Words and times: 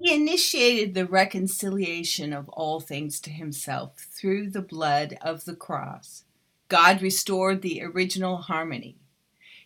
He 0.00 0.14
initiated 0.14 0.94
the 0.94 1.06
reconciliation 1.06 2.32
of 2.32 2.48
all 2.50 2.80
things 2.80 3.18
to 3.20 3.30
himself 3.30 4.06
through 4.12 4.50
the 4.50 4.62
blood 4.62 5.18
of 5.20 5.44
the 5.44 5.56
cross. 5.56 6.24
God 6.68 7.02
restored 7.02 7.62
the 7.62 7.82
original 7.82 8.36
harmony. 8.36 8.96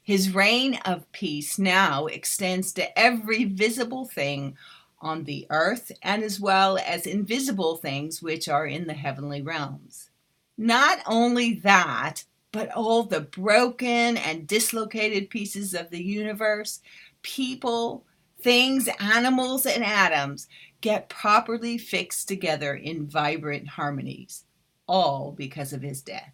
His 0.02 0.34
reign 0.34 0.76
of 0.84 1.10
peace 1.12 1.58
now 1.58 2.06
extends 2.06 2.72
to 2.72 2.98
every 2.98 3.44
visible 3.44 4.06
thing 4.06 4.56
on 5.00 5.24
the 5.24 5.46
earth 5.50 5.92
and 6.02 6.22
as 6.22 6.40
well 6.40 6.78
as 6.78 7.06
invisible 7.06 7.76
things 7.76 8.22
which 8.22 8.48
are 8.48 8.66
in 8.66 8.86
the 8.86 8.94
heavenly 8.94 9.42
realms. 9.42 10.10
Not 10.56 11.00
only 11.06 11.54
that, 11.56 12.24
but 12.52 12.70
all 12.70 13.02
the 13.02 13.20
broken 13.20 14.16
and 14.16 14.46
dislocated 14.46 15.28
pieces 15.28 15.74
of 15.74 15.90
the 15.90 16.02
universe, 16.02 16.80
people, 17.22 18.04
things, 18.42 18.88
animals, 19.00 19.66
and 19.66 19.84
atoms 19.84 20.48
get 20.80 21.08
properly 21.08 21.78
fixed 21.78 22.28
together 22.28 22.74
in 22.74 23.06
vibrant 23.06 23.68
harmonies, 23.68 24.44
all 24.86 25.32
because 25.32 25.72
of 25.72 25.82
his 25.82 26.02
death. 26.02 26.32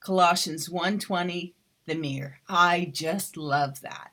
Colossians 0.00 0.68
1:20 0.68 1.54
the 1.86 1.94
mirror. 1.94 2.38
I 2.48 2.90
just 2.92 3.36
love 3.36 3.80
that. 3.80 4.10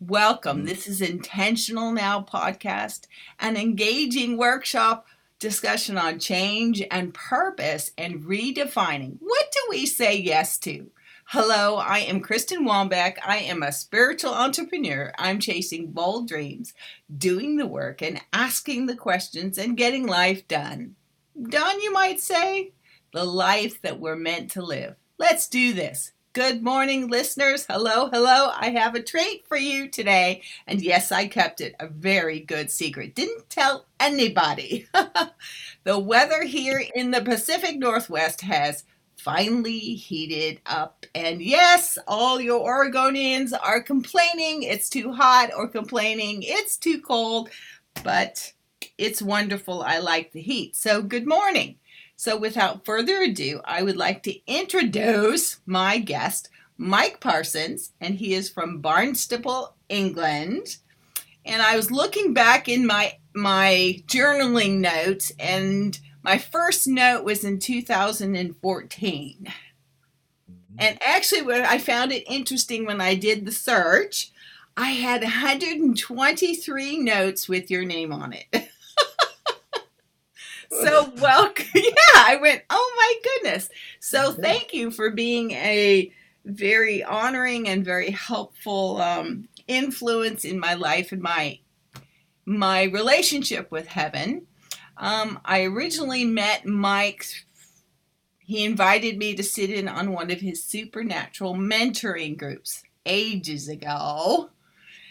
Welcome. 0.00 0.62
Mm. 0.62 0.66
This 0.66 0.88
is 0.88 1.00
Intentional 1.00 1.92
Now 1.92 2.20
podcast, 2.20 3.06
an 3.38 3.56
engaging 3.56 4.36
workshop 4.36 5.06
discussion 5.38 5.96
on 5.96 6.18
change 6.18 6.82
and 6.90 7.14
purpose 7.14 7.92
and 7.96 8.22
redefining. 8.24 9.16
What 9.20 9.52
do 9.52 9.58
we 9.70 9.86
say 9.86 10.16
yes 10.16 10.58
to? 10.60 10.90
Hello, 11.34 11.76
I 11.76 12.00
am 12.00 12.20
Kristen 12.20 12.66
Wambeck. 12.66 13.16
I 13.26 13.38
am 13.38 13.62
a 13.62 13.72
spiritual 13.72 14.34
entrepreneur. 14.34 15.14
I'm 15.16 15.40
chasing 15.40 15.90
bold 15.90 16.28
dreams, 16.28 16.74
doing 17.16 17.56
the 17.56 17.66
work, 17.66 18.02
and 18.02 18.20
asking 18.34 18.84
the 18.84 18.96
questions 18.96 19.56
and 19.56 19.74
getting 19.74 20.06
life 20.06 20.46
done. 20.46 20.94
Done, 21.42 21.80
you 21.80 21.90
might 21.90 22.20
say? 22.20 22.72
The 23.14 23.24
life 23.24 23.80
that 23.80 23.98
we're 23.98 24.14
meant 24.14 24.50
to 24.50 24.62
live. 24.62 24.96
Let's 25.16 25.48
do 25.48 25.72
this. 25.72 26.12
Good 26.34 26.62
morning, 26.62 27.08
listeners. 27.08 27.64
Hello, 27.64 28.10
hello. 28.10 28.50
I 28.54 28.68
have 28.68 28.94
a 28.94 29.02
treat 29.02 29.46
for 29.48 29.56
you 29.56 29.88
today. 29.88 30.42
And 30.66 30.82
yes, 30.82 31.10
I 31.10 31.28
kept 31.28 31.62
it 31.62 31.74
a 31.80 31.86
very 31.86 32.40
good 32.40 32.70
secret. 32.70 33.14
Didn't 33.14 33.48
tell 33.48 33.86
anybody. 33.98 34.86
the 35.84 35.98
weather 35.98 36.42
here 36.44 36.82
in 36.94 37.10
the 37.10 37.22
Pacific 37.22 37.78
Northwest 37.78 38.42
has 38.42 38.84
finally 39.22 39.78
heated 39.78 40.60
up. 40.66 41.06
And 41.14 41.40
yes, 41.40 41.96
all 42.08 42.40
your 42.40 42.66
Oregonians 42.66 43.52
are 43.62 43.80
complaining 43.80 44.64
it's 44.64 44.88
too 44.88 45.12
hot 45.12 45.50
or 45.56 45.68
complaining 45.68 46.42
it's 46.42 46.76
too 46.76 47.00
cold, 47.00 47.50
but 48.02 48.52
it's 48.98 49.22
wonderful. 49.22 49.82
I 49.82 49.98
like 49.98 50.32
the 50.32 50.40
heat. 50.40 50.76
So, 50.76 51.02
good 51.02 51.26
morning. 51.26 51.76
So, 52.16 52.36
without 52.36 52.84
further 52.84 53.22
ado, 53.22 53.60
I 53.64 53.82
would 53.82 53.96
like 53.96 54.22
to 54.24 54.46
introduce 54.46 55.60
my 55.66 55.98
guest, 55.98 56.50
Mike 56.76 57.20
Parsons, 57.20 57.92
and 58.00 58.14
he 58.14 58.34
is 58.34 58.50
from 58.50 58.82
Barnstaple, 58.82 59.72
England. 59.88 60.78
And 61.44 61.62
I 61.62 61.76
was 61.76 61.90
looking 61.90 62.34
back 62.34 62.68
in 62.68 62.86
my 62.86 63.18
my 63.34 64.02
journaling 64.06 64.78
notes 64.80 65.32
and 65.38 65.98
my 66.22 66.38
first 66.38 66.86
note 66.86 67.24
was 67.24 67.44
in 67.44 67.58
2014. 67.58 69.36
Mm-hmm. 69.38 70.74
And 70.78 70.98
actually, 71.02 71.42
what 71.42 71.60
I 71.60 71.78
found 71.78 72.12
it 72.12 72.24
interesting 72.26 72.86
when 72.86 73.00
I 73.00 73.14
did 73.14 73.44
the 73.44 73.52
search, 73.52 74.30
I 74.76 74.90
had 74.90 75.22
123 75.22 76.98
notes 76.98 77.48
with 77.48 77.70
your 77.70 77.84
name 77.84 78.12
on 78.12 78.32
it. 78.32 78.46
so, 80.70 81.12
welcome. 81.18 81.66
Yeah, 81.74 82.24
I 82.24 82.36
went, 82.40 82.62
oh 82.70 82.92
my 82.96 83.14
goodness. 83.24 83.68
So, 84.00 84.32
thank 84.32 84.72
you 84.72 84.90
for 84.90 85.10
being 85.10 85.52
a 85.52 86.12
very 86.44 87.02
honoring 87.02 87.68
and 87.68 87.84
very 87.84 88.10
helpful 88.10 89.00
um, 89.00 89.48
influence 89.68 90.44
in 90.44 90.58
my 90.58 90.74
life 90.74 91.12
and 91.12 91.22
my 91.22 91.58
my 92.44 92.84
relationship 92.84 93.70
with 93.70 93.86
heaven. 93.86 94.46
Um, 95.02 95.40
I 95.44 95.64
originally 95.64 96.24
met 96.24 96.64
Mike. 96.64 97.26
He 98.38 98.64
invited 98.64 99.18
me 99.18 99.34
to 99.34 99.42
sit 99.42 99.68
in 99.68 99.88
on 99.88 100.12
one 100.12 100.30
of 100.30 100.40
his 100.40 100.62
supernatural 100.62 101.54
mentoring 101.54 102.38
groups 102.38 102.84
ages 103.04 103.68
ago. 103.68 104.50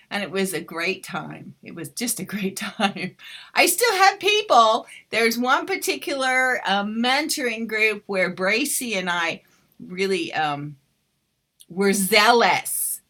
And 0.10 0.24
it 0.24 0.32
was 0.32 0.54
a 0.54 0.62
great 0.62 1.04
time. 1.04 1.56
It 1.62 1.76
was 1.76 1.90
just 1.90 2.22
a 2.22 2.26
great 2.26 2.56
time. 2.78 3.18
I 3.54 3.66
still 3.66 3.94
have 3.96 4.18
people. 4.18 4.88
There's 5.10 5.38
one 5.38 5.66
particular 5.66 6.62
uh, 6.66 6.86
mentoring 6.86 7.68
group 7.68 8.04
where 8.06 8.30
Bracy 8.30 8.94
and 8.94 9.10
I 9.10 9.42
really 9.86 10.34
um, 10.34 10.78
were 11.68 11.92
zealous. 11.92 13.02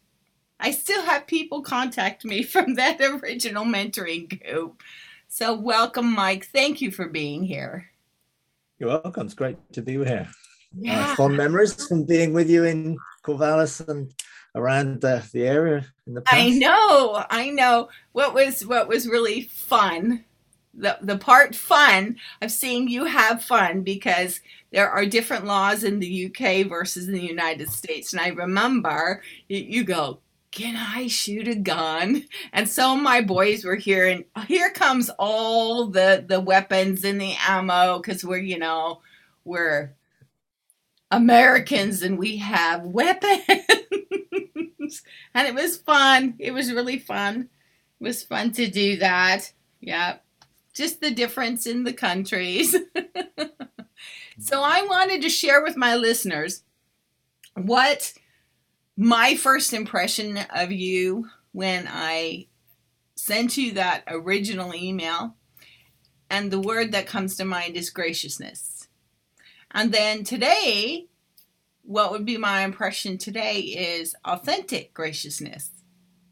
I 0.58 0.72
still 0.72 1.02
have 1.02 1.28
people 1.28 1.62
contact 1.62 2.24
me 2.24 2.42
from 2.42 2.74
that 2.74 3.00
original 3.00 3.64
mentoring 3.64 4.42
group. 4.42 4.82
So, 5.34 5.54
welcome, 5.54 6.12
Mike. 6.12 6.44
Thank 6.44 6.82
you 6.82 6.90
for 6.90 7.08
being 7.08 7.42
here. 7.42 7.88
You're 8.78 8.90
welcome. 8.90 9.24
It's 9.24 9.32
great 9.32 9.56
to 9.72 9.80
be 9.80 9.92
here. 9.92 10.28
Yeah. 10.78 11.06
Uh, 11.06 11.16
fond 11.16 11.38
memories 11.38 11.88
from 11.88 12.04
being 12.04 12.34
with 12.34 12.50
you 12.50 12.64
in 12.64 12.98
Corvallis 13.24 13.88
and 13.88 14.12
around 14.54 15.00
the, 15.00 15.26
the 15.32 15.46
area 15.46 15.86
in 16.06 16.12
the 16.12 16.20
past. 16.20 16.36
I 16.36 16.50
know, 16.50 17.24
I 17.30 17.48
know. 17.48 17.88
What 18.12 18.34
was 18.34 18.66
what 18.66 18.88
was 18.88 19.08
really 19.08 19.44
fun, 19.44 20.22
the 20.74 20.98
the 21.00 21.16
part 21.16 21.54
fun 21.54 22.16
of 22.42 22.50
seeing 22.50 22.88
you 22.88 23.06
have 23.06 23.42
fun 23.42 23.80
because 23.80 24.42
there 24.70 24.90
are 24.90 25.06
different 25.06 25.46
laws 25.46 25.82
in 25.82 25.98
the 25.98 26.26
UK 26.26 26.66
versus 26.66 27.08
in 27.08 27.14
the 27.14 27.20
United 27.20 27.70
States. 27.70 28.12
And 28.12 28.20
I 28.20 28.28
remember 28.28 29.22
you, 29.48 29.60
you 29.60 29.84
go, 29.84 30.18
can 30.52 30.76
I 30.76 31.08
shoot 31.08 31.48
a 31.48 31.54
gun? 31.54 32.24
And 32.52 32.68
so 32.68 32.94
my 32.94 33.22
boys 33.22 33.64
were 33.64 33.76
here, 33.76 34.06
and 34.06 34.24
here 34.46 34.70
comes 34.70 35.10
all 35.18 35.86
the 35.86 36.24
the 36.26 36.40
weapons 36.40 37.04
and 37.04 37.20
the 37.20 37.34
ammo 37.48 37.98
because 37.98 38.24
we're 38.24 38.36
you 38.36 38.58
know 38.58 39.00
we're 39.44 39.94
Americans 41.10 42.02
and 42.02 42.18
we 42.18 42.36
have 42.36 42.84
weapons, 42.84 43.40
and 45.34 45.48
it 45.48 45.54
was 45.54 45.78
fun. 45.78 46.34
It 46.38 46.52
was 46.52 46.70
really 46.70 46.98
fun. 46.98 47.48
It 48.00 48.04
was 48.04 48.22
fun 48.22 48.52
to 48.52 48.68
do 48.68 48.98
that. 48.98 49.52
Yeah, 49.80 50.18
just 50.74 51.00
the 51.00 51.10
difference 51.10 51.66
in 51.66 51.84
the 51.84 51.94
countries. 51.94 52.76
so 54.38 54.62
I 54.62 54.82
wanted 54.82 55.22
to 55.22 55.30
share 55.30 55.62
with 55.62 55.78
my 55.78 55.96
listeners 55.96 56.62
what 57.54 58.12
my 58.96 59.36
first 59.36 59.72
impression 59.72 60.38
of 60.54 60.70
you 60.72 61.28
when 61.52 61.88
I 61.88 62.46
sent 63.14 63.56
you 63.56 63.72
that 63.72 64.04
original 64.08 64.74
email, 64.74 65.36
and 66.28 66.50
the 66.50 66.60
word 66.60 66.92
that 66.92 67.06
comes 67.06 67.36
to 67.36 67.44
mind 67.44 67.76
is 67.76 67.90
graciousness. 67.90 68.88
And 69.70 69.92
then 69.92 70.24
today, 70.24 71.06
what 71.82 72.10
would 72.10 72.24
be 72.24 72.36
my 72.36 72.62
impression 72.62 73.18
today 73.18 73.60
is 73.60 74.14
authentic 74.24 74.94
graciousness. 74.94 75.70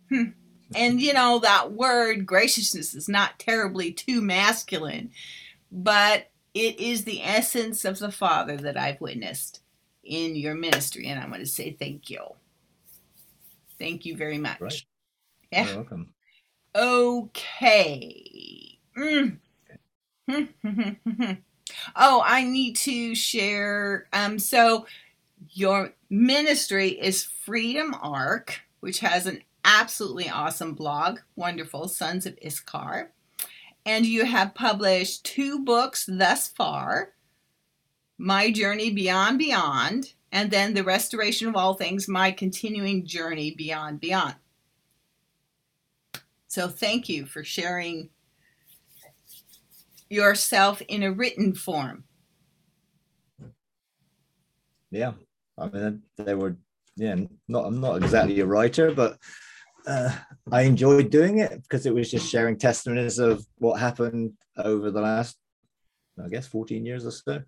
Hmm. 0.09 0.31
And 0.75 1.01
you 1.01 1.13
know, 1.13 1.39
that 1.41 1.73
word 1.73 2.27
graciousness 2.27 2.95
is 2.95 3.09
not 3.09 3.39
terribly 3.39 3.93
too 3.93 4.21
masculine, 4.21 5.11
but 5.71 6.31
it 6.55 6.79
is 6.81 7.05
the 7.05 7.23
essence 7.23 7.85
of 7.85 7.99
the 7.99 8.13
Father 8.13 8.57
that 8.57 8.77
I've 8.77 9.01
witnessed 9.01 9.61
in 10.05 10.37
your 10.37 10.55
ministry. 10.55 11.07
And 11.07 11.21
I 11.21 11.29
want 11.29 11.41
to 11.41 11.47
say 11.47 11.73
thank 11.73 12.11
you. 12.11 12.21
Thank 13.81 14.07
you 14.07 14.17
very 14.17 14.39
much. 14.39 14.61
Right. 14.61 14.85
Yeah. 15.51 15.67
You're 15.67 15.77
welcome. 15.77 16.15
Okay. 16.77 18.79
Mm. 18.97 19.39
oh, 21.97 22.23
I 22.25 22.45
need 22.45 22.77
to 22.77 23.15
share. 23.17 24.07
Um, 24.13 24.39
so 24.39 24.87
your 25.49 25.95
ministry 26.11 26.91
is 26.91 27.25
Freedom 27.25 27.97
Arc, 28.01 28.61
which 28.81 29.01
has 29.01 29.27
an 29.27 29.41
absolutely 29.65 30.29
awesome 30.29 30.75
blog, 30.75 31.21
wonderful 31.35 31.89
Sons 31.89 32.27
of 32.27 32.39
Issachar. 32.45 33.11
And 33.87 34.05
you 34.05 34.27
have 34.27 34.55
published 34.55 35.25
two 35.25 35.65
books 35.65 36.05
thus 36.07 36.49
far 36.49 37.13
My 38.19 38.51
Journey 38.51 38.91
Beyond 38.91 39.39
Beyond 39.39 40.13
and 40.33 40.51
then 40.51 40.75
the 40.75 40.85
restoration 40.85 41.49
of 41.49 41.57
all 41.57 41.75
things, 41.75 42.09
my 42.09 42.31
continuing 42.31 43.05
journey 43.07 43.55
beyond 43.55 44.01
beyond. 44.01 44.37
So 46.47 46.69
thank 46.69 47.09
you 47.09 47.27
for 47.27 47.45
sharing 47.45 48.11
yourself 50.09 50.83
in 50.83 51.03
a 51.03 51.13
written 51.13 51.55
form. 51.55 52.05
Yeah, 54.91 55.13
I 55.57 55.69
mean 55.69 56.03
they 56.17 56.35
were 56.35 56.57
yeah 56.97 57.17
not 57.49 57.67
I'm 57.67 57.81
not 57.81 58.03
exactly 58.03 58.41
a 58.41 58.47
writer, 58.47 58.93
but 58.93 59.19
uh, 59.87 60.11
I 60.51 60.63
enjoyed 60.63 61.11
doing 61.11 61.39
it 61.39 61.63
because 61.63 61.87
it 61.87 61.95
was 61.95 62.11
just 62.11 62.29
sharing 62.29 62.59
testimonies 62.59 63.19
of 63.19 63.45
what 63.59 63.81
happened 63.81 64.33
over 64.57 64.91
the 64.91 65.01
last, 65.01 65.37
I 66.23 66.29
guess, 66.29 66.47
14 66.47 66.85
years 66.85 67.07
or 67.07 67.13
so. 67.13 67.43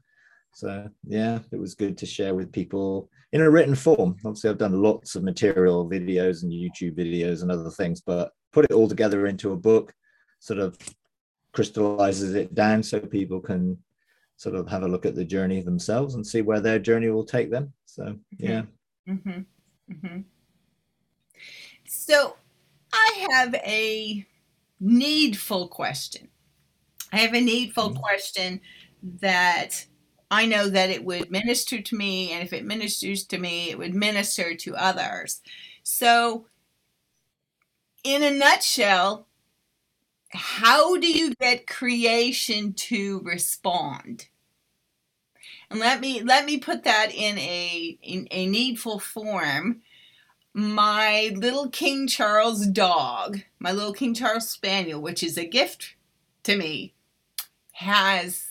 So 0.53 0.89
yeah, 1.07 1.39
it 1.51 1.59
was 1.59 1.75
good 1.75 1.97
to 1.99 2.07
share 2.07 2.35
with 2.35 2.53
people 2.53 3.09
in 3.33 3.41
a 3.41 3.51
written 3.51 3.75
form. 3.75 4.17
Obviously, 4.25 4.51
I've 4.51 4.59
done 4.59 4.83
lots 4.83 5.17
of 5.17 5.23
material, 5.23 5.89
videos, 5.89 6.43
and 6.43 6.53
YouTube 6.53 6.97
videos 6.97 7.43
and 7.43 7.51
other 7.51 7.71
things, 7.71 8.01
but 8.01 8.33
put 8.53 8.67
it 8.67 8.73
all 8.73 8.89
together 8.89 9.27
into 9.27 9.53
a 9.53 9.57
book, 9.57 9.95
sort 10.39 10.61
of 10.61 10.77
crystallizes 11.53 12.35
it 12.35 12.55
down 12.55 12.83
so 12.83 13.01
people 13.01 13.41
can 13.41 13.79
sort 14.37 14.55
of 14.57 14.69
have 14.69 14.83
a 14.83 14.89
look 14.89 15.07
at 15.07 15.15
the 15.15 15.25
journey 15.25 15.61
themselves 15.61 16.15
and 16.15 16.27
see 16.27 16.43
where 16.43 16.61
their 16.61 16.79
journey 16.79 17.09
will 17.11 17.25
take 17.25 17.51
them. 17.51 17.73
So 17.87 18.17
yeah. 18.39 18.63
Mm-hmm. 19.09 19.41
Mm-hmm. 19.93 20.21
So 21.87 22.37
I 22.93 23.27
have 23.33 23.55
a 23.55 24.27
needful 24.81 25.69
question. 25.69 26.29
I 27.13 27.19
have 27.19 27.35
a 27.35 27.41
needful 27.41 27.91
mm-hmm. 27.91 28.01
question 28.01 28.61
that 29.21 29.87
I 30.33 30.47
know 30.47 30.67
that 30.71 30.89
it 30.89 31.05
would 31.05 31.31
minister 31.31 31.83
to 31.83 31.95
me, 31.95 32.33
and 32.33 32.43
if 32.43 32.55
it 32.55 32.65
ministers 32.65 33.23
to 33.25 33.39
me, 33.39 33.69
it 33.69 33.77
would 33.77 33.95
minister 33.95 34.55
to 34.55 34.75
others. 34.75 35.43
So, 35.83 36.47
in 38.03 38.23
a 38.23 38.31
nutshell, 38.31 39.27
how 40.31 40.97
do 40.97 41.07
you 41.07 41.35
get 41.35 41.67
creation 41.67 42.73
to 42.73 43.21
respond? 43.23 44.29
And 45.71 45.79
let 45.79 46.01
me 46.01 46.23
let 46.23 46.47
me 46.47 46.57
put 46.57 46.85
that 46.85 47.13
in 47.15 47.37
a 47.37 47.99
in 48.01 48.27
a 48.31 48.47
needful 48.47 49.01
form. 49.01 49.83
My 50.55 51.31
little 51.37 51.69
King 51.69 52.09
Charles 52.09 52.67
dog, 52.67 53.43
my 53.59 53.71
little 53.71 53.93
King 53.93 54.15
Charles 54.15 54.49
Spaniel, 54.49 55.03
which 55.03 55.23
is 55.23 55.37
a 55.37 55.45
gift 55.47 55.95
to 56.45 56.57
me, 56.57 56.95
has 57.73 58.47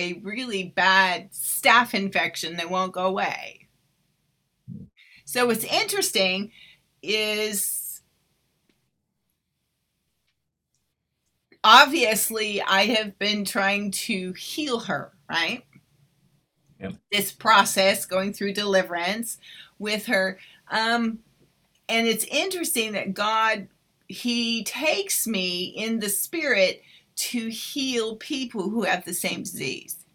a 0.00 0.20
really 0.24 0.64
bad 0.64 1.30
staph 1.32 1.94
infection 1.94 2.56
that 2.56 2.70
won't 2.70 2.92
go 2.92 3.06
away. 3.06 3.68
So 5.24 5.46
what's 5.46 5.64
interesting 5.64 6.50
is 7.02 8.02
obviously 11.62 12.60
I 12.62 12.86
have 12.86 13.18
been 13.18 13.44
trying 13.44 13.90
to 13.92 14.32
heal 14.32 14.80
her, 14.80 15.12
right? 15.28 15.64
Yep. 16.80 16.94
This 17.12 17.30
process 17.32 18.06
going 18.06 18.32
through 18.32 18.54
deliverance 18.54 19.38
with 19.78 20.06
her. 20.06 20.38
Um, 20.70 21.20
and 21.88 22.06
it's 22.06 22.24
interesting 22.24 22.92
that 22.92 23.14
God, 23.14 23.68
He 24.08 24.64
takes 24.64 25.26
me 25.26 25.64
in 25.64 26.00
the 26.00 26.08
spirit 26.08 26.82
to 27.20 27.48
heal 27.48 28.16
people 28.16 28.70
who 28.70 28.82
have 28.82 29.04
the 29.04 29.12
same 29.12 29.42
disease. 29.42 30.06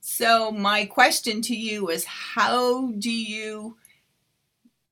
So, 0.00 0.50
my 0.50 0.86
question 0.86 1.42
to 1.42 1.54
you 1.54 1.90
is 1.90 2.04
how 2.06 2.92
do 2.92 3.10
you, 3.10 3.76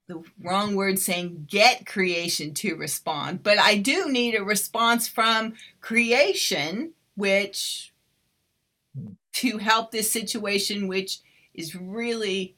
the 0.09 0.23
wrong 0.43 0.77
word 0.77 0.99
saying 0.99 1.47
get 1.49 1.87
creation 1.87 2.53
to 2.55 2.77
respond, 2.77 3.43
but 3.43 3.59
I 3.59 3.79
do 3.79 4.11
need 4.11 4.35
a 4.35 4.45
response 4.45 5.09
from 5.09 5.55
creation, 5.81 6.93
which 7.15 7.95
to 9.37 9.59
help 9.59 9.91
this 9.91 10.11
situation, 10.11 10.87
which 10.87 11.21
is 11.55 11.75
really 11.75 12.57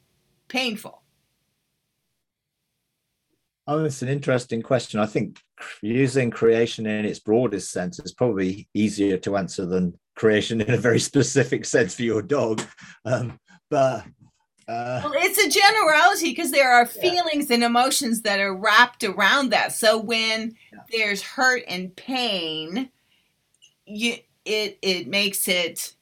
painful. 0.49 1.01
Oh, 3.67 3.85
it's 3.85 4.01
an 4.01 4.09
interesting 4.09 4.61
question. 4.61 4.99
I 4.99 5.05
think 5.05 5.39
using 5.81 6.31
creation 6.31 6.85
in 6.85 7.05
its 7.05 7.19
broadest 7.19 7.71
sense 7.71 7.99
is 7.99 8.13
probably 8.13 8.67
easier 8.73 9.17
to 9.17 9.37
answer 9.37 9.65
than 9.65 9.97
creation 10.15 10.61
in 10.61 10.73
a 10.73 10.77
very 10.77 10.99
specific 11.11 11.65
sense 11.65 11.95
for 11.95 12.03
your 12.03 12.21
dog. 12.21 12.61
Um, 13.05 13.39
but 13.69 14.05
uh, 14.67 15.01
well, 15.03 15.13
it's 15.15 15.39
a 15.39 15.49
generality 15.49 16.29
because 16.29 16.51
there 16.51 16.71
are 16.71 16.85
feelings 16.85 17.49
yeah. 17.49 17.55
and 17.55 17.63
emotions 17.63 18.21
that 18.21 18.39
are 18.39 18.53
wrapped 18.53 19.03
around 19.03 19.49
that. 19.49 19.73
So 19.73 19.97
when 19.97 20.53
yeah. 20.71 20.79
there's 20.91 21.23
hurt 21.23 21.63
and 21.67 21.95
pain, 21.95 22.89
you 23.85 24.17
it 24.45 24.77
it 24.83 25.07
makes 25.07 25.47
it. 25.47 25.95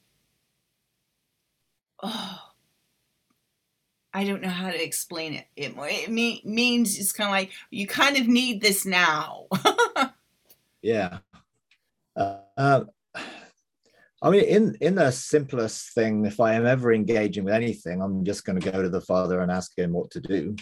Oh, 2.03 2.46
I 4.17 4.23
don't 4.23 4.41
know 4.41 4.49
how 4.49 4.71
to 4.71 4.83
explain 4.83 5.35
it. 5.35 5.45
It, 5.55 5.75
it 5.77 6.09
mean, 6.09 6.41
means 6.43 6.97
it's 6.97 7.11
kind 7.11 7.27
of 7.27 7.33
like 7.33 7.51
you 7.69 7.85
kind 7.85 8.17
of 8.17 8.27
need 8.27 8.61
this 8.61 8.83
now. 8.83 9.45
yeah. 10.81 11.19
Uh, 12.15 12.37
uh, 12.57 12.83
I 14.23 14.29
mean, 14.31 14.43
in 14.45 14.75
in 14.81 14.95
the 14.95 15.11
simplest 15.11 15.93
thing, 15.93 16.25
if 16.25 16.39
I 16.39 16.55
am 16.55 16.65
ever 16.65 16.91
engaging 16.91 17.43
with 17.43 17.53
anything, 17.53 18.01
I'm 18.01 18.25
just 18.25 18.43
going 18.43 18.59
to 18.59 18.71
go 18.71 18.81
to 18.81 18.89
the 18.89 19.01
Father 19.01 19.41
and 19.41 19.51
ask 19.51 19.77
him 19.77 19.93
what 19.93 20.09
to 20.09 20.19
do, 20.19 20.55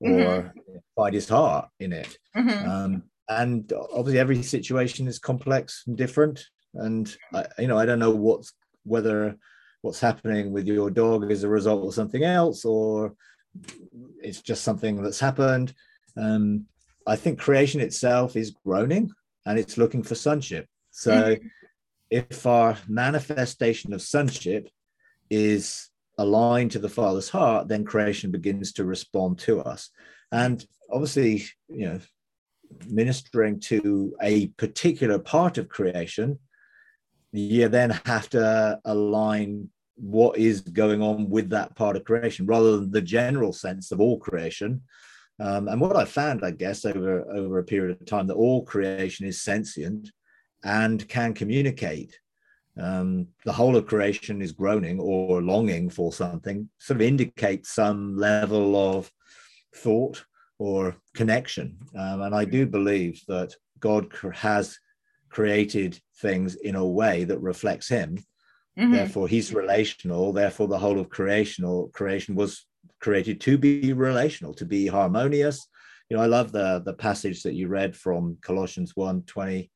or 0.00 0.08
mm-hmm. 0.08 0.76
find 0.96 1.14
his 1.14 1.28
heart 1.28 1.68
in 1.80 1.92
it. 1.92 2.16
Mm-hmm. 2.34 2.70
Um, 2.70 3.02
and 3.28 3.70
obviously, 3.92 4.18
every 4.18 4.42
situation 4.42 5.06
is 5.08 5.18
complex 5.18 5.82
and 5.86 5.94
different. 5.94 6.42
And 6.72 7.14
I, 7.34 7.44
you 7.58 7.68
know, 7.68 7.76
I 7.76 7.84
don't 7.84 7.98
know 7.98 8.12
what's 8.12 8.54
whether 8.84 9.36
what's 9.84 10.00
happening 10.00 10.50
with 10.50 10.66
your 10.66 10.88
dog 10.88 11.30
is 11.30 11.44
a 11.44 11.48
result 11.48 11.86
of 11.86 11.92
something 11.92 12.24
else 12.24 12.64
or 12.64 13.14
it's 14.22 14.40
just 14.40 14.64
something 14.64 15.02
that's 15.02 15.20
happened. 15.20 15.74
Um, 16.16 16.64
I 17.06 17.16
think 17.16 17.38
creation 17.38 17.82
itself 17.82 18.34
is 18.34 18.56
groaning 18.64 19.12
and 19.44 19.58
it's 19.58 19.76
looking 19.76 20.02
for 20.02 20.14
sonship. 20.14 20.66
So 20.90 21.12
mm-hmm. 21.12 21.46
if 22.08 22.46
our 22.46 22.78
manifestation 22.88 23.92
of 23.92 24.00
sonship 24.00 24.70
is 25.28 25.90
aligned 26.16 26.70
to 26.70 26.78
the 26.78 26.88
Father's 26.88 27.28
heart, 27.28 27.68
then 27.68 27.84
creation 27.84 28.30
begins 28.30 28.72
to 28.72 28.86
respond 28.86 29.38
to 29.40 29.60
us. 29.60 29.90
And 30.32 30.64
obviously, 30.90 31.44
you 31.68 31.86
know, 31.86 32.00
ministering 32.88 33.60
to 33.60 34.16
a 34.22 34.46
particular 34.56 35.18
part 35.18 35.58
of 35.58 35.68
creation, 35.68 36.38
you 37.32 37.68
then 37.68 37.90
have 38.06 38.30
to 38.30 38.80
align 38.86 39.68
what 39.96 40.38
is 40.38 40.60
going 40.60 41.02
on 41.02 41.28
with 41.30 41.50
that 41.50 41.74
part 41.76 41.96
of 41.96 42.04
creation 42.04 42.46
rather 42.46 42.78
than 42.78 42.90
the 42.90 43.02
general 43.02 43.52
sense 43.52 43.92
of 43.92 44.00
all 44.00 44.18
creation. 44.18 44.82
Um, 45.40 45.68
and 45.68 45.80
what 45.80 45.96
I 45.96 46.04
found, 46.04 46.44
I 46.44 46.52
guess, 46.52 46.84
over, 46.84 47.28
over 47.30 47.58
a 47.58 47.64
period 47.64 48.00
of 48.00 48.06
time, 48.06 48.26
that 48.28 48.34
all 48.34 48.64
creation 48.64 49.26
is 49.26 49.42
sentient 49.42 50.10
and 50.62 51.06
can 51.08 51.34
communicate. 51.34 52.18
Um, 52.80 53.28
the 53.44 53.52
whole 53.52 53.76
of 53.76 53.86
creation 53.86 54.42
is 54.42 54.52
groaning 54.52 54.98
or 54.98 55.42
longing 55.42 55.90
for 55.90 56.12
something, 56.12 56.68
sort 56.78 57.00
of 57.00 57.06
indicates 57.06 57.70
some 57.72 58.16
level 58.16 58.76
of 58.76 59.10
thought 59.76 60.24
or 60.58 60.96
connection. 61.14 61.78
Um, 61.96 62.22
and 62.22 62.34
I 62.34 62.44
do 62.44 62.66
believe 62.66 63.20
that 63.28 63.54
God 63.80 64.08
has 64.34 64.78
created 65.30 66.00
things 66.20 66.54
in 66.56 66.74
a 66.74 66.86
way 66.86 67.24
that 67.24 67.38
reflects 67.40 67.88
Him 67.88 68.18
Mm-hmm. 68.78 68.92
Therefore, 68.92 69.28
he's 69.28 69.54
relational. 69.54 70.32
Therefore, 70.32 70.68
the 70.68 70.78
whole 70.78 70.98
of 70.98 71.08
creation 71.08 71.64
or 71.64 71.90
creation 71.90 72.34
was 72.34 72.66
created 73.00 73.40
to 73.42 73.56
be 73.56 73.92
relational, 73.92 74.54
to 74.54 74.64
be 74.64 74.86
harmonious. 74.86 75.66
You 76.10 76.16
know, 76.16 76.22
I 76.22 76.26
love 76.26 76.52
the 76.52 76.82
the 76.84 76.94
passage 76.94 77.42
that 77.42 77.54
you 77.54 77.68
read 77.68 77.96
from 77.96 78.36
Colossians 78.42 78.92
1 78.94 79.22
20 79.22 79.70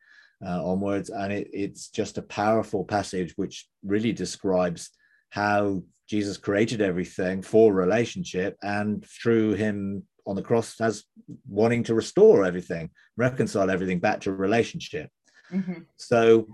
uh, 0.44 0.64
onwards, 0.64 1.10
and 1.10 1.32
it, 1.32 1.48
it's 1.52 1.88
just 1.88 2.18
a 2.18 2.22
powerful 2.22 2.84
passage 2.84 3.32
which 3.36 3.66
really 3.84 4.12
describes 4.12 4.90
how 5.30 5.82
Jesus 6.08 6.36
created 6.36 6.80
everything 6.80 7.42
for 7.42 7.72
relationship, 7.72 8.56
and 8.62 9.04
through 9.04 9.54
him 9.54 10.04
on 10.26 10.36
the 10.36 10.42
cross 10.42 10.80
as 10.80 11.04
wanting 11.48 11.82
to 11.84 11.94
restore 11.94 12.44
everything, 12.44 12.90
reconcile 13.16 13.70
everything 13.70 13.98
back 13.98 14.20
to 14.20 14.32
relationship. 14.32 15.08
Mm-hmm. 15.52 15.80
So 15.96 16.46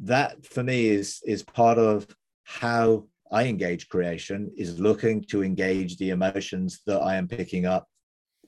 that 0.00 0.44
for 0.44 0.62
me 0.62 0.88
is 0.88 1.20
is 1.24 1.42
part 1.42 1.78
of 1.78 2.06
how 2.44 3.04
I 3.32 3.44
engage 3.44 3.88
creation 3.88 4.52
is 4.56 4.78
looking 4.78 5.22
to 5.24 5.42
engage 5.42 5.96
the 5.96 6.10
emotions 6.10 6.80
that 6.86 7.00
I 7.00 7.16
am 7.16 7.28
picking 7.28 7.66
up 7.66 7.88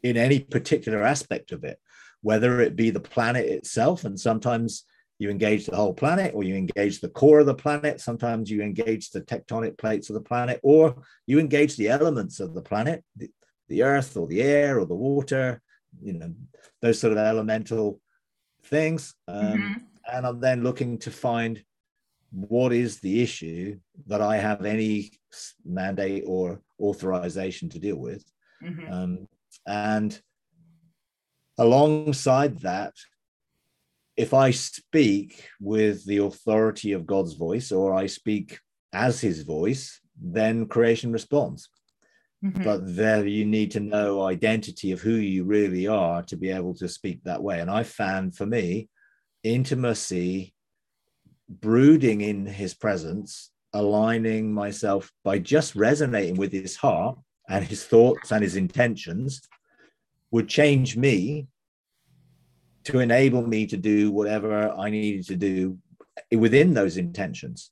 in 0.03 0.17
any 0.17 0.41
particular 0.41 1.03
aspect 1.03 1.53
of 1.53 1.65
it, 1.65 1.79
whether 2.23 2.61
it 2.61 2.77
be 2.77 2.91
the 2.91 3.01
planet 3.01 3.47
itself, 3.47 4.05
and 4.05 4.19
sometimes 4.19 4.85
you 5.19 5.31
engage 5.31 5.67
the 5.67 5.75
whole 5.75 5.95
planet, 5.95 6.33
or 6.33 6.45
you 6.45 6.55
engage 6.55 7.01
the 7.01 7.09
core 7.09 7.41
of 7.41 7.47
the 7.47 7.55
planet, 7.55 8.01
sometimes 8.01 8.49
you 8.49 8.63
engage 8.63 9.11
the 9.11 9.21
tectonic 9.21 9.77
plates 9.77 10.09
of 10.11 10.15
the 10.15 10.21
planet, 10.21 10.61
or 10.63 11.03
you 11.27 11.41
engage 11.41 11.77
the 11.77 11.89
elements 11.89 12.39
of 12.39 12.55
the 12.55 12.63
planet, 12.63 13.03
the, 13.17 13.29
the 13.69 13.83
earth, 13.83 14.17
or 14.17 14.29
the 14.29 14.41
air, 14.41 14.79
or 14.79 14.87
the 14.87 14.95
water, 14.95 15.61
you 16.01 16.13
know, 16.13 16.33
those 16.81 17.01
sort 17.01 17.13
of 17.13 17.19
elemental 17.19 18.01
things. 18.63 19.15
Um, 19.27 19.45
mm-hmm 19.45 19.88
and 20.13 20.27
I'm 20.27 20.41
then 20.41 20.63
looking 20.63 20.99
to 20.99 21.11
find 21.11 21.63
what 22.31 22.73
is 22.73 23.01
the 23.01 23.23
issue 23.23 23.79
that 24.07 24.21
I 24.21 24.37
have 24.37 24.65
any 24.65 25.13
mandate 25.65 26.25
or 26.27 26.61
authorization 26.81 27.69
to 27.71 27.79
deal 27.79 27.97
with. 27.97 28.25
Mm-hmm. 28.63 28.93
Um, 28.93 29.29
and 29.67 30.21
alongside 31.59 32.59
that, 32.61 32.95
if 34.17 34.35
I 34.35 34.51
speak 34.51 35.49
with 35.61 36.05
the 36.05 36.19
authority 36.19 36.93
of 36.93 37.07
God's 37.07 37.35
voice 37.35 37.71
or 37.71 37.95
I 37.95 38.07
speak 38.07 38.59
as 38.93 39.21
his 39.21 39.43
voice, 39.43 40.01
then 40.21 40.67
creation 40.67 41.13
responds. 41.13 41.69
Mm-hmm. 42.45 42.63
But 42.63 42.97
there 42.97 43.27
you 43.27 43.45
need 43.45 43.71
to 43.73 43.81
know 43.81 44.23
identity 44.23 44.93
of 44.93 45.01
who 45.01 45.15
you 45.15 45.45
really 45.45 45.87
are 45.87 46.23
to 46.25 46.37
be 46.37 46.51
able 46.51 46.75
to 46.75 46.89
speak 46.89 47.23
that 47.25 47.43
way. 47.43 47.61
And 47.61 47.71
I 47.71 47.83
found 47.83 48.37
for 48.37 48.47
me, 48.47 48.89
intimacy, 49.55 50.55
brooding 51.49 52.21
in 52.21 52.47
his 52.47 52.75
presence, 52.75 53.51
aligning 53.73 54.53
myself 54.53 55.11
by 55.25 55.39
just 55.39 55.75
resonating 55.75 56.37
with 56.37 56.53
his 56.53 56.77
heart 56.77 57.19
and 57.49 57.65
his 57.65 57.85
thoughts 57.85 58.33
and 58.33 58.43
his 58.43 58.57
intentions 58.57 59.41
would 60.31 60.49
change 60.49 60.97
me 60.97 61.47
to 62.85 63.01
enable 63.01 63.47
me 63.47 63.67
to 63.67 63.77
do 63.77 64.11
whatever 64.11 64.71
I 64.71 64.91
needed 64.91 65.27
to 65.29 65.37
do 65.37 65.79
within 66.33 66.75
those 66.75 66.97
intentions. 66.97 67.71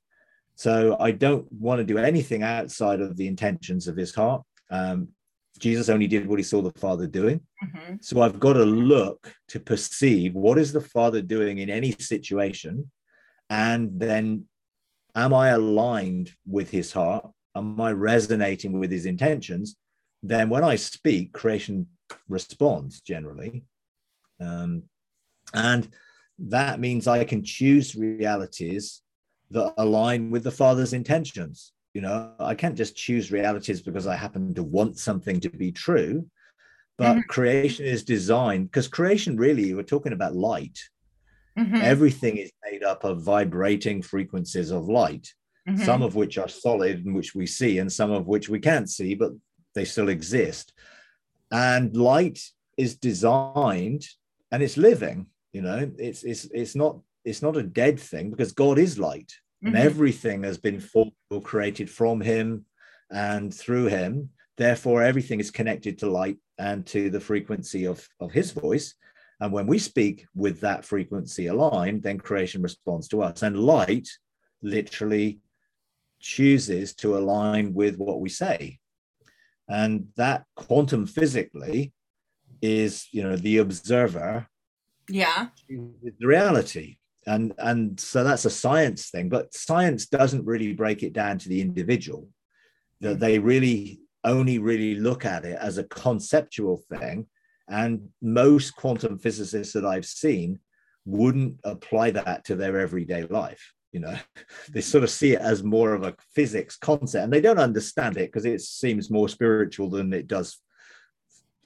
So 0.55 0.97
I 0.99 1.11
don't 1.11 1.51
want 1.51 1.79
to 1.79 1.83
do 1.83 1.97
anything 1.97 2.43
outside 2.43 2.99
of 3.01 3.15
the 3.15 3.27
intentions 3.27 3.87
of 3.87 3.95
his 3.95 4.13
heart. 4.13 4.43
Um, 4.71 5.09
Jesus 5.57 5.89
only 5.89 6.07
did 6.07 6.27
what 6.27 6.39
he 6.39 6.43
saw 6.43 6.61
the 6.61 6.79
Father 6.79 7.07
doing. 7.07 7.41
Mm-hmm. 7.63 7.95
So 8.01 8.21
I've 8.21 8.39
got 8.39 8.53
to 8.53 8.65
look 8.65 9.33
to 9.49 9.59
perceive 9.59 10.33
what 10.33 10.57
is 10.57 10.71
the 10.71 10.81
Father 10.81 11.21
doing 11.21 11.59
in 11.59 11.69
any 11.69 11.91
situation. 11.91 12.91
And 13.49 13.99
then 13.99 14.45
am 15.15 15.33
I 15.33 15.49
aligned 15.49 16.31
with 16.45 16.69
his 16.69 16.91
heart? 16.91 17.27
Am 17.55 17.79
I 17.81 17.91
resonating 17.91 18.79
with 18.79 18.91
his 18.91 19.05
intentions? 19.05 19.75
Then 20.21 20.49
when 20.49 20.63
I 20.63 20.75
speak, 20.75 21.33
creation 21.33 21.87
responds 22.27 23.01
generally. 23.01 23.63
Um, 24.39 24.83
and 25.53 25.89
that 26.39 26.79
means 26.79 27.07
I 27.07 27.23
can 27.23 27.43
choose 27.43 27.95
realities 27.95 29.01
that 29.51 29.73
align 29.77 30.29
with 30.29 30.43
the 30.43 30.51
Father's 30.51 30.93
intentions. 30.93 31.71
You 31.97 32.01
know, 32.01 32.31
I 32.39 32.53
can't 32.53 32.77
just 32.77 32.95
choose 32.95 33.31
realities 33.31 33.81
because 33.81 34.05
I 34.05 34.15
happen 34.15 34.53
to 34.53 34.61
want 34.61 34.99
something 34.99 35.39
to 35.39 35.49
be 35.49 35.71
true. 35.71 36.27
But 36.99 37.13
mm-hmm. 37.13 37.29
creation 37.29 37.85
is 37.85 38.03
designed 38.03 38.65
because 38.67 38.87
creation 38.87 39.35
really, 39.35 39.73
we're 39.73 39.81
talking 39.81 40.13
about 40.13 40.35
light. 40.35 40.77
Mm-hmm. 41.57 41.81
Everything 41.81 42.37
is 42.37 42.51
made 42.69 42.83
up 42.83 43.03
of 43.03 43.23
vibrating 43.23 44.03
frequencies 44.03 44.69
of 44.69 44.87
light, 44.87 45.33
mm-hmm. 45.67 45.83
some 45.83 46.03
of 46.03 46.13
which 46.13 46.37
are 46.37 46.47
solid 46.47 47.03
and 47.03 47.15
which 47.15 47.33
we 47.33 47.47
see, 47.47 47.79
and 47.79 47.91
some 47.91 48.11
of 48.11 48.27
which 48.27 48.47
we 48.47 48.59
can't 48.59 48.89
see, 48.89 49.15
but 49.15 49.31
they 49.73 49.83
still 49.83 50.09
exist. 50.09 50.73
And 51.49 51.97
light 51.97 52.39
is 52.77 52.95
designed 52.95 54.05
and 54.51 54.61
it's 54.61 54.77
living 54.77 55.25
you 55.51 55.61
know 55.61 55.91
it's 55.97 56.23
it's 56.23 56.45
it's 56.53 56.75
not 56.75 56.99
it's 57.25 57.41
not 57.41 57.57
a 57.57 57.63
dead 57.63 57.99
thing 57.99 58.29
because 58.29 58.51
god 58.51 58.77
is 58.77 58.99
light 58.99 59.33
mm-hmm. 59.63 59.67
and 59.67 59.77
everything 59.77 60.43
has 60.43 60.57
been 60.57 60.79
formed 60.79 61.13
or 61.29 61.41
created 61.41 61.89
from 61.89 62.21
him 62.21 62.65
and 63.11 63.53
through 63.53 63.85
him. 63.85 64.29
Therefore 64.57 65.03
everything 65.03 65.39
is 65.39 65.51
connected 65.51 65.99
to 65.99 66.09
light 66.09 66.37
and 66.57 66.85
to 66.87 67.09
the 67.09 67.19
frequency 67.19 67.85
of 67.85 68.07
of 68.19 68.31
his 68.31 68.51
voice. 68.51 68.95
And 69.39 69.53
when 69.53 69.67
we 69.67 69.77
speak 69.77 70.25
with 70.33 70.61
that 70.61 70.83
frequency 70.83 71.47
aligned 71.47 72.03
then 72.03 72.17
creation 72.19 72.61
responds 72.61 73.07
to 73.09 73.21
us. 73.21 73.43
And 73.43 73.59
light 73.59 74.07
literally 74.61 75.39
chooses 76.19 76.95
to 76.95 77.17
align 77.17 77.73
with 77.73 77.97
what 77.97 78.19
we 78.19 78.29
say. 78.29 78.79
And 79.69 80.07
that 80.15 80.45
quantum 80.55 81.05
physically 81.05 81.93
is 82.61 83.07
you 83.11 83.23
know 83.23 83.35
the 83.35 83.57
observer 83.57 84.47
yeah. 85.09 85.47
the 85.69 86.27
reality 86.27 86.97
and 87.27 87.53
and 87.59 87.99
so 87.99 88.23
that's 88.23 88.45
a 88.45 88.49
science 88.49 89.09
thing 89.09 89.29
but 89.29 89.53
science 89.53 90.07
doesn't 90.07 90.45
really 90.45 90.73
break 90.73 91.03
it 91.03 91.13
down 91.13 91.37
to 91.37 91.49
the 91.49 91.61
individual. 91.61 92.27
That 93.01 93.17
mm. 93.17 93.19
they 93.19 93.39
really 93.39 93.99
only 94.23 94.57
really 94.57 94.95
look 94.95 95.25
at 95.25 95.45
it 95.45 95.57
as 95.61 95.77
a 95.77 95.83
conceptual 95.83 96.81
thing. 96.89 97.27
And 97.69 98.09
most 98.21 98.75
quantum 98.75 99.19
physicists 99.19 99.73
that 99.73 99.85
i've 99.85 100.05
seen 100.05 100.59
wouldn't 101.05 101.59
apply 101.63 102.11
that 102.11 102.45
to 102.45 102.55
their 102.55 102.79
everyday 102.79 103.23
life 103.23 103.73
you 103.91 103.99
know? 103.99 104.17
They 104.69 104.81
sort 104.81 105.03
of 105.03 105.09
see 105.09 105.33
it 105.33 105.41
as 105.41 105.63
more 105.63 105.93
of 105.93 106.03
a 106.03 106.15
physics 106.35 106.77
concept 106.77 107.23
and 107.23 107.33
they 107.33 107.41
don't 107.41 107.59
understand 107.59 108.17
it 108.17 108.31
because 108.31 108.45
it 108.45 108.61
seems 108.61 109.09
more 109.09 109.29
spiritual 109.29 109.89
than 109.89 110.13
it 110.13 110.27
does 110.27 110.59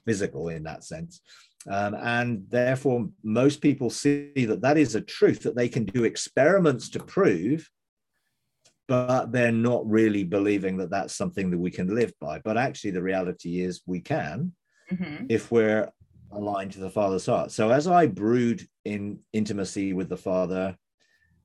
physical 0.04 0.48
in 0.48 0.62
that 0.64 0.84
sense 0.84 1.20
um, 1.68 1.94
and 1.94 2.44
therefore, 2.48 3.08
most 3.22 3.60
people 3.60 3.90
see 3.90 4.32
that 4.34 4.62
that 4.62 4.76
is 4.76 4.94
a 4.94 5.00
truth 5.00 5.42
that 5.42 5.54
they 5.54 5.68
can 5.68 5.84
do 5.84 6.04
experiments 6.04 6.88
to 6.90 6.98
prove, 6.98 7.70
but 8.88 9.30
they're 9.30 9.52
not 9.52 9.88
really 9.88 10.24
believing 10.24 10.76
that 10.78 10.90
that's 10.90 11.14
something 11.14 11.50
that 11.50 11.58
we 11.58 11.70
can 11.70 11.94
live 11.94 12.12
by. 12.20 12.40
But 12.40 12.56
actually, 12.56 12.90
the 12.90 13.02
reality 13.02 13.60
is 13.60 13.82
we 13.86 14.00
can 14.00 14.52
mm-hmm. 14.90 15.26
if 15.28 15.52
we're 15.52 15.90
aligned 16.32 16.72
to 16.72 16.80
the 16.80 16.90
Father's 16.90 17.26
heart. 17.26 17.52
So 17.52 17.70
as 17.70 17.86
I 17.86 18.06
brood 18.06 18.66
in 18.84 19.20
intimacy 19.32 19.92
with 19.92 20.08
the 20.08 20.16
Father, 20.16 20.76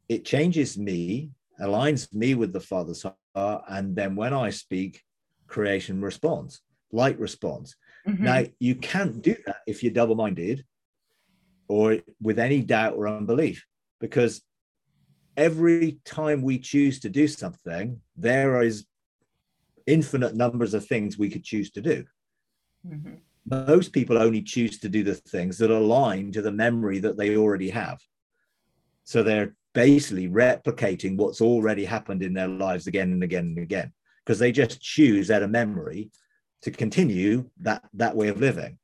it 0.09 0.25
changes 0.25 0.77
me, 0.77 1.29
aligns 1.61 2.11
me 2.13 2.33
with 2.33 2.53
the 2.53 2.59
Father's 2.59 3.05
heart. 3.35 3.63
And 3.67 3.95
then 3.95 4.15
when 4.15 4.33
I 4.33 4.49
speak, 4.49 5.03
creation 5.45 6.01
responds, 6.01 6.61
light 6.91 7.19
responds. 7.19 7.75
Mm-hmm. 8.07 8.23
Now, 8.23 8.43
you 8.59 8.75
can't 8.75 9.21
do 9.21 9.35
that 9.45 9.57
if 9.67 9.83
you're 9.83 9.93
double 9.93 10.15
minded 10.15 10.65
or 11.67 11.97
with 12.21 12.39
any 12.39 12.61
doubt 12.61 12.93
or 12.93 13.07
unbelief, 13.07 13.65
because 13.99 14.41
every 15.35 15.99
time 16.05 16.41
we 16.41 16.57
choose 16.57 16.99
to 17.01 17.09
do 17.09 17.27
something, 17.27 17.99
there 18.15 18.61
is 18.61 18.85
infinite 19.85 20.35
numbers 20.35 20.73
of 20.73 20.85
things 20.85 21.17
we 21.17 21.29
could 21.29 21.43
choose 21.43 21.71
to 21.71 21.81
do. 21.81 22.05
Mm-hmm. 22.87 23.15
Most 23.49 23.93
people 23.93 24.17
only 24.17 24.41
choose 24.41 24.79
to 24.79 24.89
do 24.89 25.03
the 25.03 25.15
things 25.15 25.57
that 25.57 25.71
align 25.71 26.31
to 26.33 26.41
the 26.41 26.51
memory 26.51 26.99
that 26.99 27.17
they 27.17 27.37
already 27.37 27.69
have. 27.69 27.99
So 29.03 29.23
they're 29.23 29.55
basically 29.73 30.27
replicating 30.27 31.17
what's 31.17 31.39
already 31.39 31.85
happened 31.85 32.23
in 32.23 32.33
their 32.33 32.47
lives 32.47 32.87
again 32.87 33.11
and 33.11 33.23
again 33.23 33.53
and 33.55 33.59
again 33.59 33.93
because 34.25 34.39
they 34.39 34.51
just 34.51 34.81
choose 34.81 35.31
out 35.31 35.43
of 35.43 35.49
memory 35.49 36.11
to 36.67 36.71
continue 36.71 37.49
that 37.61 37.81
that 37.93 38.13
way 38.13 38.27
of 38.27 38.41
living. 38.41 38.77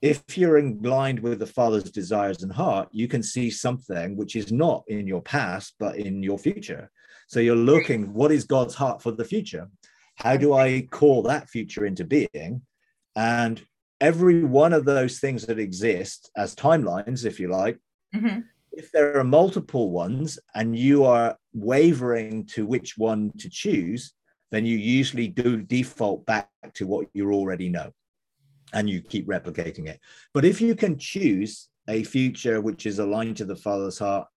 If 0.00 0.38
you're 0.38 0.58
aligned 0.58 1.18
with 1.20 1.40
the 1.40 1.46
father's 1.46 1.90
desires 1.90 2.44
and 2.44 2.52
heart 2.52 2.88
you 2.92 3.08
can 3.08 3.24
see 3.24 3.50
something 3.50 4.16
which 4.16 4.36
is 4.36 4.52
not 4.52 4.84
in 4.86 5.08
your 5.08 5.22
past 5.22 5.74
but 5.80 5.96
in 5.96 6.22
your 6.22 6.38
future. 6.38 6.90
So 7.26 7.40
you're 7.40 7.56
looking 7.56 8.12
what 8.14 8.30
is 8.30 8.44
god's 8.44 8.76
heart 8.76 9.02
for 9.02 9.10
the 9.10 9.24
future? 9.24 9.68
How 10.14 10.36
do 10.36 10.54
i 10.54 10.86
call 10.92 11.22
that 11.22 11.50
future 11.50 11.84
into 11.86 12.04
being? 12.04 12.62
And 13.16 13.60
every 14.00 14.44
one 14.44 14.72
of 14.72 14.84
those 14.84 15.18
things 15.18 15.44
that 15.46 15.58
exist 15.58 16.30
as 16.36 16.54
timelines 16.54 17.24
if 17.24 17.40
you 17.40 17.48
like 17.48 17.78
mm-hmm. 18.14 18.40
if 18.70 18.92
there 18.92 19.18
are 19.18 19.24
multiple 19.24 19.90
ones 19.90 20.38
and 20.54 20.78
you 20.78 21.04
are 21.04 21.36
wavering 21.52 22.46
to 22.54 22.64
which 22.64 22.96
one 22.96 23.32
to 23.38 23.48
choose 23.50 24.14
then 24.52 24.66
you 24.66 24.76
usually 24.76 25.26
do 25.26 25.62
default 25.62 26.24
back 26.26 26.48
to 26.74 26.86
what 26.86 27.08
you 27.14 27.32
already 27.32 27.70
know 27.70 27.90
and 28.74 28.88
you 28.88 29.00
keep 29.00 29.26
replicating 29.26 29.88
it. 29.88 29.98
But 30.34 30.44
if 30.44 30.60
you 30.60 30.76
can 30.76 30.98
choose 30.98 31.68
a 31.88 32.04
future 32.04 32.60
which 32.60 32.86
is 32.86 32.98
aligned 32.98 33.38
to 33.38 33.46
the 33.46 33.56
Father's 33.56 33.98
heart 33.98 34.28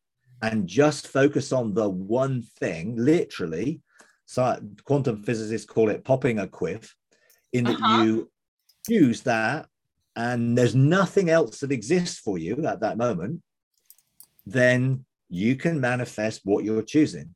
and 0.41 0.67
just 0.67 1.09
focus 1.09 1.51
on 1.51 1.73
the 1.73 1.87
one 1.87 2.41
thing, 2.41 2.95
literally, 2.95 3.81
so 4.25 4.57
quantum 4.85 5.21
physicists 5.21 5.69
call 5.69 5.89
it 5.89 6.05
popping 6.05 6.39
a 6.39 6.47
qwiff, 6.47 6.89
in 7.51 7.65
that 7.65 7.75
uh-huh. 7.75 8.03
you 8.03 8.31
choose 8.89 9.21
that 9.21 9.67
and 10.15 10.57
there's 10.57 10.75
nothing 10.75 11.29
else 11.29 11.59
that 11.59 11.73
exists 11.73 12.19
for 12.19 12.37
you 12.37 12.65
at 12.65 12.79
that 12.79 12.97
moment, 12.97 13.41
then 14.45 15.03
you 15.29 15.57
can 15.57 15.81
manifest 15.81 16.41
what 16.45 16.63
you're 16.63 16.81
choosing 16.81 17.35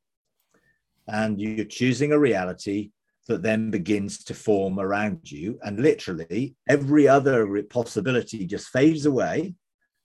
and 1.11 1.39
you're 1.39 1.65
choosing 1.65 2.11
a 2.11 2.19
reality 2.19 2.91
that 3.27 3.43
then 3.43 3.69
begins 3.69 4.23
to 4.25 4.33
form 4.33 4.79
around 4.79 5.31
you. 5.31 5.59
And 5.63 5.79
literally, 5.79 6.55
every 6.67 7.07
other 7.07 7.63
possibility 7.63 8.45
just 8.45 8.69
fades 8.69 9.05
away, 9.05 9.55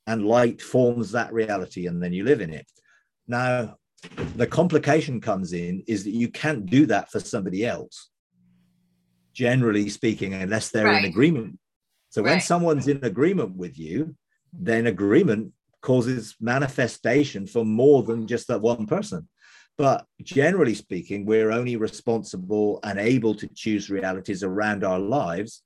and 0.06 0.26
light 0.26 0.60
forms 0.60 1.12
that 1.12 1.32
reality, 1.32 1.86
and 1.86 2.02
then 2.02 2.12
you 2.12 2.24
live 2.24 2.40
in 2.40 2.52
it. 2.52 2.66
Now, 3.26 3.76
the 4.36 4.46
complication 4.46 5.20
comes 5.20 5.54
in 5.54 5.82
is 5.86 6.04
that 6.04 6.10
you 6.10 6.28
can't 6.28 6.66
do 6.66 6.84
that 6.86 7.10
for 7.10 7.20
somebody 7.20 7.64
else, 7.64 8.10
generally 9.32 9.88
speaking, 9.88 10.34
unless 10.34 10.70
they're 10.70 10.84
right. 10.84 11.04
in 11.04 11.10
agreement. 11.10 11.58
So, 12.10 12.22
right. 12.22 12.32
when 12.32 12.40
someone's 12.40 12.88
in 12.88 13.02
agreement 13.02 13.56
with 13.56 13.78
you, 13.78 14.14
then 14.52 14.86
agreement 14.86 15.52
causes 15.80 16.36
manifestation 16.40 17.46
for 17.46 17.64
more 17.64 18.02
than 18.02 18.26
just 18.26 18.48
that 18.48 18.60
one 18.60 18.86
person. 18.86 19.28
But 19.76 20.06
generally 20.22 20.74
speaking, 20.74 21.26
we're 21.26 21.50
only 21.50 21.76
responsible 21.76 22.78
and 22.84 22.98
able 22.98 23.34
to 23.34 23.48
choose 23.48 23.90
realities 23.90 24.42
around 24.42 24.84
our 24.84 25.00
lives. 25.00 25.62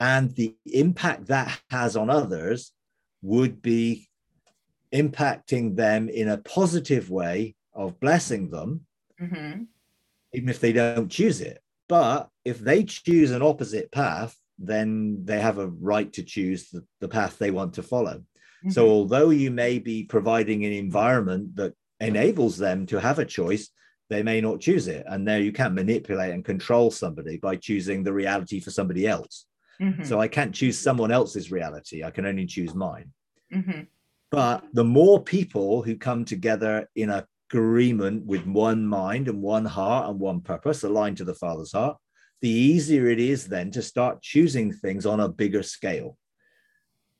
And 0.00 0.34
the 0.34 0.56
impact 0.66 1.26
that 1.26 1.60
has 1.70 1.96
on 1.96 2.10
others 2.10 2.72
would 3.22 3.62
be 3.62 4.08
impacting 4.92 5.76
them 5.76 6.08
in 6.08 6.28
a 6.28 6.38
positive 6.38 7.08
way 7.10 7.54
of 7.72 8.00
blessing 8.00 8.50
them, 8.50 8.86
Mm-hmm. 9.20 9.62
even 10.32 10.48
if 10.48 10.58
they 10.58 10.72
don't 10.72 11.08
choose 11.08 11.40
it. 11.40 11.62
But 11.88 12.28
if 12.44 12.58
they 12.58 12.82
choose 12.82 13.30
an 13.30 13.42
opposite 13.42 13.92
path, 13.92 14.36
then 14.58 15.24
they 15.24 15.40
have 15.40 15.58
a 15.58 15.68
right 15.68 16.12
to 16.14 16.24
choose 16.24 16.70
the, 16.70 16.84
the 17.00 17.08
path 17.08 17.38
they 17.38 17.52
want 17.52 17.74
to 17.74 17.82
follow. 17.84 18.24
So, 18.70 18.82
Mm-hmm. 18.82 18.90
although 18.92 19.30
you 19.30 19.50
may 19.52 19.78
be 19.78 20.02
providing 20.04 20.64
an 20.64 20.72
environment 20.72 21.54
that 21.56 21.74
enables 22.08 22.56
them 22.56 22.86
to 22.86 23.00
have 23.00 23.18
a 23.18 23.24
choice, 23.24 23.70
they 24.10 24.22
may 24.22 24.40
not 24.40 24.60
choose 24.60 24.88
it. 24.88 25.04
And 25.06 25.26
there 25.26 25.40
you 25.40 25.52
can't 25.52 25.74
manipulate 25.74 26.34
and 26.34 26.44
control 26.44 26.90
somebody 26.90 27.38
by 27.38 27.56
choosing 27.56 28.02
the 28.02 28.12
reality 28.12 28.60
for 28.60 28.70
somebody 28.70 29.06
else. 29.06 29.46
Mhm. 29.80 30.06
So, 30.06 30.20
I 30.20 30.28
can't 30.28 30.54
choose 30.54 30.78
someone 30.78 31.10
else's 31.10 31.50
reality. 31.50 32.04
I 32.04 32.10
can 32.10 32.26
only 32.26 32.46
choose 32.46 32.74
mine. 32.74 33.12
Mhm. 33.52 33.86
But 34.30 34.64
the 34.72 34.84
more 34.84 35.22
people 35.22 35.82
who 35.82 35.96
come 35.96 36.24
together 36.24 36.88
in 36.94 37.10
agreement 37.10 38.24
with 38.24 38.46
one 38.46 38.86
mind 38.86 39.28
and 39.28 39.42
one 39.42 39.64
heart 39.64 40.08
and 40.08 40.18
one 40.18 40.40
purpose 40.40 40.82
aligned 40.84 41.18
to 41.18 41.24
the 41.24 41.34
Father's 41.34 41.72
heart, 41.72 41.98
the 42.40 42.48
easier 42.48 43.06
it 43.08 43.20
is 43.20 43.46
then 43.46 43.70
to 43.70 43.82
start 43.82 44.22
choosing 44.22 44.72
things 44.72 45.06
on 45.06 45.20
a 45.20 45.28
bigger 45.28 45.62
scale. 45.62 46.16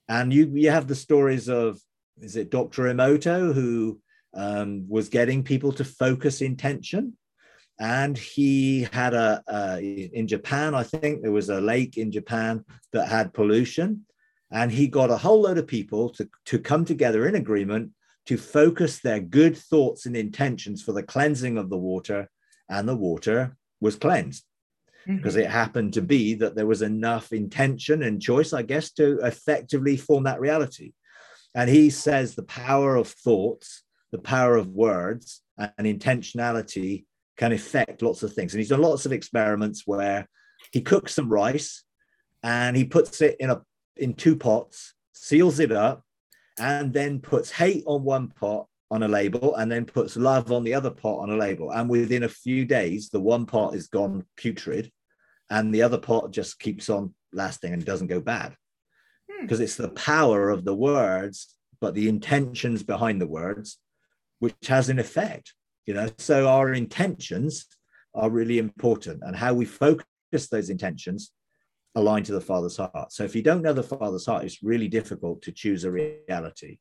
And 0.08 0.32
you, 0.32 0.50
you 0.54 0.70
have 0.70 0.88
the 0.88 0.94
stories 0.94 1.48
of, 1.48 1.80
is 2.20 2.36
it 2.36 2.50
Dr. 2.50 2.84
Emoto 2.84 3.54
who 3.54 4.00
um, 4.34 4.86
was 4.88 5.08
getting 5.08 5.42
people 5.42 5.72
to 5.72 5.84
focus 5.84 6.40
intention? 6.40 7.16
And 7.78 8.16
he 8.16 8.86
had 8.92 9.14
a, 9.14 9.42
uh, 9.48 9.78
in 9.80 10.28
Japan, 10.28 10.74
I 10.74 10.82
think 10.82 11.22
there 11.22 11.32
was 11.32 11.48
a 11.48 11.60
lake 11.60 11.96
in 11.96 12.12
Japan 12.12 12.64
that 12.92 13.08
had 13.08 13.34
pollution. 13.34 14.06
And 14.50 14.70
he 14.70 14.86
got 14.86 15.10
a 15.10 15.16
whole 15.16 15.42
load 15.42 15.58
of 15.58 15.66
people 15.66 16.10
to, 16.10 16.28
to 16.46 16.58
come 16.58 16.84
together 16.84 17.26
in 17.26 17.34
agreement 17.34 17.90
to 18.26 18.36
focus 18.36 19.00
their 19.00 19.20
good 19.20 19.56
thoughts 19.56 20.06
and 20.06 20.16
intentions 20.16 20.82
for 20.82 20.92
the 20.92 21.02
cleansing 21.02 21.58
of 21.58 21.70
the 21.70 21.78
water. 21.78 22.30
And 22.68 22.88
the 22.88 22.96
water 22.96 23.56
was 23.80 23.96
cleansed 23.96 24.44
because 25.06 25.36
it 25.36 25.50
happened 25.50 25.94
to 25.94 26.02
be 26.02 26.34
that 26.34 26.54
there 26.54 26.66
was 26.66 26.82
enough 26.82 27.32
intention 27.32 28.02
and 28.02 28.22
choice 28.22 28.52
i 28.52 28.62
guess 28.62 28.92
to 28.92 29.18
effectively 29.20 29.96
form 29.96 30.24
that 30.24 30.40
reality. 30.40 30.92
And 31.54 31.68
he 31.68 31.90
says 31.90 32.34
the 32.34 32.44
power 32.44 32.96
of 32.96 33.08
thoughts 33.08 33.82
the 34.12 34.18
power 34.18 34.56
of 34.56 34.68
words 34.68 35.42
and 35.58 35.86
intentionality 35.86 37.04
can 37.36 37.52
affect 37.52 38.02
lots 38.02 38.22
of 38.22 38.32
things 38.32 38.52
and 38.52 38.60
he's 38.60 38.68
done 38.68 38.82
lots 38.82 39.06
of 39.06 39.12
experiments 39.12 39.82
where 39.86 40.28
he 40.70 40.80
cooks 40.80 41.14
some 41.14 41.28
rice 41.28 41.82
and 42.42 42.76
he 42.76 42.84
puts 42.84 43.20
it 43.20 43.36
in 43.40 43.50
a 43.50 43.60
in 43.96 44.14
two 44.14 44.36
pots, 44.36 44.94
seals 45.12 45.60
it 45.60 45.70
up, 45.70 46.02
and 46.58 46.92
then 46.92 47.20
puts 47.20 47.50
hate 47.50 47.84
on 47.86 48.04
one 48.04 48.28
pot 48.28 48.66
on 48.90 49.02
a 49.02 49.08
label 49.08 49.54
and 49.56 49.70
then 49.70 49.84
puts 49.84 50.16
love 50.16 50.50
on 50.52 50.64
the 50.64 50.74
other 50.74 50.90
pot 50.90 51.20
on 51.20 51.30
a 51.30 51.36
label. 51.36 51.70
And 51.70 51.88
within 51.88 52.22
a 52.22 52.28
few 52.28 52.64
days, 52.64 53.10
the 53.10 53.20
one 53.20 53.46
pot 53.46 53.74
is 53.74 53.88
gone 53.88 54.24
putrid 54.36 54.90
and 55.50 55.74
the 55.74 55.82
other 55.82 55.98
pot 55.98 56.32
just 56.32 56.58
keeps 56.58 56.88
on 56.88 57.14
lasting 57.32 57.72
and 57.72 57.84
doesn't 57.84 58.08
go 58.08 58.20
bad 58.20 58.56
Hmm. 59.30 59.42
because 59.42 59.60
it's 59.60 59.76
the 59.76 59.90
power 59.90 60.50
of 60.50 60.64
the 60.64 60.74
words, 60.74 61.54
but 61.80 61.94
the 61.94 62.08
intentions 62.08 62.82
behind 62.82 63.20
the 63.20 63.26
words, 63.26 63.78
which 64.42 64.66
has 64.66 64.88
an 64.88 64.98
effect. 64.98 65.54
You 65.86 65.94
know, 65.94 66.08
so 66.18 66.48
our 66.48 66.72
intentions 66.72 67.64
are 68.12 68.28
really 68.28 68.58
important 68.58 69.22
and 69.24 69.36
how 69.36 69.54
we 69.54 69.64
focus 69.64 70.48
those 70.50 70.68
intentions 70.68 71.30
align 71.94 72.24
to 72.24 72.32
the 72.32 72.40
father's 72.40 72.76
heart. 72.76 73.12
So 73.12 73.22
if 73.22 73.36
you 73.36 73.42
don't 73.42 73.62
know 73.62 73.72
the 73.72 73.84
father's 73.84 74.26
heart, 74.26 74.44
it's 74.44 74.60
really 74.60 74.88
difficult 74.88 75.42
to 75.42 75.52
choose 75.52 75.84
a 75.84 75.92
reality. 75.92 76.78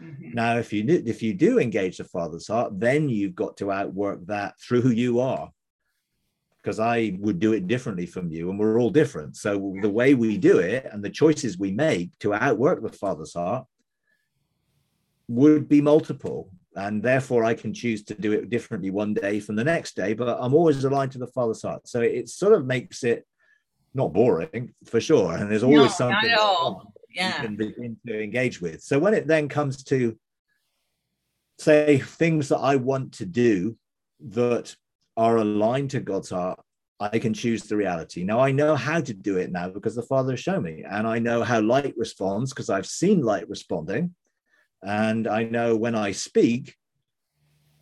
Mhm. 0.00 0.32
Now, 0.32 0.56
if 0.56 0.72
you 0.72 0.82
if 1.14 1.22
you 1.22 1.34
do 1.34 1.58
engage 1.58 1.98
the 1.98 2.04
father's 2.04 2.48
heart, 2.48 2.80
then 2.80 3.10
you've 3.10 3.34
got 3.34 3.58
to 3.58 3.70
outwork 3.70 4.24
that 4.26 4.58
through 4.58 4.80
who 4.80 4.94
you 5.04 5.20
are. 5.20 5.50
Because 6.62 6.80
I 6.80 7.18
would 7.20 7.38
do 7.38 7.52
it 7.52 7.66
differently 7.66 8.06
from 8.06 8.30
you, 8.30 8.48
and 8.48 8.58
we're 8.58 8.80
all 8.80 8.90
different. 9.02 9.36
So 9.36 9.50
the 9.82 9.96
way 10.00 10.14
we 10.14 10.38
do 10.38 10.56
it 10.58 10.88
and 10.90 11.04
the 11.04 11.10
choices 11.22 11.58
we 11.58 11.70
make 11.70 12.18
to 12.20 12.32
outwork 12.32 12.80
the 12.80 12.98
father's 13.04 13.34
heart 13.34 13.66
would 15.28 15.68
be 15.68 15.82
multiple. 15.82 16.50
And 16.76 17.02
therefore, 17.02 17.44
I 17.44 17.54
can 17.54 17.72
choose 17.72 18.02
to 18.04 18.14
do 18.14 18.32
it 18.32 18.50
differently 18.50 18.90
one 18.90 19.14
day 19.14 19.38
from 19.38 19.54
the 19.56 19.64
next 19.64 19.94
day, 19.94 20.12
but 20.12 20.38
I'm 20.40 20.54
always 20.54 20.82
aligned 20.84 21.12
to 21.12 21.18
the 21.18 21.28
father's 21.28 21.62
heart. 21.62 21.86
So 21.86 22.00
it 22.00 22.28
sort 22.28 22.52
of 22.52 22.66
makes 22.66 23.04
it 23.04 23.24
not 23.94 24.12
boring 24.12 24.74
for 24.84 25.00
sure. 25.00 25.34
And 25.34 25.50
there's 25.50 25.62
always 25.62 25.82
No, 25.82 25.88
something 25.88 26.34
all. 26.38 26.92
you 27.08 27.30
can 27.30 27.56
begin 27.56 27.96
to 28.06 28.20
engage 28.20 28.60
with. 28.60 28.82
So 28.82 28.98
when 28.98 29.14
it 29.14 29.28
then 29.28 29.48
comes 29.48 29.84
to 29.84 30.18
say 31.58 31.98
things 31.98 32.48
that 32.48 32.58
I 32.58 32.74
want 32.76 33.12
to 33.12 33.26
do 33.26 33.76
that 34.28 34.74
are 35.16 35.36
aligned 35.36 35.90
to 35.90 36.00
God's 36.00 36.30
heart, 36.30 36.58
I 36.98 37.18
can 37.20 37.34
choose 37.34 37.62
the 37.64 37.76
reality. 37.76 38.24
Now 38.24 38.40
I 38.40 38.50
know 38.50 38.74
how 38.74 39.00
to 39.00 39.14
do 39.14 39.36
it 39.36 39.52
now 39.52 39.68
because 39.68 39.94
the 39.94 40.02
Father 40.02 40.32
has 40.32 40.40
shown 40.40 40.62
me, 40.62 40.84
and 40.88 41.06
I 41.06 41.18
know 41.18 41.42
how 41.44 41.60
light 41.60 41.94
responds 41.96 42.52
because 42.52 42.70
I've 42.70 42.86
seen 42.86 43.20
light 43.20 43.48
responding, 43.48 44.14
and 44.84 45.26
I 45.26 45.44
know 45.44 45.76
when 45.76 45.94
I 45.94 46.12
speak 46.12 46.76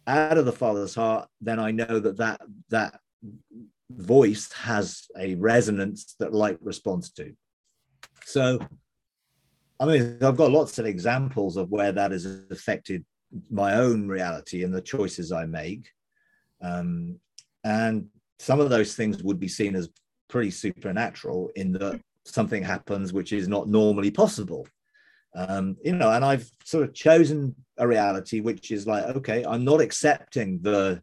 out 0.07 0.39
of 0.39 0.47
the 0.47 0.53
Father's 0.53 0.95
heart, 0.95 1.29
then 1.41 1.59
I 1.59 1.71
know 1.71 1.99
that 1.99 2.17
that 2.19 2.41
that 2.71 3.01
voice 3.91 4.51
has 4.53 5.07
a 5.19 5.35
resonance 5.35 6.15
that 6.19 6.33
light 6.33 6.59
responds 6.63 7.11
to. 7.13 7.35
So 8.25 8.59
I 9.81 9.87
mean, 9.87 10.19
I've 10.23 10.37
got 10.37 10.53
lots 10.53 10.79
of 10.79 10.87
examples 10.87 11.57
of 11.57 11.71
where 11.71 11.91
that 11.91 12.13
has 12.13 12.25
affected 12.51 13.05
my 13.51 13.75
own 13.75 14.07
reality 14.07 14.63
and 14.63 14.73
the 14.73 14.81
choices 14.81 15.33
I 15.33 15.45
make. 15.45 15.89
Um, 16.61 17.19
and 17.65 18.07
some 18.39 18.61
of 18.61 18.71
those 18.71 18.95
things 18.95 19.25
would 19.25 19.41
be 19.41 19.49
seen 19.49 19.75
as 19.75 19.89
pretty 20.29 20.53
supernatural 20.53 21.51
in 21.57 21.73
that 21.73 22.01
something 22.25 22.63
happens 22.63 23.13
which 23.13 23.33
is 23.33 23.49
not 23.49 23.69
normally 23.69 24.13
possible. 24.13 24.69
Um, 25.35 25.77
you 25.83 25.95
know, 25.95 26.11
and 26.11 26.25
I've 26.25 26.51
sort 26.65 26.85
of 26.85 26.95
chosen 26.95 27.55
a 27.79 27.89
reality 27.89 28.41
which 28.41 28.71
is 28.71 28.87
like, 28.87 29.05
okay, 29.17 29.45
I'm 29.45 29.65
not 29.65 29.81
accepting 29.81 30.61
the 30.61 31.03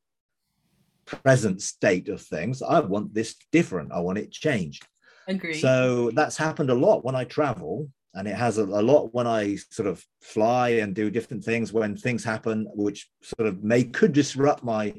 present 1.05 1.61
state 1.61 2.09
of 2.09 2.21
things. 2.21 2.61
I 2.61 2.79
want 2.79 3.13
this 3.13 3.35
different. 3.51 3.91
I 3.91 3.99
want 3.99 4.19
it 4.19 4.31
changed. 4.31 4.85
Agree. 5.27 5.55
So 5.55 6.11
that's 6.13 6.37
happened 6.37 6.69
a 6.69 6.75
lot 6.75 7.03
when 7.03 7.15
I 7.15 7.23
travel, 7.23 7.89
and 8.13 8.27
it 8.27 8.35
has 8.35 8.57
a, 8.57 8.63
a 8.63 8.81
lot 8.81 9.13
when 9.13 9.27
I 9.27 9.57
sort 9.69 9.87
of 9.87 10.03
fly 10.21 10.69
and 10.69 10.95
do 10.95 11.09
different 11.09 11.43
things. 11.43 11.73
When 11.73 11.95
things 11.95 12.23
happen 12.23 12.67
which 12.73 13.09
sort 13.21 13.47
of 13.47 13.63
may 13.63 13.83
could 13.83 14.13
disrupt 14.13 14.63
my 14.63 14.93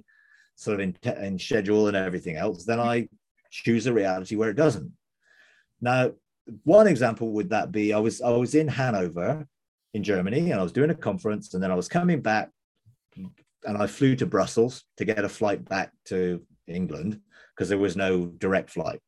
sort 0.56 0.80
of 0.80 0.80
in, 0.80 0.96
in 1.22 1.38
schedule 1.38 1.88
and 1.88 1.96
everything 1.96 2.36
else, 2.36 2.64
then 2.64 2.80
I 2.80 3.08
choose 3.50 3.86
a 3.86 3.92
reality 3.92 4.36
where 4.36 4.50
it 4.50 4.56
doesn't. 4.56 4.92
Now, 5.80 6.12
one 6.64 6.86
example 6.86 7.32
would 7.32 7.50
that 7.50 7.72
be 7.72 7.92
I 7.92 7.98
was 7.98 8.20
I 8.20 8.30
was 8.30 8.54
in 8.54 8.68
Hanover 8.68 9.46
in 9.94 10.02
Germany, 10.02 10.50
and 10.50 10.60
I 10.60 10.62
was 10.62 10.72
doing 10.72 10.90
a 10.90 10.94
conference, 10.94 11.54
and 11.54 11.62
then 11.62 11.70
I 11.70 11.74
was 11.74 11.88
coming 11.88 12.20
back, 12.20 12.50
and 13.16 13.76
I 13.78 13.86
flew 13.86 14.16
to 14.16 14.26
Brussels 14.26 14.84
to 14.96 15.04
get 15.04 15.24
a 15.24 15.28
flight 15.28 15.64
back 15.68 15.92
to 16.06 16.42
England 16.66 17.20
because 17.54 17.68
there 17.68 17.78
was 17.78 17.96
no 17.96 18.26
direct 18.26 18.70
flight. 18.70 19.00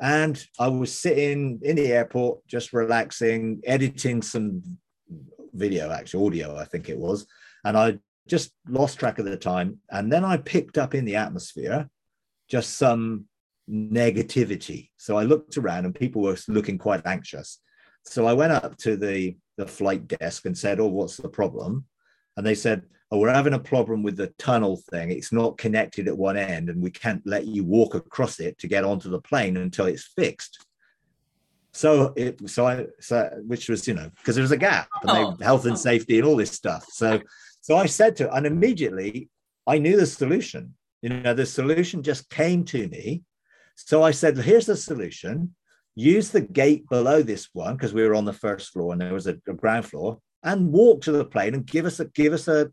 And 0.00 0.42
I 0.60 0.68
was 0.68 0.96
sitting 0.96 1.60
in 1.62 1.76
the 1.76 1.92
airport, 1.92 2.46
just 2.46 2.72
relaxing, 2.72 3.60
editing 3.64 4.22
some 4.22 4.62
video, 5.52 5.90
actually 5.90 6.26
audio, 6.26 6.56
I 6.56 6.64
think 6.64 6.88
it 6.88 6.98
was. 6.98 7.26
And 7.64 7.76
I 7.76 7.98
just 8.28 8.52
lost 8.68 9.00
track 9.00 9.18
of 9.18 9.24
the 9.24 9.36
time. 9.36 9.78
And 9.90 10.12
then 10.12 10.24
I 10.24 10.36
picked 10.36 10.78
up 10.78 10.94
in 10.94 11.04
the 11.04 11.16
atmosphere 11.16 11.88
just 12.48 12.78
some 12.78 13.24
negativity. 13.70 14.90
So 14.96 15.16
I 15.16 15.24
looked 15.24 15.56
around 15.58 15.84
and 15.84 15.94
people 15.94 16.22
were 16.22 16.36
looking 16.48 16.78
quite 16.78 17.06
anxious. 17.06 17.58
So 18.04 18.26
I 18.26 18.32
went 18.32 18.52
up 18.52 18.76
to 18.78 18.96
the, 18.96 19.36
the 19.56 19.66
flight 19.66 20.06
desk 20.08 20.46
and 20.46 20.56
said, 20.56 20.80
Oh, 20.80 20.86
what's 20.86 21.16
the 21.16 21.28
problem? 21.28 21.84
And 22.36 22.46
they 22.46 22.54
said, 22.54 22.82
Oh, 23.10 23.18
we're 23.18 23.32
having 23.32 23.54
a 23.54 23.58
problem 23.58 24.02
with 24.02 24.16
the 24.16 24.32
tunnel 24.38 24.82
thing. 24.90 25.10
It's 25.10 25.32
not 25.32 25.56
connected 25.58 26.08
at 26.08 26.16
one 26.16 26.36
end, 26.36 26.68
and 26.68 26.82
we 26.82 26.90
can't 26.90 27.22
let 27.26 27.46
you 27.46 27.64
walk 27.64 27.94
across 27.94 28.38
it 28.38 28.58
to 28.58 28.68
get 28.68 28.84
onto 28.84 29.08
the 29.08 29.20
plane 29.20 29.56
until 29.56 29.86
it's 29.86 30.04
fixed. 30.04 30.64
So 31.72 32.12
it 32.16 32.48
so 32.50 32.66
I 32.66 32.86
so 33.00 33.30
which 33.46 33.68
was 33.68 33.86
you 33.86 33.94
know 33.94 34.10
because 34.16 34.34
there 34.34 34.42
was 34.42 34.52
a 34.52 34.56
gap 34.56 34.88
and 35.02 35.10
Oh. 35.10 35.36
they, 35.38 35.44
health 35.44 35.64
and 35.64 35.78
safety 35.78 36.18
and 36.18 36.26
all 36.26 36.36
this 36.36 36.50
stuff. 36.50 36.86
So 36.90 37.20
so 37.60 37.76
I 37.76 37.86
said 37.86 38.16
to 38.16 38.32
and 38.34 38.46
immediately 38.46 39.30
I 39.66 39.78
knew 39.78 39.96
the 39.96 40.06
solution. 40.06 40.74
You 41.02 41.10
know, 41.10 41.34
the 41.34 41.46
solution 41.46 42.02
just 42.02 42.28
came 42.30 42.64
to 42.66 42.88
me. 42.88 43.22
So 43.86 44.02
I 44.02 44.10
said, 44.10 44.36
here's 44.36 44.66
the 44.66 44.76
solution. 44.76 45.54
Use 45.94 46.30
the 46.30 46.40
gate 46.40 46.88
below 46.88 47.22
this 47.22 47.48
one 47.52 47.76
because 47.76 47.94
we 47.94 48.06
were 48.06 48.14
on 48.14 48.24
the 48.24 48.32
first 48.32 48.70
floor 48.70 48.92
and 48.92 49.00
there 49.00 49.14
was 49.14 49.26
a, 49.26 49.36
a 49.48 49.52
ground 49.52 49.86
floor, 49.86 50.18
and 50.42 50.72
walk 50.72 51.02
to 51.02 51.12
the 51.12 51.24
plane 51.24 51.54
and 51.54 51.66
give 51.66 51.84
us 51.84 51.98
a 51.98 52.04
give 52.06 52.32
us 52.32 52.48
a 52.48 52.70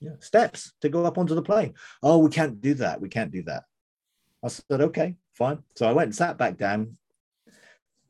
know, 0.00 0.16
steps 0.20 0.72
to 0.80 0.88
go 0.88 1.04
up 1.04 1.18
onto 1.18 1.34
the 1.34 1.42
plane. 1.42 1.74
Oh, 2.02 2.18
we 2.18 2.30
can't 2.30 2.60
do 2.60 2.74
that. 2.74 3.00
We 3.00 3.08
can't 3.08 3.30
do 3.30 3.42
that. 3.44 3.64
I 4.44 4.48
said, 4.48 4.80
okay, 4.80 5.16
fine. 5.34 5.58
So 5.76 5.88
I 5.88 5.92
went 5.92 6.08
and 6.08 6.14
sat 6.14 6.38
back 6.38 6.56
down, 6.56 6.96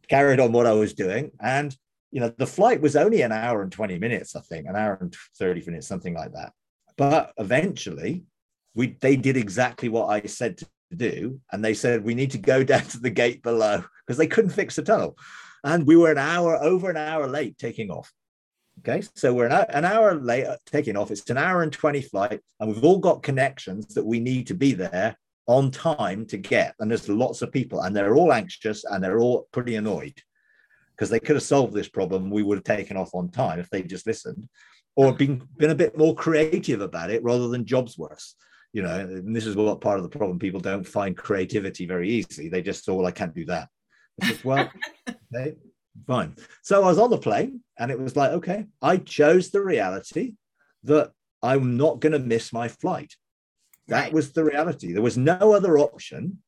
carried 0.09 0.41
on 0.41 0.53
what 0.53 0.67
I 0.67 0.73
was 0.73 0.93
doing, 0.93 1.31
and 1.41 1.75
you 2.11 2.21
know, 2.21 2.33
the 2.37 2.47
flight 2.47 2.81
was 2.81 2.97
only 2.97 3.21
an 3.23 3.33
hour 3.33 3.63
and 3.63 3.71
20 3.71 3.99
minutes, 3.99 4.35
I 4.35 4.41
think, 4.41 4.67
an 4.67 4.77
hour 4.77 4.97
and 5.01 5.15
30 5.39 5.65
minutes, 5.67 5.87
something 5.87 6.15
like 6.15 6.33
that. 6.33 6.53
But 6.97 7.33
eventually, 7.37 8.25
we 8.75 8.97
they 9.01 9.17
did 9.17 9.37
exactly 9.37 9.89
what 9.89 10.07
I 10.07 10.23
said 10.27 10.59
to 10.59 10.67
do. 10.97 11.41
And 11.53 11.65
they 11.65 11.75
said, 11.75 12.05
we 12.05 12.15
need 12.15 12.33
to 12.33 12.39
go 12.39 12.65
down 12.65 12.83
to 12.83 13.01
the 13.01 13.11
gate 13.11 13.43
below 13.43 13.85
because 14.07 14.19
they 14.19 14.27
couldn't 14.27 14.51
fix 14.51 14.77
the 14.77 14.83
tunnel. 14.83 15.17
And 15.65 15.87
we 15.87 15.97
were 15.97 16.13
an 16.13 16.19
hour, 16.19 16.57
over 16.57 16.91
an 16.91 16.97
hour 16.97 17.27
late 17.27 17.59
taking 17.59 17.91
off. 17.91 18.13
Okay, 18.81 19.03
so 19.17 19.35
we're 19.35 19.49
an, 19.49 19.67
an 19.71 19.85
hour 19.85 20.15
late 20.15 20.47
uh, 20.47 20.57
taking 20.67 20.97
off. 20.97 21.11
It's 21.11 21.29
an 21.31 21.37
hour 21.37 21.65
and 21.65 21.73
20 21.73 22.01
flight, 22.03 22.41
and 22.61 22.69
we've 22.69 22.85
all 22.85 23.01
got 23.01 23.25
connections 23.25 23.95
that 23.95 24.07
we 24.07 24.21
need 24.21 24.47
to 24.47 24.55
be 24.55 24.73
there 24.73 25.17
on 25.49 25.73
time 25.73 26.25
to 26.27 26.37
get. 26.37 26.77
And 26.79 26.89
there's 26.89 27.09
lots 27.09 27.43
of 27.43 27.51
people, 27.51 27.81
and 27.81 27.95
they're 27.95 28.15
all 28.15 28.33
anxious 28.33 28.85
and 28.85 29.03
they're 29.03 29.19
all 29.19 29.49
pretty 29.51 29.75
annoyed 29.75 30.15
because 30.95 31.11
they 31.11 31.19
could 31.19 31.35
have 31.35 31.43
solved 31.43 31.75
this 31.75 31.89
problem. 31.89 32.31
We 32.31 32.45
would 32.45 32.59
have 32.59 32.65
taken 32.65 32.97
off 32.97 33.15
on 33.15 33.31
time 33.31 33.59
if 33.59 33.69
they 33.69 33.83
just 33.83 34.07
listened 34.07 34.49
or 34.99 35.13
been, 35.13 35.47
been 35.57 35.71
a 35.71 35.77
bit 35.77 35.97
more 35.97 36.15
creative 36.15 36.81
about 36.81 37.11
it 37.11 37.23
rather 37.23 37.49
than 37.49 37.65
jobs 37.65 37.97
worse. 37.97 38.35
You 38.73 38.83
know, 38.83 39.01
and 39.01 39.35
this 39.35 39.47
is 39.47 39.57
what 39.57 39.81
part 39.81 39.99
of 39.99 40.03
the 40.03 40.17
problem 40.17 40.39
people 40.39 40.61
don't 40.61 40.87
find 40.87 41.17
creativity 41.17 41.87
very 41.87 42.11
easily. 42.11 42.49
They 42.49 42.63
just 42.63 42.85
thought, 42.85 42.93
oh, 42.93 42.97
well, 42.97 43.07
I 43.07 43.13
can't 43.13 43.35
do 43.35 43.47
that. 43.47 43.69
Said, 44.23 44.45
well, 44.45 44.71
okay, 45.09 45.55
fine. 46.07 46.37
So 46.63 46.83
I 46.83 46.87
was 46.87 46.99
on 46.99 47.11
the 47.11 47.19
plane 47.19 47.61
and 47.79 47.91
it 47.91 47.99
was 47.99 48.17
like, 48.17 48.33
okay, 48.33 48.67
I 48.83 48.99
chose 48.99 49.51
the 49.51 49.63
reality 49.63 50.35
that 50.85 51.13
I'm 51.43 51.77
not 51.77 52.01
going 52.01 52.13
to 52.13 52.19
miss 52.19 52.53
my 52.53 52.69
flight. 52.69 53.15
That 53.89 54.05
right. 54.05 54.13
was 54.13 54.33
the 54.33 54.45
reality. 54.45 54.93
There 54.93 55.03
was 55.03 55.17
no 55.17 55.55
other 55.55 55.79
option. 55.79 56.43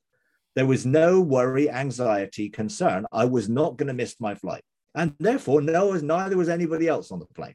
There 0.57 0.67
was 0.67 0.85
no 0.85 1.21
worry, 1.21 1.71
anxiety, 1.71 2.51
concern. 2.51 3.07
I 3.13 3.25
was 3.25 3.49
not 3.49 3.77
going 3.77 3.87
to 3.87 3.95
miss 3.95 4.17
my 4.21 4.35
flight. 4.35 4.63
And 4.95 5.15
therefore, 5.19 5.63
no, 5.63 5.93
neither 5.93 6.37
was 6.37 6.49
anybody 6.49 6.89
else 6.89 7.13
on 7.13 7.21
the 7.21 7.27
plane. 7.27 7.55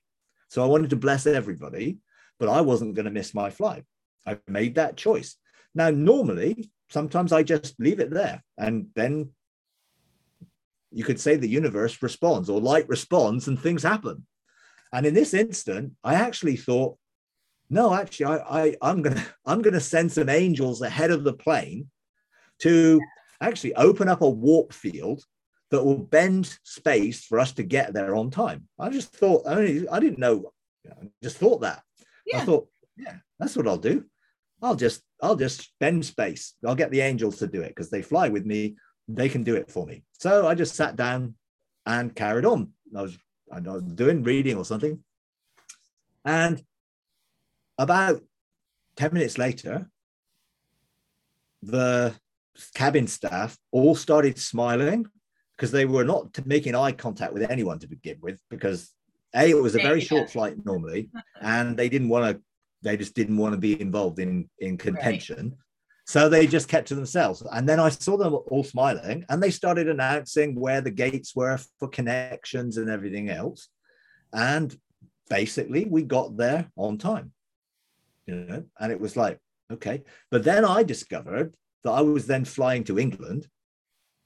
So 0.49 0.63
I 0.63 0.67
wanted 0.67 0.89
to 0.91 0.95
bless 0.95 1.28
everybody, 1.28 1.97
but 2.39 2.49
I 2.49 2.62
wasn't 2.62 2.95
going 2.95 3.06
to 3.06 3.12
miss 3.12 3.34
my 3.34 3.49
flight. 3.49 3.84
I 4.26 4.40
made 4.48 4.76
that 4.76 4.98
choice. 4.98 5.36
Now, 5.74 5.90
normally, 5.90 6.72
sometimes 6.90 7.32
I 7.32 7.44
just 7.44 7.80
leave 7.80 8.00
it 8.00 8.12
there 8.12 8.44
and 8.58 8.88
then 8.96 9.32
you 10.92 11.04
could 11.04 11.20
say 11.20 11.36
the 11.36 11.48
universe 11.48 12.02
responds 12.02 12.50
or 12.50 12.62
light 12.62 12.88
responds 12.88 13.48
and 13.48 13.60
things 13.60 13.84
happen. 13.84 14.26
And 14.94 15.06
in 15.06 15.14
this 15.14 15.34
instant, 15.34 15.94
I 16.04 16.16
actually 16.16 16.56
thought, 16.56 16.98
no, 17.70 17.94
actually, 17.94 18.28
I, 18.28 18.38
I 18.38 18.76
I'm 18.82 19.02
gonna 19.02 19.26
I'm 19.46 19.62
gonna 19.62 19.82
send 19.82 20.12
some 20.12 20.30
angels 20.30 20.82
ahead 20.82 21.12
of 21.12 21.24
the 21.24 21.34
plane 21.34 21.90
to 22.60 23.02
actually 23.42 23.76
open 23.76 24.08
up 24.08 24.22
a 24.22 24.30
warp 24.30 24.72
field 24.72 25.24
that 25.72 25.84
will 25.84 25.98
bend 25.98 26.58
space 26.64 27.26
for 27.26 27.40
us 27.40 27.52
to 27.54 27.64
get 27.64 27.94
there 27.94 28.16
on 28.16 28.30
time. 28.30 28.68
I 28.80 28.90
just 28.90 29.12
thought, 29.12 29.46
I 29.48 29.56
mean, 29.56 29.88
I 29.92 30.00
didn't 30.00 30.20
know, 30.20 30.54
I 30.90 31.08
just 31.22 31.38
thought 31.38 31.62
that. 31.62 31.82
Yeah. 32.26 32.38
I 32.38 32.46
thought, 32.46 32.70
yeah, 32.96 33.18
that's 33.40 33.58
what 33.58 33.68
I'll 33.68 33.78
do. 33.78 34.06
I'll 34.62 34.76
just, 34.76 35.02
I'll 35.22 35.36
just 35.36 35.72
bend 35.80 36.06
space. 36.06 36.56
I'll 36.65 36.76
get 36.76 36.91
the 36.91 37.02
angels 37.02 37.38
to 37.38 37.48
do 37.48 37.62
it 37.62 37.70
because 37.70 37.89
they 37.89 38.02
fly 38.02 38.30
with 38.30 38.46
me. 38.46 38.76
They 39.08 39.30
can 39.30 39.44
do 39.44 39.56
it 39.56 39.70
for 39.70 39.86
me. 39.86 40.04
So 40.13 40.48
I 40.48 40.56
just 40.56 40.76
sat 40.76 40.96
down 40.96 41.36
and 41.86 42.15
carried 42.15 42.46
on. 42.46 42.72
I 42.96 43.04
was, 43.04 43.18
I 43.52 43.60
was 43.60 43.84
doing 43.84 44.24
reading 44.24 44.58
or 44.58 44.65
something. 44.65 45.04
And 46.24 46.63
about 47.78 48.22
10 48.96 49.13
minutes 49.13 49.38
later, 49.38 49.89
the 51.62 52.15
cabin 52.74 53.08
staff 53.08 53.58
all 53.72 53.96
started 53.96 54.39
smiling 54.39 55.06
because 55.56 55.72
they 55.72 55.86
were 55.86 56.04
not 56.04 56.46
making 56.46 56.76
eye 56.76 56.91
contact 56.91 57.34
with 57.34 57.50
anyone 57.50 57.80
to 57.80 57.88
begin 57.88 58.18
with 58.22 58.39
because 58.50 58.91
a 59.36 59.50
it 59.50 59.62
was 59.62 59.76
a 59.76 59.80
very 59.80 60.02
short 60.02 60.30
flight 60.30 60.56
normally 60.65 61.10
and 61.41 61.76
they 61.76 61.89
didn't 61.89 62.10
want 62.10 62.26
to 62.26 62.41
they 62.86 62.95
just 62.95 63.15
didn't 63.15 63.38
want 63.38 63.54
to 63.54 63.60
be 63.60 63.80
involved 63.82 64.19
in 64.19 64.50
in 64.60 64.78
contention 64.78 65.50
right. 65.50 65.58
so 66.06 66.30
they 66.30 66.48
just 66.48 66.69
kept 66.69 66.88
to 66.88 66.95
themselves 66.95 67.43
and 67.52 67.67
then 67.67 67.80
i 67.80 67.89
saw 67.89 68.15
them 68.15 68.34
all 68.48 68.63
smiling 68.63 69.26
and 69.30 69.43
they 69.43 69.52
started 69.52 69.89
announcing 69.89 70.56
where 70.56 70.80
the 70.80 70.91
gates 70.91 71.36
were 71.36 71.60
for 71.80 71.89
connections 71.89 72.78
and 72.78 72.89
everything 72.89 73.30
else 73.30 73.67
and 74.32 74.78
basically 75.30 75.86
we 75.86 76.04
got 76.04 76.38
there 76.38 76.71
on 76.78 76.98
time 76.98 77.34
you 78.26 78.36
know 78.36 78.63
and 78.80 78.91
it 78.91 79.00
was 79.00 79.17
like 79.17 79.38
okay 79.69 80.04
but 80.32 80.43
then 80.43 80.63
i 80.63 80.84
discovered 80.84 81.54
that 81.86 81.91
I 81.91 82.02
was 82.02 82.26
then 82.26 82.43
flying 82.43 82.84
to 82.86 83.00
England 83.00 83.48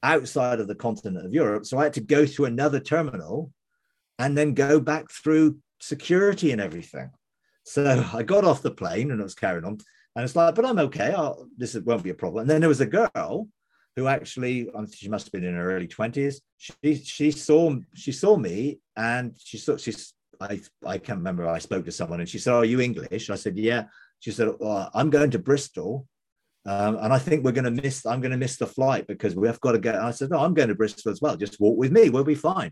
outside 0.02 0.62
of 0.62 0.68
the 0.68 0.76
continent 0.76 1.26
of 1.26 1.34
Europe. 1.34 1.66
So 1.66 1.78
I 1.78 1.84
had 1.84 1.94
to 1.96 2.02
go 2.02 2.26
to 2.26 2.46
another 2.46 2.80
terminal 2.80 3.52
and 4.18 4.36
then 4.36 4.54
go 4.54 4.80
back 4.80 5.12
through 5.12 5.58
security 5.80 6.52
and 6.52 6.62
everything. 6.62 7.12
So 7.70 8.04
I 8.14 8.24
got 8.24 8.46
off 8.46 8.64
the 8.64 8.72
plane 8.72 9.12
and 9.12 9.22
I 9.22 9.24
was 9.24 9.36
carrying 9.36 9.66
on. 9.66 9.78
And 10.16 10.26
it's 10.26 10.36
like, 10.36 10.56
but 10.56 10.66
I'm 10.66 10.80
okay. 10.80 11.14
I'll, 11.14 11.48
this 11.56 11.76
won't 11.76 12.04
be 12.04 12.10
a 12.10 12.16
problem. 12.16 12.42
And 12.42 12.50
then 12.50 12.62
there 12.62 12.70
was 12.70 12.82
a 12.82 12.86
girl 12.86 13.48
who 13.96 14.08
actually, 14.08 14.70
she 14.92 15.08
must 15.08 15.28
have 15.28 15.32
been 15.32 15.44
in 15.44 15.56
her 15.56 15.72
early 15.72 15.88
20s. 15.88 16.38
She 16.58 16.96
she 16.96 17.32
saw 17.32 17.76
she 17.94 18.12
saw 18.12 18.38
me 18.38 18.80
and 18.98 19.36
she 19.38 19.58
saw 19.58 19.78
she's 19.78 20.14
I 20.42 20.62
I 20.86 20.98
can't 20.98 21.20
remember. 21.20 21.48
I 21.48 21.60
spoke 21.60 21.86
to 21.86 21.92
someone 21.92 22.20
and 22.20 22.30
she 22.30 22.40
said, 22.40 22.54
"Are 22.54 22.66
you 22.66 22.82
English?" 22.82 23.30
I 23.30 23.36
said, 23.36 23.58
"Yeah." 23.58 23.84
She 24.20 24.32
said, 24.32 24.50
well, 24.60 24.90
"I'm 24.94 25.10
going 25.10 25.32
to 25.32 25.40
Bristol 25.40 26.08
um, 26.66 26.98
and 26.98 27.14
I 27.14 27.20
think 27.20 27.44
we're 27.44 27.52
going 27.52 27.74
to 27.76 27.82
miss, 27.82 28.06
I'm 28.06 28.22
going 28.22 28.32
to 28.32 28.38
miss 28.38 28.58
the 28.58 28.68
flight 28.68 29.08
because 29.08 29.36
we 29.36 29.48
have 29.48 29.60
got 29.62 29.72
to 29.72 29.80
go. 29.80 30.00
I 30.00 30.12
said, 30.12 30.30
no, 30.30 30.40
I'm 30.40 30.54
going 30.54 30.68
to 30.68 30.76
Bristol 30.76 31.12
as 31.12 31.22
well. 31.22 31.38
Just 31.38 31.60
walk 31.60 31.78
with 31.78 31.92
me. 31.92 32.10
We'll 32.10 32.24
be 32.24 32.36
fine. 32.36 32.72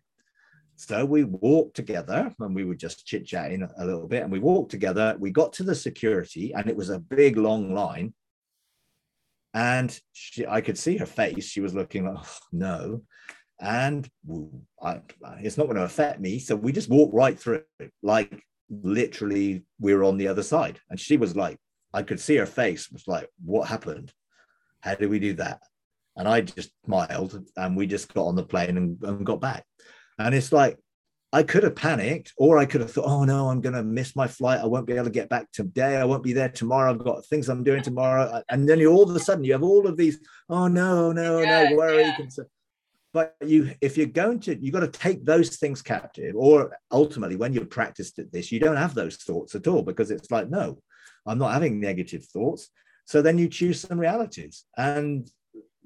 So 0.80 1.04
we 1.04 1.24
walked 1.24 1.76
together 1.76 2.32
and 2.40 2.56
we 2.56 2.64
were 2.64 2.76
just 2.76 3.06
chit 3.06 3.26
chatting 3.26 3.68
a 3.78 3.86
little 3.86 4.08
bit. 4.08 4.22
And 4.22 4.32
we 4.32 4.38
walked 4.40 4.70
together. 4.70 5.16
We 5.20 5.32
got 5.32 5.52
to 5.54 5.64
the 5.64 5.74
security 5.74 6.54
and 6.54 6.70
it 6.70 6.76
was 6.76 6.92
a 6.92 7.00
big, 7.00 7.36
long 7.36 7.74
line. 7.74 8.14
And 9.56 10.00
she, 10.14 10.46
I 10.46 10.62
could 10.62 10.78
see 10.78 10.98
her 10.98 11.08
face. 11.08 11.46
She 11.46 11.62
was 11.62 11.74
looking 11.74 12.06
like, 12.06 12.20
oh, 12.20 12.38
no. 12.52 13.02
And 13.60 14.08
I, 14.80 15.02
it's 15.40 15.58
not 15.58 15.66
going 15.66 15.78
to 15.78 15.84
affect 15.84 16.20
me. 16.20 16.38
So 16.38 16.56
we 16.56 16.72
just 16.72 16.90
walked 16.90 17.16
right 17.16 17.40
through, 17.40 17.64
like 18.04 18.40
literally, 18.70 19.64
we 19.80 19.96
were 19.96 20.04
on 20.04 20.18
the 20.18 20.28
other 20.28 20.44
side. 20.44 20.80
And 20.92 21.00
she 21.00 21.18
was 21.18 21.36
like, 21.36 21.58
I 21.92 22.04
could 22.04 22.20
see 22.20 22.36
her 22.36 22.46
face 22.46 22.92
was 22.92 23.08
like, 23.08 23.30
what 23.44 23.68
happened? 23.68 24.14
How 24.82 24.94
did 24.94 25.10
we 25.10 25.18
do 25.18 25.34
that? 25.34 25.62
And 26.16 26.28
I 26.28 26.42
just 26.42 26.70
smiled 26.86 27.44
and 27.56 27.76
we 27.76 27.88
just 27.88 28.14
got 28.14 28.28
on 28.28 28.36
the 28.36 28.44
plane 28.44 28.78
and, 28.78 29.02
and 29.02 29.26
got 29.26 29.42
back. 29.42 29.66
And 30.20 30.34
it's 30.34 30.52
like, 30.52 30.78
I 31.34 31.44
could 31.44 31.64
have 31.64 31.76
panicked, 31.76 32.32
or 32.38 32.58
I 32.58 32.66
could 32.66 32.80
have 32.82 32.92
thought, 32.92 33.06
oh 33.06 33.26
no, 33.26 33.50
I'm 33.50 33.60
going 33.60 33.76
to 33.76 33.84
miss 33.84 34.16
my 34.16 34.28
flight. 34.28 34.62
I 34.62 34.66
won't 34.66 34.88
be 34.88 34.94
able 34.94 35.06
to 35.06 35.12
get 35.12 35.28
back 35.28 35.52
today. 35.52 35.98
I 35.98 36.06
won't 36.06 36.24
be 36.24 36.32
there 36.32 36.50
tomorrow. 36.50 36.92
I've 36.92 37.04
got 37.04 37.26
things 37.26 37.50
I'm 37.50 37.66
doing 37.66 37.84
tomorrow. 37.84 38.42
And 38.50 38.68
then 38.68 38.80
you 38.80 38.92
all 38.92 39.10
of 39.10 39.16
a 39.16 39.20
sudden 39.20 39.44
you 39.44 39.52
have 39.52 39.64
all 39.64 39.88
of 39.88 39.98
these, 39.98 40.20
oh 40.50 40.68
no, 40.68 41.12
no, 41.12 41.40
yeah, 41.40 41.70
no 41.70 41.76
worry. 41.76 42.04
Yeah. 42.04 42.18
But 43.14 43.36
you, 43.46 43.72
if 43.82 43.98
you're 43.98 44.08
going 44.08 44.40
to, 44.42 44.56
you've 44.58 44.74
got 44.74 44.82
to 44.82 44.88
take 44.88 45.26
those 45.26 45.58
things 45.58 45.82
captive, 45.82 46.36
or 46.36 46.78
ultimately 46.92 47.36
when 47.36 47.54
you've 47.54 47.70
practiced 47.70 48.20
at 48.20 48.32
this, 48.32 48.52
you 48.52 48.60
don't 48.60 48.78
have 48.78 48.96
those 48.96 49.18
thoughts 49.18 49.54
at 49.54 49.68
all 49.68 49.82
because 49.82 50.12
it's 50.12 50.32
like, 50.32 50.50
no, 50.50 50.80
I'm 51.26 51.40
not 51.40 51.54
having 51.54 51.80
negative 51.80 52.26
thoughts. 52.26 52.70
So 53.06 53.22
then 53.22 53.38
you 53.38 53.50
choose 53.50 53.82
some 53.82 54.00
realities, 54.00 54.66
and 54.78 55.30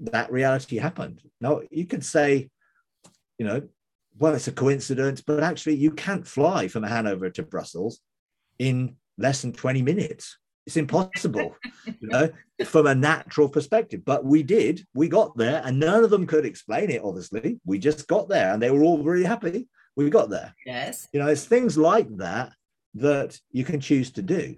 that 0.02 0.32
reality 0.32 0.78
happened. 0.78 1.22
Now 1.40 1.62
you 1.72 1.86
could 1.86 2.04
say, 2.06 2.50
you 3.38 3.46
know, 3.46 3.62
well, 4.18 4.36
it's 4.36 4.48
a 4.48 4.52
coincidence, 4.52 5.22
but 5.22 5.44
actually 5.44 5.76
you 5.76 5.92
can't 5.92 6.28
fly 6.28 6.68
from 6.68 6.84
Hanover 6.84 7.30
to 7.32 7.44
Brussels 7.44 8.00
in 8.60 8.96
less 9.18 9.42
than 9.42 9.54
20 9.54 9.82
minutes. 9.82 10.38
It's 10.68 10.78
impossible, 10.78 11.56
you 11.86 12.08
know, 12.08 12.30
from 12.66 12.88
a 12.88 12.96
natural 12.96 13.50
perspective. 13.50 14.06
But 14.06 14.24
we 14.24 14.44
did, 14.44 14.86
we 14.94 15.10
got 15.10 15.36
there, 15.36 15.62
and 15.66 15.80
none 15.80 16.04
of 16.04 16.12
them 16.12 16.28
could 16.28 16.46
explain 16.46 16.92
it, 16.92 17.02
obviously. 17.04 17.60
We 17.66 17.80
just 17.80 18.08
got 18.08 18.30
there 18.30 18.54
and 18.54 18.62
they 18.62 18.70
were 18.70 18.84
all 18.84 19.02
very 19.02 19.24
happy. 19.24 19.68
We 19.96 20.10
got 20.10 20.30
there. 20.30 20.54
Yes. 20.66 21.08
You 21.14 21.20
know, 21.20 21.28
it's 21.28 21.46
things 21.46 21.78
like 21.78 22.08
that 22.18 22.54
that 22.96 23.40
you 23.52 23.64
can 23.64 23.80
choose 23.80 24.12
to 24.12 24.22
do 24.22 24.56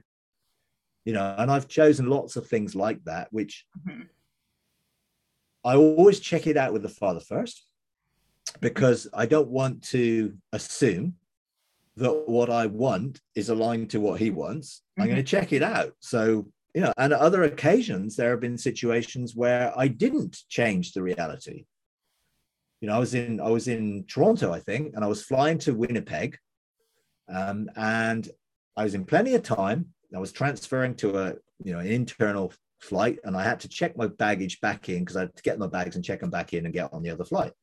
you 1.06 1.14
know 1.14 1.36
and 1.38 1.52
i've 1.52 1.68
chosen 1.68 2.10
lots 2.10 2.36
of 2.36 2.48
things 2.48 2.76
like 2.76 3.04
that 3.04 3.28
which 3.32 3.66
mm-hmm. 3.88 4.02
i 5.64 5.76
always 5.76 6.20
check 6.20 6.48
it 6.48 6.58
out 6.58 6.74
with 6.74 6.82
the 6.82 6.90
father 6.90 7.20
first 7.20 7.66
because 8.62 9.08
i 9.14 9.26
don't 9.26 9.50
want 9.50 9.82
to 9.82 10.34
assume 10.52 11.14
that 11.96 12.28
what 12.28 12.50
i 12.50 12.66
want 12.66 13.20
is 13.36 13.50
aligned 13.50 13.90
to 13.90 14.00
what 14.00 14.20
he 14.20 14.30
wants 14.30 14.82
mm-hmm. 14.92 15.02
i'm 15.04 15.08
going 15.08 15.24
to 15.24 15.24
check 15.24 15.54
it 15.54 15.64
out 15.64 15.94
so 16.00 16.46
you 16.74 16.82
know 16.82 16.94
and 16.98 17.14
other 17.14 17.44
occasions 17.44 18.16
there 18.16 18.32
have 18.32 18.40
been 18.40 18.58
situations 18.58 19.36
where 19.36 19.72
i 19.78 19.88
didn't 19.88 20.38
change 20.50 20.94
the 20.94 21.02
reality 21.02 21.66
you 22.82 22.88
know 22.88 22.96
i 22.96 23.00
was 23.00 23.14
in 23.14 23.40
i 23.40 23.50
was 23.50 23.68
in 23.68 24.04
toronto 24.08 24.52
i 24.52 24.60
think 24.60 24.94
and 24.96 25.04
i 25.04 25.08
was 25.08 25.24
flying 25.24 25.58
to 25.58 25.74
winnipeg 25.74 26.38
um, 27.30 27.70
and 27.76 28.30
i 28.76 28.84
was 28.84 28.96
in 28.96 29.06
plenty 29.06 29.36
of 29.36 29.44
time 29.44 29.94
I 30.16 30.20
was 30.20 30.32
transferring 30.32 30.96
to 30.96 31.18
a 31.18 31.34
you 31.64 31.74
know 31.74 31.80
an 31.80 31.88
internal 31.88 32.54
flight, 32.80 33.20
and 33.24 33.36
I 33.36 33.44
had 33.44 33.60
to 33.62 33.68
check 33.68 33.98
my 33.98 34.08
baggage 34.08 34.62
back 34.62 34.90
in 34.90 35.00
because 35.00 35.16
I 35.16 35.22
had 35.22 35.36
to 35.36 35.44
get 35.44 35.60
my 35.60 35.68
bags 35.68 35.96
and 35.96 36.06
check 36.06 36.20
them 36.20 36.30
back 36.30 36.54
in 36.54 36.66
and 36.66 36.74
get 36.74 36.94
on 36.94 37.04
the 37.04 37.10
other 37.10 37.26
flight. 37.26 37.54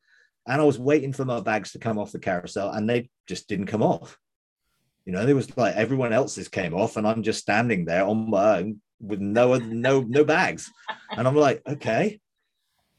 And 0.47 0.61
I 0.61 0.63
was 0.63 0.79
waiting 0.79 1.13
for 1.13 1.25
my 1.25 1.39
bags 1.39 1.71
to 1.71 1.79
come 1.79 1.97
off 1.97 2.11
the 2.11 2.19
carousel, 2.19 2.71
and 2.71 2.89
they 2.89 3.09
just 3.27 3.47
didn't 3.47 3.67
come 3.67 3.83
off. 3.83 4.17
You 5.05 5.13
know, 5.13 5.25
there 5.25 5.35
was 5.35 5.55
like 5.57 5.75
everyone 5.75 6.13
else's 6.13 6.47
came 6.47 6.73
off, 6.73 6.97
and 6.97 7.07
I'm 7.07 7.23
just 7.23 7.39
standing 7.39 7.85
there 7.85 8.05
on 8.05 8.29
my 8.29 8.59
own 8.59 8.81
with 8.99 9.19
no 9.19 9.55
no 9.55 10.01
no 10.01 10.23
bags, 10.23 10.69
and 11.11 11.27
I'm 11.27 11.35
like, 11.35 11.61
okay. 11.67 12.19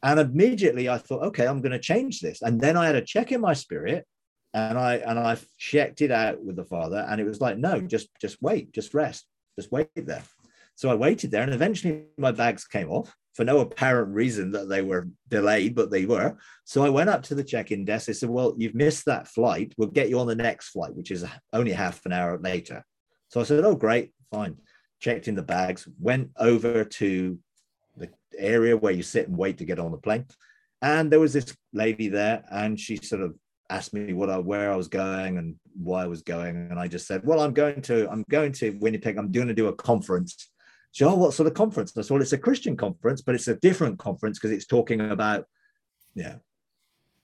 And 0.04 0.18
immediately 0.18 0.88
I 0.88 0.98
thought, 0.98 1.22
okay, 1.26 1.46
I'm 1.46 1.60
going 1.60 1.72
to 1.72 1.78
change 1.78 2.18
this. 2.18 2.42
And 2.42 2.60
then 2.60 2.76
I 2.76 2.86
had 2.86 2.96
a 2.96 3.04
check 3.04 3.30
in 3.30 3.40
my 3.40 3.54
spirit, 3.54 4.04
and 4.52 4.76
I 4.76 4.96
and 4.96 5.18
I 5.18 5.36
checked 5.58 6.00
it 6.00 6.10
out 6.10 6.44
with 6.44 6.56
the 6.56 6.64
father, 6.64 7.06
and 7.08 7.20
it 7.20 7.24
was 7.24 7.40
like, 7.40 7.58
no, 7.58 7.80
just 7.80 8.08
just 8.20 8.40
wait, 8.40 8.72
just 8.72 8.94
rest, 8.94 9.26
just 9.58 9.70
wait 9.72 9.88
there. 9.94 10.22
So 10.74 10.90
I 10.90 10.94
waited 10.94 11.30
there, 11.30 11.42
and 11.42 11.54
eventually 11.54 12.04
my 12.18 12.32
bags 12.32 12.64
came 12.66 12.90
off 12.90 13.14
for 13.34 13.44
no 13.44 13.60
apparent 13.60 14.14
reason 14.14 14.52
that 14.52 14.68
they 14.68 14.82
were 14.82 15.08
delayed, 15.28 15.74
but 15.74 15.90
they 15.90 16.04
were. 16.04 16.36
So 16.64 16.84
I 16.84 16.90
went 16.90 17.10
up 17.10 17.22
to 17.24 17.34
the 17.34 17.44
check-in 17.44 17.84
desk. 17.84 18.06
They 18.06 18.12
said, 18.12 18.28
"Well, 18.28 18.54
you've 18.58 18.74
missed 18.74 19.06
that 19.06 19.28
flight. 19.28 19.72
We'll 19.76 19.88
get 19.88 20.08
you 20.08 20.18
on 20.18 20.26
the 20.26 20.34
next 20.34 20.70
flight, 20.70 20.94
which 20.94 21.10
is 21.10 21.24
only 21.52 21.72
half 21.72 22.04
an 22.04 22.12
hour 22.12 22.38
later." 22.38 22.84
So 23.28 23.40
I 23.40 23.44
said, 23.44 23.64
"Oh, 23.64 23.74
great, 23.74 24.12
fine." 24.30 24.56
Checked 25.00 25.28
in 25.28 25.34
the 25.34 25.42
bags, 25.42 25.88
went 25.98 26.30
over 26.36 26.84
to 26.84 27.38
the 27.96 28.10
area 28.38 28.76
where 28.76 28.92
you 28.92 29.02
sit 29.02 29.28
and 29.28 29.36
wait 29.36 29.58
to 29.58 29.64
get 29.64 29.78
on 29.78 29.92
the 29.92 29.98
plane, 29.98 30.26
and 30.80 31.10
there 31.10 31.20
was 31.20 31.32
this 31.32 31.56
lady 31.72 32.08
there, 32.08 32.44
and 32.50 32.78
she 32.78 32.96
sort 32.96 33.22
of 33.22 33.34
asked 33.70 33.94
me 33.94 34.12
what 34.12 34.28
I, 34.28 34.38
where 34.38 34.70
I 34.70 34.76
was 34.76 34.88
going 34.88 35.38
and 35.38 35.56
why 35.74 36.04
I 36.04 36.06
was 36.06 36.22
going, 36.22 36.68
and 36.70 36.78
I 36.78 36.86
just 36.86 37.06
said, 37.06 37.24
"Well, 37.24 37.40
I'm 37.40 37.54
going 37.54 37.80
to 37.82 38.10
I'm 38.10 38.24
going 38.28 38.52
to 38.52 38.78
Winnipeg. 38.80 39.16
I'm 39.16 39.32
going 39.32 39.48
to 39.48 39.54
do 39.54 39.68
a 39.68 39.74
conference." 39.74 40.51
So, 40.92 41.08
oh, 41.08 41.14
what 41.16 41.32
sort 41.32 41.46
of 41.46 41.54
conference? 41.54 41.96
I 41.96 42.02
said, 42.02 42.10
well, 42.10 42.22
it's 42.22 42.34
a 42.34 42.38
Christian 42.38 42.76
conference, 42.76 43.22
but 43.22 43.34
it's 43.34 43.48
a 43.48 43.56
different 43.56 43.98
conference 43.98 44.38
because 44.38 44.50
it's 44.50 44.66
talking 44.66 45.00
about, 45.00 45.46
yeah, 46.14 46.36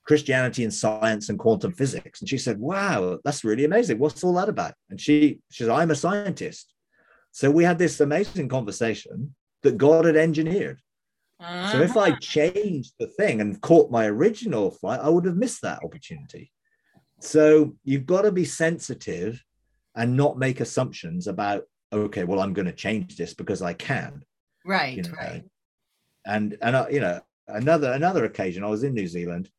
Christianity 0.05 0.63
and 0.63 0.73
science 0.73 1.29
and 1.29 1.37
quantum 1.37 1.71
physics. 1.71 2.19
And 2.19 2.27
she 2.27 2.39
said, 2.39 2.59
wow, 2.59 3.19
that's 3.23 3.43
really 3.43 3.65
amazing. 3.65 3.99
What's 3.99 4.23
all 4.23 4.33
that 4.33 4.49
about? 4.49 4.73
And 4.89 4.99
she, 4.99 5.39
she 5.51 5.63
said, 5.63 5.71
I'm 5.71 5.91
a 5.91 5.95
scientist. 5.95 6.73
So 7.31 7.51
we 7.51 7.63
had 7.63 7.77
this 7.77 7.99
amazing 7.99 8.49
conversation 8.49 9.35
that 9.61 9.77
God 9.77 10.05
had 10.05 10.17
engineered. 10.17 10.79
Uh-huh. 11.39 11.71
So 11.71 11.81
if 11.81 11.95
I 11.95 12.09
uh-huh. 12.09 12.19
changed 12.19 12.93
the 12.99 13.05
thing 13.05 13.39
and 13.39 13.61
caught 13.61 13.91
my 13.91 14.07
original 14.07 14.71
flight, 14.71 14.99
I 14.99 15.09
would 15.09 15.25
have 15.25 15.37
missed 15.37 15.61
that 15.61 15.83
opportunity. 15.83 16.51
So 17.21 17.75
you've 17.83 18.07
got 18.07 18.23
to 18.23 18.31
be 18.31 18.45
sensitive 18.45 19.43
and 19.95 20.17
not 20.17 20.39
make 20.39 20.59
assumptions 20.59 21.27
about 21.27 21.65
okay, 21.91 22.23
well, 22.23 22.39
I'm 22.39 22.53
going 22.53 22.67
to 22.67 22.73
change 22.73 23.17
this 23.17 23.33
because 23.33 23.61
I 23.61 23.73
can. 23.73 24.23
Right. 24.65 24.97
You 24.97 25.03
know? 25.03 25.11
Right. 25.11 25.43
And 26.25 26.57
and 26.61 26.75
uh, 26.75 26.87
you 26.91 26.99
know 26.99 27.21
another 27.47 27.91
another 27.93 28.25
occasion, 28.25 28.63
I 28.63 28.67
was 28.67 28.83
in 28.83 28.93
New 28.93 29.07
Zealand, 29.07 29.49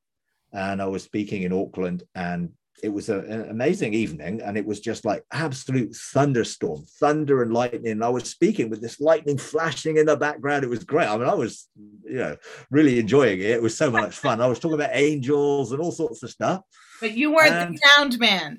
and 0.52 0.80
I 0.80 0.86
was 0.86 1.02
speaking 1.02 1.42
in 1.42 1.52
Auckland, 1.52 2.04
and 2.14 2.52
it 2.82 2.88
was 2.88 3.08
a, 3.08 3.18
an 3.20 3.50
amazing 3.50 3.94
evening, 3.94 4.40
and 4.40 4.56
it 4.56 4.64
was 4.64 4.80
just 4.80 5.04
like 5.04 5.24
absolute 5.32 5.94
thunderstorm, 5.94 6.84
thunder 6.98 7.42
and 7.42 7.52
lightning. 7.52 7.92
And 7.92 8.04
I 8.04 8.08
was 8.08 8.24
speaking 8.24 8.70
with 8.70 8.80
this 8.80 9.00
lightning 9.00 9.38
flashing 9.38 9.96
in 9.96 10.06
the 10.06 10.16
background. 10.16 10.64
It 10.64 10.70
was 10.70 10.84
great. 10.84 11.08
I 11.08 11.16
mean, 11.16 11.28
I 11.28 11.34
was 11.34 11.68
you 12.04 12.16
know 12.16 12.36
really 12.70 12.98
enjoying 12.98 13.40
it. 13.40 13.50
It 13.50 13.62
was 13.62 13.76
so 13.76 13.90
much 13.90 14.14
fun. 14.14 14.40
I 14.40 14.46
was 14.46 14.58
talking 14.58 14.76
about 14.76 14.90
angels 14.92 15.72
and 15.72 15.80
all 15.80 15.92
sorts 15.92 16.22
of 16.22 16.30
stuff. 16.30 16.62
But 17.00 17.16
you 17.16 17.32
weren't 17.32 17.52
and 17.52 17.74
the 17.74 17.90
sound 17.96 18.18
man. 18.18 18.58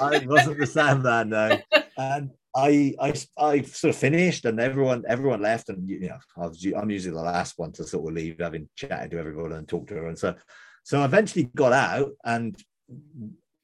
I 0.00 0.24
wasn't 0.26 0.58
the 0.58 0.66
sound 0.66 1.02
man, 1.02 1.28
no. 1.30 1.58
And 1.96 2.30
I, 2.56 2.94
I 3.00 3.14
I 3.36 3.62
sort 3.62 3.94
of 3.94 3.96
finished 3.96 4.44
and 4.44 4.60
everyone 4.60 5.04
everyone 5.08 5.42
left 5.42 5.68
and 5.68 5.88
you 5.88 6.08
know 6.08 6.18
I 6.36 6.46
was, 6.46 6.64
I'm 6.76 6.90
usually 6.90 7.14
the 7.14 7.22
last 7.22 7.58
one 7.58 7.72
to 7.72 7.84
sort 7.84 8.08
of 8.08 8.14
leave 8.14 8.36
having 8.38 8.68
chatted 8.76 9.10
to 9.10 9.18
everyone 9.18 9.52
and 9.52 9.66
talked 9.66 9.88
to 9.88 9.94
her 9.94 10.06
and 10.06 10.18
so 10.18 10.34
so 10.84 11.00
I 11.00 11.04
eventually 11.04 11.50
got 11.56 11.72
out 11.72 12.12
and 12.24 12.56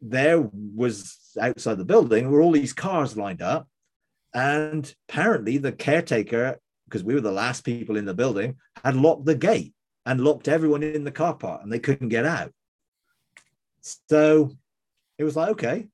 there 0.01 0.41
was 0.53 1.19
outside 1.41 1.79
the 1.79 1.85
building 1.85 2.31
were 2.31 2.43
all 2.43 2.53
these 2.53 2.73
cars 2.73 3.17
lined 3.17 3.43
up 3.43 3.69
and 4.35 4.93
apparently 5.09 5.59
the 5.59 5.73
caretaker 5.73 6.59
because 6.87 7.05
we 7.05 7.15
were 7.15 7.21
the 7.21 7.31
last 7.31 7.65
people 7.65 7.97
in 7.97 8.07
the 8.07 8.15
building 8.15 8.57
had 8.85 8.97
locked 8.97 9.25
the 9.25 9.37
gate 9.37 9.73
and 10.07 10.21
locked 10.21 10.49
everyone 10.49 10.83
in 10.83 11.05
the 11.05 11.13
car 11.13 11.35
park 11.35 11.61
and 11.63 11.73
they 11.73 11.79
couldn't 11.79 12.09
get 12.09 12.27
out. 12.27 12.53
So 14.09 14.51
it 15.19 15.25
was 15.25 15.37
like 15.37 15.51
okay 15.51 15.87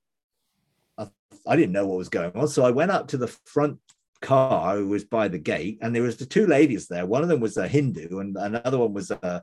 I 1.46 1.56
didn't 1.56 1.72
know 1.72 1.87
what 1.87 1.98
was 1.98 2.09
going 2.09 2.32
on. 2.35 2.48
So 2.48 2.64
I 2.64 2.70
went 2.70 2.90
up 2.90 3.09
to 3.09 3.16
the 3.16 3.28
front 3.28 3.78
car 4.20 4.76
who 4.76 4.88
was 4.88 5.04
by 5.04 5.28
the 5.28 5.38
gate, 5.38 5.78
and 5.80 5.94
there 5.94 6.02
was 6.02 6.16
the 6.16 6.26
two 6.26 6.46
ladies 6.46 6.88
there. 6.88 7.06
One 7.06 7.22
of 7.22 7.28
them 7.28 7.40
was 7.40 7.56
a 7.56 7.68
Hindu, 7.68 8.18
and 8.18 8.37
another 8.37 8.78
one 8.78 8.92
was 8.92 9.11
a 9.11 9.42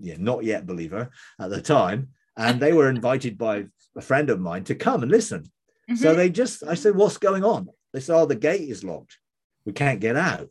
yeah, 0.00 0.16
not 0.18 0.44
yet 0.44 0.66
believer 0.66 1.10
at 1.40 1.50
the 1.50 1.60
time. 1.60 2.08
And 2.36 2.60
they 2.60 2.72
were 2.72 2.88
invited 2.88 3.36
by 3.36 3.66
a 3.96 4.00
friend 4.00 4.30
of 4.30 4.40
mine 4.40 4.64
to 4.64 4.74
come 4.74 5.02
and 5.02 5.10
listen. 5.10 5.42
Mm-hmm. 5.90 5.96
So 5.96 6.14
they 6.14 6.30
just, 6.30 6.62
I 6.64 6.74
said, 6.74 6.94
What's 6.94 7.18
going 7.18 7.44
on? 7.44 7.68
They 7.92 8.00
said, 8.00 8.16
Oh, 8.16 8.26
the 8.26 8.36
gate 8.36 8.68
is 8.68 8.84
locked. 8.84 9.18
We 9.64 9.72
can't 9.72 10.00
get 10.00 10.16
out. 10.16 10.48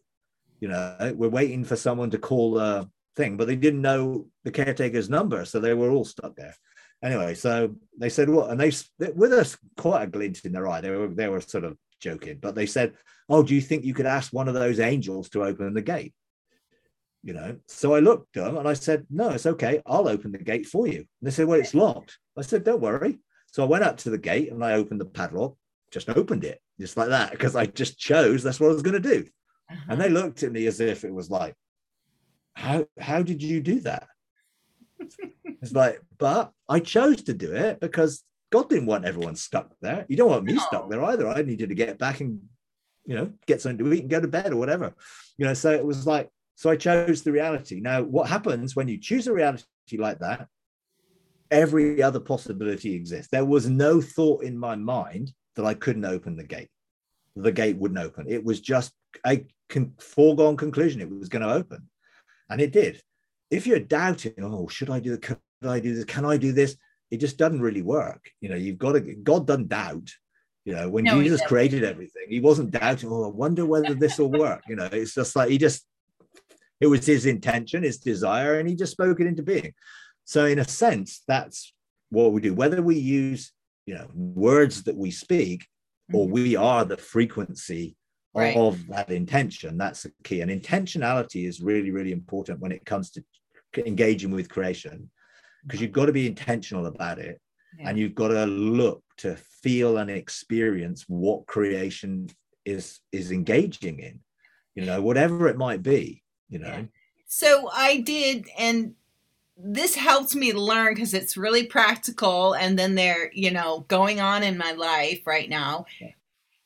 You 0.60 0.68
know, 0.68 1.14
we're 1.16 1.30
waiting 1.30 1.64
for 1.64 1.76
someone 1.76 2.12
to 2.12 2.20
call 2.20 2.54
the 2.54 2.88
thing, 3.16 3.36
but 3.36 3.48
they 3.48 3.56
didn't 3.56 3.82
know 3.82 4.28
the 4.44 4.52
caretaker's 4.52 5.10
number. 5.10 5.44
So 5.46 5.60
they 5.60 5.74
were 5.74 5.90
all 5.90 6.06
stuck 6.06 6.36
there 6.36 6.56
anyway, 7.04 7.36
so 7.36 7.76
they 7.98 8.10
said, 8.10 8.30
"What?" 8.30 8.50
And 8.50 8.60
they, 8.60 8.72
with 9.14 9.34
us, 9.34 9.58
quite 9.78 10.04
a 10.04 10.08
glint 10.08 10.46
in 10.46 10.52
their 10.52 10.68
eye. 10.68 10.82
They 10.82 10.92
were 10.92 11.08
they 11.08 11.28
were 11.28 11.42
sort 11.42 11.64
of 11.64 11.78
joking, 12.00 12.40
but 12.42 12.56
they 12.56 12.66
said, 12.66 12.94
"Oh, 13.30 13.44
do 13.44 13.56
you 13.56 13.62
think 13.62 13.84
you 13.84 13.94
could 13.94 14.06
ask 14.06 14.32
one 14.32 14.48
of 14.48 14.54
those 14.54 14.80
angels 14.80 15.30
to 15.30 15.44
open 15.44 15.74
the 15.74 15.82
gate?" 15.82 16.14
You 17.24 17.34
know. 17.34 17.58
So 17.68 17.96
I 17.96 18.00
looked 18.00 18.38
at 18.38 18.46
them 18.46 18.58
and 18.58 18.68
I 18.68 18.74
said, 18.74 19.06
"No, 19.10 19.30
it's 19.30 19.46
okay. 19.46 19.82
I'll 19.86 20.08
open 20.08 20.32
the 20.32 20.38
gate 20.38 20.66
for 20.66 20.88
you." 20.88 21.00
And 21.00 21.08
they 21.22 21.32
said, 21.32 21.48
"Well, 21.48 21.60
it's 21.60 21.76
locked." 21.76 22.18
I 22.38 22.42
said, 22.42 22.64
"Don't 22.64 22.82
worry." 22.82 23.20
So 23.48 23.64
I 23.64 23.68
went 23.68 23.84
up 23.84 23.98
to 23.98 24.10
the 24.10 24.18
gate 24.18 24.52
and 24.52 24.64
I 24.64 24.74
opened 24.74 25.02
the 25.02 25.06
padlock, 25.06 25.58
just 25.92 26.10
opened 26.10 26.46
it, 26.46 26.62
just 26.80 26.96
like 26.96 27.10
that, 27.10 27.32
because 27.32 27.56
I 27.56 27.66
just 27.66 28.00
chose 28.00 28.44
that's 28.44 28.62
what 28.62 28.70
I 28.70 28.74
was 28.74 28.82
going 28.82 29.02
to 29.02 29.16
do. 29.16 29.28
Uh-huh. 29.70 29.82
And 29.90 30.02
they 30.02 30.10
looked 30.10 30.44
at 30.44 30.54
me 30.54 30.66
as 30.68 30.80
if 30.80 31.04
it 31.04 31.14
was 31.14 31.30
like, 31.30 31.56
"How 32.54 32.86
how 33.00 33.22
did 33.22 33.42
you 33.44 33.62
do 33.62 33.82
that?" 33.82 34.08
It's 35.62 35.74
like, 35.74 36.02
but 36.18 36.52
I 36.68 36.80
chose 36.80 37.24
to 37.24 37.34
do 37.34 37.54
it 37.54 37.80
because 37.80 38.24
God 38.52 38.70
didn't 38.70 38.88
want 38.88 39.06
everyone 39.06 39.36
stuck 39.36 39.72
there. 39.82 40.06
You 40.10 40.18
don't 40.18 40.30
want 40.30 40.46
me 40.46 40.54
no. 40.54 40.62
stuck 40.62 40.90
there 40.90 41.04
either. 41.04 41.28
I 41.28 41.44
needed 41.44 41.70
to 41.70 41.76
get 41.76 42.00
back 42.00 42.20
and, 42.20 42.42
you 43.06 43.16
know, 43.16 43.32
get 43.46 43.62
something 43.62 43.86
to 43.86 43.94
eat 43.94 44.02
and 44.02 44.10
go 44.10 44.20
to 44.20 44.28
bed 44.28 44.52
or 44.52 44.58
whatever. 44.58 44.94
You 45.38 45.46
know, 45.46 45.54
so 45.54 45.72
it 45.72 45.86
was 45.86 46.08
like, 46.08 46.30
so 46.56 46.70
I 46.70 46.76
chose 46.76 47.22
the 47.22 47.32
reality. 47.32 47.80
Now, 47.80 48.02
what 48.02 48.28
happens 48.28 48.76
when 48.76 48.88
you 48.88 48.98
choose 48.98 49.28
a 49.28 49.34
reality 49.34 49.66
like 49.98 50.20
that? 50.20 50.48
Every 51.50 52.02
other 52.02 52.20
possibility 52.20 52.94
exists. 52.96 53.30
There 53.32 53.46
was 53.46 53.70
no 53.70 54.02
thought 54.02 54.44
in 54.44 54.58
my 54.58 54.76
mind 54.76 55.32
that 55.56 55.66
I 55.66 55.74
couldn't 55.74 56.06
open 56.06 56.38
the 56.38 56.44
gate. 56.44 56.70
The 57.36 57.52
gate 57.52 57.78
wouldn't 57.78 58.00
open. 58.00 58.26
It 58.28 58.44
was 58.44 58.62
just 58.62 58.94
a 59.26 59.46
con- 59.70 59.94
foregone 60.00 60.58
conclusion. 60.58 61.02
It 61.02 61.10
was 61.10 61.30
going 61.30 61.42
to 61.42 61.54
open. 61.54 61.90
And 62.50 62.62
it 62.62 62.72
did 62.72 63.02
if 63.52 63.68
you're 63.68 63.80
doubting, 63.80 64.34
oh, 64.42 64.68
should 64.70 64.90
I 64.90 65.00
do? 65.00 65.18
Can 65.18 65.38
I 65.70 65.80
do 65.80 65.94
this? 65.94 66.06
Can 66.06 66.26
I 66.26 66.38
do 66.38 66.52
this? 66.52 66.76
It 67.10 67.18
just 67.18 67.38
doesn't 67.38 67.62
really 67.62 67.82
work. 67.82 68.30
You 68.40 68.50
know, 68.50 68.56
you've 68.56 68.78
got 68.78 68.94
to. 68.94 69.02
God 69.02 69.48
doesn't 69.48 69.70
doubt. 69.70 70.10
You 70.66 70.76
know, 70.76 70.90
when 70.90 71.06
no, 71.06 71.22
Jesus 71.22 71.42
created 71.46 71.84
everything, 71.84 72.28
he 72.30 72.40
wasn't 72.40 72.72
doubting. 72.72 73.10
Oh, 73.12 73.26
I 73.26 73.28
wonder 73.28 73.66
whether 73.66 73.96
this 73.96 74.20
will 74.20 74.32
work. 74.32 74.62
You 74.68 74.76
know, 74.76 74.90
it's 74.92 75.14
just 75.14 75.36
like 75.36 75.50
he 75.50 75.58
just. 75.58 75.86
It 76.80 76.88
was 76.88 77.06
his 77.06 77.28
intention, 77.28 77.84
his 77.84 78.00
desire, 78.00 78.60
and 78.60 78.68
he 78.68 78.76
just 78.76 78.94
spoke 78.94 79.20
it 79.20 79.28
into 79.28 79.44
being. 79.44 79.74
So, 80.26 80.46
in 80.46 80.58
a 80.58 80.68
sense, 80.68 81.22
that's 81.28 81.74
what 82.10 82.34
we 82.34 82.42
do. 82.42 82.56
Whether 82.56 82.82
we 82.82 82.98
use, 82.98 83.52
you 83.86 83.94
know, 83.94 84.08
words 84.16 84.84
that 84.84 84.96
we 84.96 85.12
speak, 85.12 85.68
or 86.12 86.26
mm-hmm. 86.26 86.34
we 86.34 86.56
are 86.56 86.86
the 86.86 86.98
frequency 86.98 87.96
right. 88.34 88.56
of 88.56 88.88
that 88.88 89.10
intention. 89.10 89.78
That's 89.78 90.04
the 90.04 90.12
key. 90.24 90.42
And 90.42 90.52
intentionality 90.52 91.48
is 91.48 91.62
really, 91.62 91.92
really 91.92 92.12
important 92.12 92.60
when 92.60 92.72
it 92.72 92.86
comes 92.86 93.12
to 93.12 93.24
engaging 93.78 94.32
with 94.32 94.50
creation 94.50 95.10
because 95.64 95.82
you've 95.82 95.92
got 95.92 96.06
to 96.06 96.12
be 96.12 96.28
intentional 96.28 96.86
about 96.86 97.20
it 97.20 97.40
yeah. 97.78 97.90
and 97.90 97.98
you've 97.98 98.16
got 98.16 98.30
to 98.30 98.46
look 98.46 99.04
to 99.18 99.36
feel 99.36 99.98
and 99.98 100.10
experience 100.10 101.06
what 101.08 101.46
creation 101.46 102.30
is 102.66 103.00
is 103.12 103.32
engaging 103.32 104.00
in 104.00 104.20
you 104.76 104.86
know 104.86 105.02
whatever 105.02 105.48
it 105.48 105.58
might 105.58 105.82
be 105.82 106.22
you 106.50 106.60
know 106.60 106.68
yeah. 106.68 106.84
so 107.26 107.70
i 107.74 107.98
did 108.02 108.48
and 108.58 108.94
this 109.64 109.96
helps 109.96 110.36
me 110.36 110.54
learn 110.54 110.94
because 110.94 111.14
it's 111.14 111.38
really 111.38 111.66
practical 111.66 112.54
and 112.54 112.78
then 112.78 112.96
they're 112.96 113.32
you 113.34 113.52
know 113.52 113.86
going 113.88 114.20
on 114.20 114.44
in 114.44 114.58
my 114.58 114.72
life 114.72 115.22
right 115.26 115.50
now 115.50 115.86
yeah. 116.00 116.10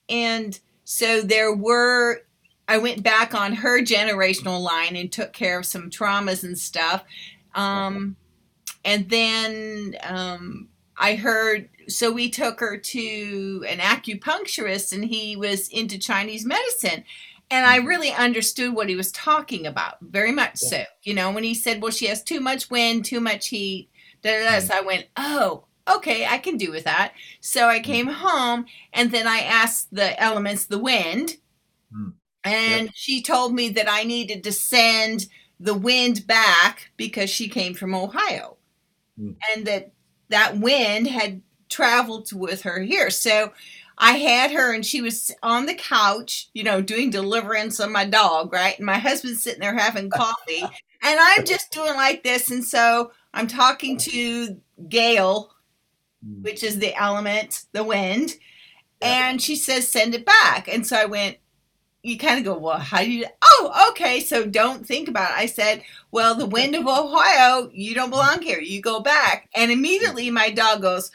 and 0.09 0.59
so 0.85 1.21
there 1.21 1.53
were 1.53 2.21
I 2.67 2.77
went 2.77 3.03
back 3.03 3.35
on 3.35 3.53
her 3.53 3.81
generational 3.81 4.59
line 4.59 4.95
and 4.95 5.11
took 5.11 5.33
care 5.33 5.59
of 5.59 5.65
some 5.65 5.89
traumas 5.89 6.43
and 6.43 6.57
stuff. 6.57 7.03
Um, 7.53 8.15
and 8.85 9.09
then 9.09 9.95
um, 10.03 10.69
I 10.97 11.15
heard, 11.15 11.69
so 11.87 12.11
we 12.11 12.29
took 12.29 12.59
her 12.61 12.77
to 12.77 13.65
an 13.67 13.79
acupuncturist 13.79 14.93
and 14.93 15.03
he 15.03 15.35
was 15.35 15.67
into 15.69 15.97
Chinese 15.97 16.45
medicine. 16.45 17.03
And 17.51 17.65
I 17.65 17.79
mm-hmm. 17.79 17.87
really 17.87 18.11
understood 18.11 18.73
what 18.73 18.89
he 18.89 18.95
was 18.95 19.11
talking 19.11 19.67
about, 19.67 19.97
very 20.01 20.31
much 20.31 20.59
yeah. 20.63 20.69
so. 20.69 20.83
You 21.03 21.13
know, 21.15 21.31
when 21.31 21.43
he 21.43 21.53
said, 21.53 21.81
well, 21.81 21.91
she 21.91 22.07
has 22.07 22.23
too 22.23 22.39
much 22.39 22.69
wind, 22.69 23.05
too 23.05 23.19
much 23.19 23.47
heat, 23.47 23.89
Da, 24.21 24.39
da, 24.39 24.51
da. 24.51 24.59
So 24.59 24.73
I 24.75 24.81
went, 24.81 25.05
oh, 25.17 25.65
okay, 25.87 26.25
I 26.25 26.39
can 26.39 26.57
do 26.57 26.71
with 26.71 26.85
that. 26.85 27.13
So 27.41 27.67
I 27.67 27.79
came 27.79 28.07
home 28.07 28.65
and 28.93 29.11
then 29.11 29.27
I 29.27 29.39
asked 29.39 29.93
the 29.93 30.19
elements, 30.21 30.65
the 30.65 30.79
wind, 30.79 31.37
Mm. 31.93 32.13
and 32.43 32.89
she 32.95 33.21
told 33.21 33.53
me 33.53 33.69
that 33.69 33.87
I 33.87 34.03
needed 34.03 34.43
to 34.43 34.51
send 34.51 35.27
the 35.59 35.75
wind 35.75 36.25
back 36.25 36.91
because 36.97 37.29
she 37.29 37.47
came 37.47 37.75
from 37.75 37.93
Ohio 37.93 38.54
Mm. 39.19 39.35
and 39.53 39.65
that 39.67 39.91
that 40.29 40.57
wind 40.57 41.07
had 41.07 41.41
traveled 41.69 42.31
with 42.33 42.63
her 42.63 42.79
here. 42.81 43.09
So 43.09 43.53
I 43.97 44.13
had 44.13 44.51
her 44.51 44.73
and 44.73 44.85
she 44.85 45.01
was 45.01 45.31
on 45.41 45.67
the 45.67 45.73
couch, 45.75 46.49
you 46.53 46.63
know, 46.63 46.81
doing 46.81 47.09
deliverance 47.11 47.79
on 47.79 47.91
my 47.91 48.05
dog, 48.05 48.51
right? 48.51 48.77
And 48.77 48.85
my 48.85 48.97
husband's 48.97 49.41
sitting 49.41 49.61
there 49.61 49.77
having 49.77 50.09
coffee 50.13 50.61
and 50.61 51.19
I'm 51.19 51.45
just 51.45 51.71
doing 51.71 51.95
like 51.95 52.23
this. 52.23 52.51
And 52.51 52.63
so 52.63 53.11
I'm 53.33 53.47
talking 53.47 53.97
to 53.99 54.59
Gail, 54.89 55.51
Mm. 56.25 56.43
which 56.43 56.63
is 56.63 56.79
the 56.79 56.95
element, 56.95 57.65
the 57.71 57.83
wind. 57.83 58.35
And 59.01 59.41
she 59.41 59.55
says, 59.55 59.87
send 59.87 60.15
it 60.15 60.25
back. 60.25 60.67
And 60.67 60.87
so 60.87 60.95
I 60.95 61.05
went, 61.05 61.37
you 62.05 62.17
kind 62.17 62.37
of 62.39 62.45
go, 62.45 62.57
well, 62.57 62.77
how 62.79 62.99
do 63.01 63.11
you, 63.11 63.25
oh, 63.41 63.89
okay. 63.91 64.19
So 64.19 64.45
don't 64.45 64.85
think 64.85 65.07
about 65.09 65.31
it. 65.31 65.37
I 65.37 65.45
said, 65.47 65.83
well, 66.11 66.35
the 66.35 66.45
wind 66.45 66.75
of 66.75 66.85
Ohio, 66.87 67.69
you 67.73 67.95
don't 67.95 68.09
belong 68.11 68.41
here. 68.41 68.59
You 68.59 68.81
go 68.81 68.99
back. 68.99 69.49
And 69.55 69.71
immediately 69.71 70.29
my 70.31 70.51
dog 70.51 70.81
goes 70.83 71.11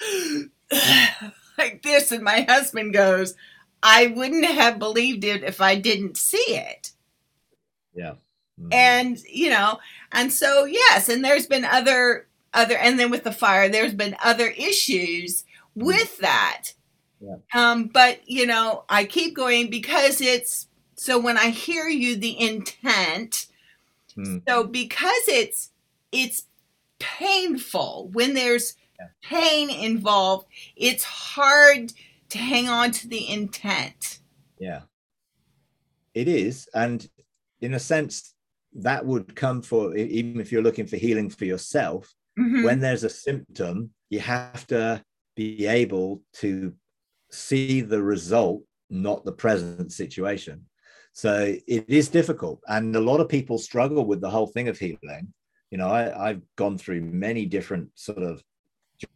like 1.59 1.83
this. 1.83 2.13
And 2.13 2.23
my 2.23 2.43
husband 2.49 2.93
goes, 2.93 3.35
I 3.83 4.09
wouldn't 4.09 4.45
have 4.45 4.79
believed 4.79 5.25
it 5.25 5.43
if 5.43 5.61
I 5.61 5.75
didn't 5.77 6.17
see 6.17 6.37
it 6.49 6.93
Yeah. 7.95 8.15
Mm. 8.61 8.69
and 8.75 9.19
you 9.31 9.49
know 9.49 9.79
and 10.13 10.31
so 10.31 10.67
yes 10.67 11.09
and 11.09 11.25
there's 11.25 11.47
been 11.47 11.65
other 11.65 12.27
other 12.53 12.77
and 12.77 12.99
then 13.01 13.11
with 13.11 13.25
the 13.25 13.33
fire 13.33 13.71
there's 13.71 13.95
been 13.95 14.15
other 14.23 14.49
issues 14.49 15.45
with 15.75 16.19
that 16.19 16.75
Yeah. 17.23 17.37
um 17.55 17.85
but 17.87 18.21
you 18.29 18.45
know 18.47 18.85
i 18.91 19.05
keep 19.07 19.35
going 19.35 19.71
because 19.71 20.21
it's 20.21 20.67
so 21.05 21.19
when 21.19 21.39
i 21.39 21.49
hear 21.51 21.89
you 21.89 22.17
the 22.17 22.35
intent 22.51 23.47
Mm. 24.17 24.43
so 24.49 24.65
because 24.65 25.25
it's 25.29 25.71
it's 26.11 26.47
painful 26.99 28.09
when 28.13 28.35
there's 28.35 28.75
Yeah. 28.99 29.07
pain 29.23 29.71
involved 29.71 30.47
it's 30.77 31.05
hard 31.05 31.93
to 32.31 32.39
hang 32.39 32.69
on 32.69 32.91
to 32.99 33.09
the 33.09 33.25
intent 33.39 34.19
Yeah. 34.59 34.83
It 36.13 36.27
is. 36.29 36.69
And 36.75 37.09
in 37.61 37.73
a 37.75 37.79
sense, 37.79 38.35
that 38.75 39.07
would 39.07 39.37
come 39.37 39.63
for 39.63 39.97
even 39.97 40.41
if 40.41 40.51
you're 40.51 40.63
looking 40.69 40.87
for 40.87 40.97
healing 40.97 41.31
for 41.31 41.45
yourself, 41.47 42.13
Mhm. 42.39 42.65
when 42.65 42.81
there's 42.81 43.05
a 43.05 43.09
symptom, 43.27 43.95
you 44.11 44.21
have 44.21 44.67
to 44.67 45.03
be 45.37 45.67
able 45.67 46.23
to 46.43 46.75
see 47.31 47.81
the 47.81 48.03
result, 48.03 48.61
not 48.91 49.25
the 49.25 49.33
present 49.45 49.93
situation. 49.93 50.67
So 51.21 51.55
it 51.67 51.85
is 51.87 52.09
difficult. 52.09 52.63
And 52.67 52.97
a 52.97 53.01
lot 53.01 53.21
of 53.21 53.29
people 53.29 53.59
struggle 53.59 54.07
with 54.07 54.23
the 54.23 54.31
whole 54.31 54.47
thing 54.47 54.69
of 54.69 54.79
healing. 54.79 55.35
You 55.71 55.77
know, 55.77 55.89
I, 55.89 56.31
I've 56.31 56.41
gone 56.57 56.79
through 56.79 57.03
many 57.03 57.45
different 57.45 57.91
sort 57.95 58.23
of 58.23 58.43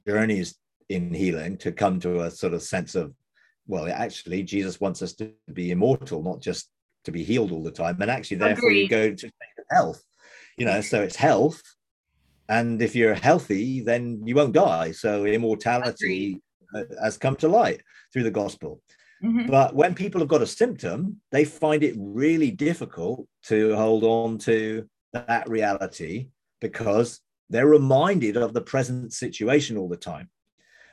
journeys 0.07 0.55
in 0.91 1.15
healing 1.15 1.57
to 1.59 1.73
come 1.73 1.99
to 2.01 2.25
a 2.25 2.31
sort 2.31 2.53
of 2.53 2.63
sense 2.63 2.95
of, 2.95 3.15
well, 3.67 3.89
actually, 3.91 4.43
Jesus 4.43 4.83
wants 4.83 5.01
us 5.01 5.15
to 5.15 5.33
be 5.51 5.71
immortal, 5.71 6.23
not 6.23 6.43
just 6.43 6.69
to 7.05 7.11
be 7.11 7.25
healed 7.25 7.53
all 7.53 7.63
the 7.63 7.71
time. 7.71 7.97
And 8.03 8.11
actually, 8.11 8.37
therefore, 8.37 8.73
you 8.73 8.87
go 8.87 9.15
to 9.15 9.31
health. 9.71 10.03
You 10.59 10.67
know, 10.67 10.83
so 10.83 11.01
it's 11.01 11.17
health. 11.17 11.63
And 12.51 12.83
if 12.83 12.95
you're 12.95 13.15
healthy, 13.15 13.81
then 13.81 14.21
you 14.27 14.35
won't 14.35 14.53
die. 14.53 14.93
So 14.93 15.25
immortality 15.25 16.43
uh, 16.75 16.83
has 17.03 17.17
come 17.17 17.37
to 17.37 17.49
light 17.49 17.81
through 18.13 18.25
the 18.25 18.31
gospel. 18.31 18.83
Mhm. 19.25 19.51
But 19.51 19.75
when 19.75 19.95
people 19.95 20.21
have 20.21 20.29
got 20.29 20.43
a 20.43 20.47
symptom, 20.47 21.21
they 21.33 21.45
find 21.45 21.83
it 21.83 21.95
really 21.99 22.51
difficult 22.51 23.27
to 23.45 23.75
hold 23.75 24.05
on 24.05 24.39
to 24.39 24.87
that 25.15 25.49
reality 25.49 26.29
because 26.61 27.21
they're 27.49 27.67
reminded 27.67 28.37
of 28.37 28.53
the 28.53 28.61
present 28.61 29.13
situation 29.13 29.77
all 29.79 29.89
the 29.89 29.97
time. 29.97 30.29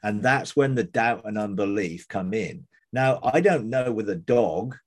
And 0.04 0.24
that's 0.24 0.56
when 0.56 0.76
the 0.76 0.84
doubt 0.84 1.24
and 1.26 1.38
unbelief 1.38 2.08
come 2.08 2.34
in. 2.34 2.68
Now, 2.94 3.20
I 3.24 3.42
don't 3.42 3.70
know 3.70 3.92
with 3.92 4.10
a 4.10 4.16
dog 4.16 4.78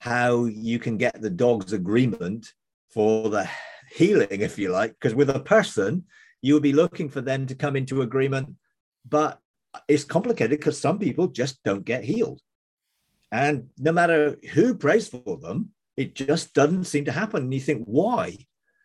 how 0.00 0.44
you 0.44 0.78
can 0.78 0.96
get 0.96 1.20
the 1.20 1.30
dog's 1.30 1.72
agreement 1.72 2.52
for 2.90 3.30
the 3.30 3.48
healing, 3.92 4.40
if 4.40 4.58
you 4.58 4.70
like, 4.70 4.92
because 4.92 5.14
with 5.14 5.30
a 5.30 5.40
person, 5.40 6.04
you 6.42 6.54
would 6.54 6.62
be 6.62 6.72
looking 6.72 7.08
for 7.08 7.20
them 7.20 7.46
to 7.46 7.54
come 7.54 7.76
into 7.76 8.02
agreement. 8.02 8.54
But 9.08 9.40
it's 9.88 10.04
complicated 10.04 10.58
because 10.58 10.80
some 10.80 10.98
people 10.98 11.28
just 11.28 11.62
don't 11.62 11.84
get 11.84 12.04
healed. 12.04 12.40
And 13.30 13.68
no 13.78 13.92
matter 13.92 14.36
who 14.52 14.74
prays 14.74 15.08
for 15.08 15.36
them, 15.36 15.70
it 15.96 16.14
just 16.14 16.54
doesn't 16.54 16.84
seem 16.84 17.04
to 17.06 17.12
happen. 17.12 17.42
And 17.44 17.54
you 17.54 17.60
think, 17.60 17.84
why? 17.84 18.36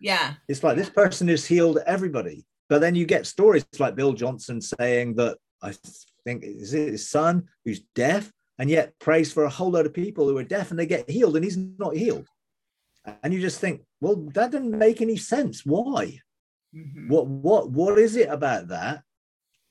yeah 0.01 0.33
It's 0.49 0.63
like 0.63 0.75
this 0.75 0.89
person 0.89 1.27
has 1.29 1.45
healed 1.45 1.79
everybody. 1.85 2.45
But 2.69 2.79
then 2.81 2.95
you 2.95 3.05
get 3.05 3.27
stories 3.27 3.65
like 3.79 3.95
Bill 3.95 4.13
Johnson 4.13 4.59
saying 4.59 5.15
that 5.15 5.37
I 5.61 5.73
think 6.25 6.43
is 6.43 6.73
it 6.73 6.91
his 6.91 7.09
son 7.09 7.43
who's 7.63 7.81
deaf 7.95 8.31
and 8.59 8.69
yet 8.69 8.97
prays 8.99 9.31
for 9.31 9.43
a 9.43 9.49
whole 9.49 9.71
load 9.71 9.85
of 9.85 9.93
people 9.93 10.27
who 10.27 10.37
are 10.37 10.43
deaf 10.43 10.71
and 10.71 10.79
they 10.79 10.85
get 10.85 11.09
healed 11.09 11.35
and 11.35 11.45
he's 11.45 11.57
not 11.57 11.95
healed. 11.95 12.27
And 13.21 13.33
you 13.33 13.39
just 13.41 13.59
think, 13.59 13.81
well, 14.01 14.15
that 14.33 14.51
doesn't 14.51 14.77
make 14.77 15.01
any 15.01 15.17
sense. 15.17 15.65
Why? 15.65 16.19
Mhm. 16.75 17.07
What 17.09 17.27
what 17.27 17.69
what 17.69 17.99
is 17.99 18.15
it 18.15 18.29
about 18.29 18.69
that? 18.69 19.03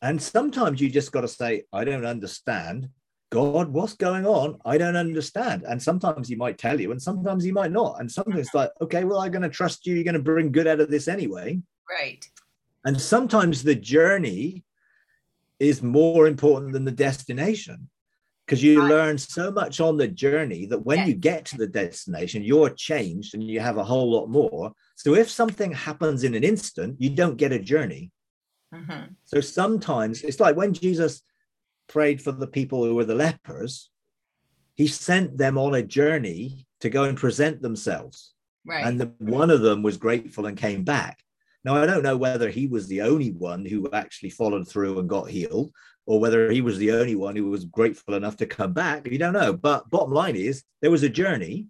And 0.00 0.20
sometimes 0.20 0.80
you 0.80 0.90
just 0.90 1.12
got 1.12 1.22
to 1.22 1.28
say, 1.28 1.64
I 1.72 1.84
don't 1.84 2.04
understand. 2.06 2.88
God, 3.32 3.70
what's 3.70 3.94
going 3.94 4.26
on? 4.26 4.58
I 4.66 4.76
don't 4.76 4.94
understand. 4.94 5.64
And 5.66 5.82
sometimes 5.82 6.28
he 6.28 6.34
might 6.34 6.58
tell 6.58 6.78
you, 6.78 6.90
and 6.90 7.00
sometimes 7.00 7.42
he 7.42 7.50
might 7.50 7.72
not. 7.72 7.98
And 7.98 8.12
sometimes 8.12 8.38
it's 8.38 8.54
like, 8.54 8.70
okay, 8.82 9.04
well, 9.04 9.20
I'm 9.20 9.32
going 9.32 9.40
to 9.40 9.48
trust 9.48 9.86
you. 9.86 9.94
You're 9.94 10.04
going 10.04 10.12
to 10.12 10.20
bring 10.20 10.52
good 10.52 10.66
out 10.66 10.80
of 10.80 10.90
this 10.90 11.08
anyway. 11.08 11.58
right 11.88 12.28
And 12.84 13.00
sometimes 13.00 13.62
the 13.62 13.74
journey 13.74 14.64
is 15.58 15.82
more 15.82 16.26
important 16.26 16.74
than 16.74 16.84
the 16.84 16.90
destination 16.90 17.88
because 18.44 18.62
you 18.62 18.80
Right. 18.82 18.90
learn 18.90 19.16
so 19.16 19.50
much 19.50 19.80
on 19.80 19.96
the 19.96 20.08
journey 20.08 20.66
that 20.66 20.84
when 20.84 21.08
you 21.08 21.14
get 21.14 21.46
to 21.46 21.56
the 21.56 21.66
destination, 21.66 22.42
you're 22.42 22.68
changed 22.68 23.32
and 23.32 23.42
you 23.42 23.60
have 23.60 23.78
a 23.78 23.84
whole 23.84 24.10
lot 24.10 24.28
more. 24.28 24.72
So 24.96 25.14
if 25.14 25.30
something 25.30 25.72
happens 25.72 26.22
in 26.22 26.34
an 26.34 26.44
instant, 26.44 27.00
you 27.00 27.08
don't 27.08 27.38
get 27.38 27.52
a 27.52 27.58
journey. 27.58 28.10
Mhm. 28.74 29.14
So 29.24 29.40
sometimes 29.40 30.20
it's 30.20 30.38
like 30.38 30.54
when 30.54 30.74
Jesus 30.74 31.22
prayed 31.88 32.22
for 32.22 32.32
the 32.32 32.46
people 32.46 32.84
who 32.84 32.94
were 32.94 33.04
the 33.04 33.14
lepers, 33.14 33.90
he 34.74 34.86
sent 34.86 35.36
them 35.36 35.58
on 35.58 35.74
a 35.74 35.82
journey 35.82 36.66
to 36.80 36.90
go 36.90 37.04
and 37.04 37.16
present 37.18 37.62
themselves. 37.62 38.32
right 38.66 38.84
And 38.84 39.00
the, 39.00 39.12
one 39.18 39.50
of 39.50 39.60
them 39.60 39.82
was 39.82 39.96
grateful 39.96 40.46
and 40.46 40.56
came 40.56 40.84
back. 40.84 41.22
Now, 41.64 41.76
I 41.76 41.86
don't 41.86 42.02
know 42.02 42.16
whether 42.16 42.48
he 42.48 42.66
was 42.66 42.88
the 42.88 43.02
only 43.02 43.30
one 43.30 43.64
who 43.64 43.88
actually 43.92 44.30
followed 44.30 44.66
through 44.66 44.98
and 44.98 45.08
got 45.08 45.30
healed, 45.30 45.70
or 46.06 46.18
whether 46.18 46.50
he 46.50 46.60
was 46.60 46.78
the 46.78 46.92
only 46.92 47.14
one 47.14 47.36
who 47.36 47.48
was 47.48 47.64
grateful 47.64 48.14
enough 48.14 48.36
to 48.38 48.46
come 48.46 48.72
back. 48.72 49.06
You 49.06 49.18
don't 49.18 49.32
know. 49.32 49.52
But 49.52 49.88
bottom 49.88 50.12
line 50.12 50.34
is, 50.34 50.64
there 50.80 50.90
was 50.90 51.04
a 51.04 51.08
journey. 51.08 51.68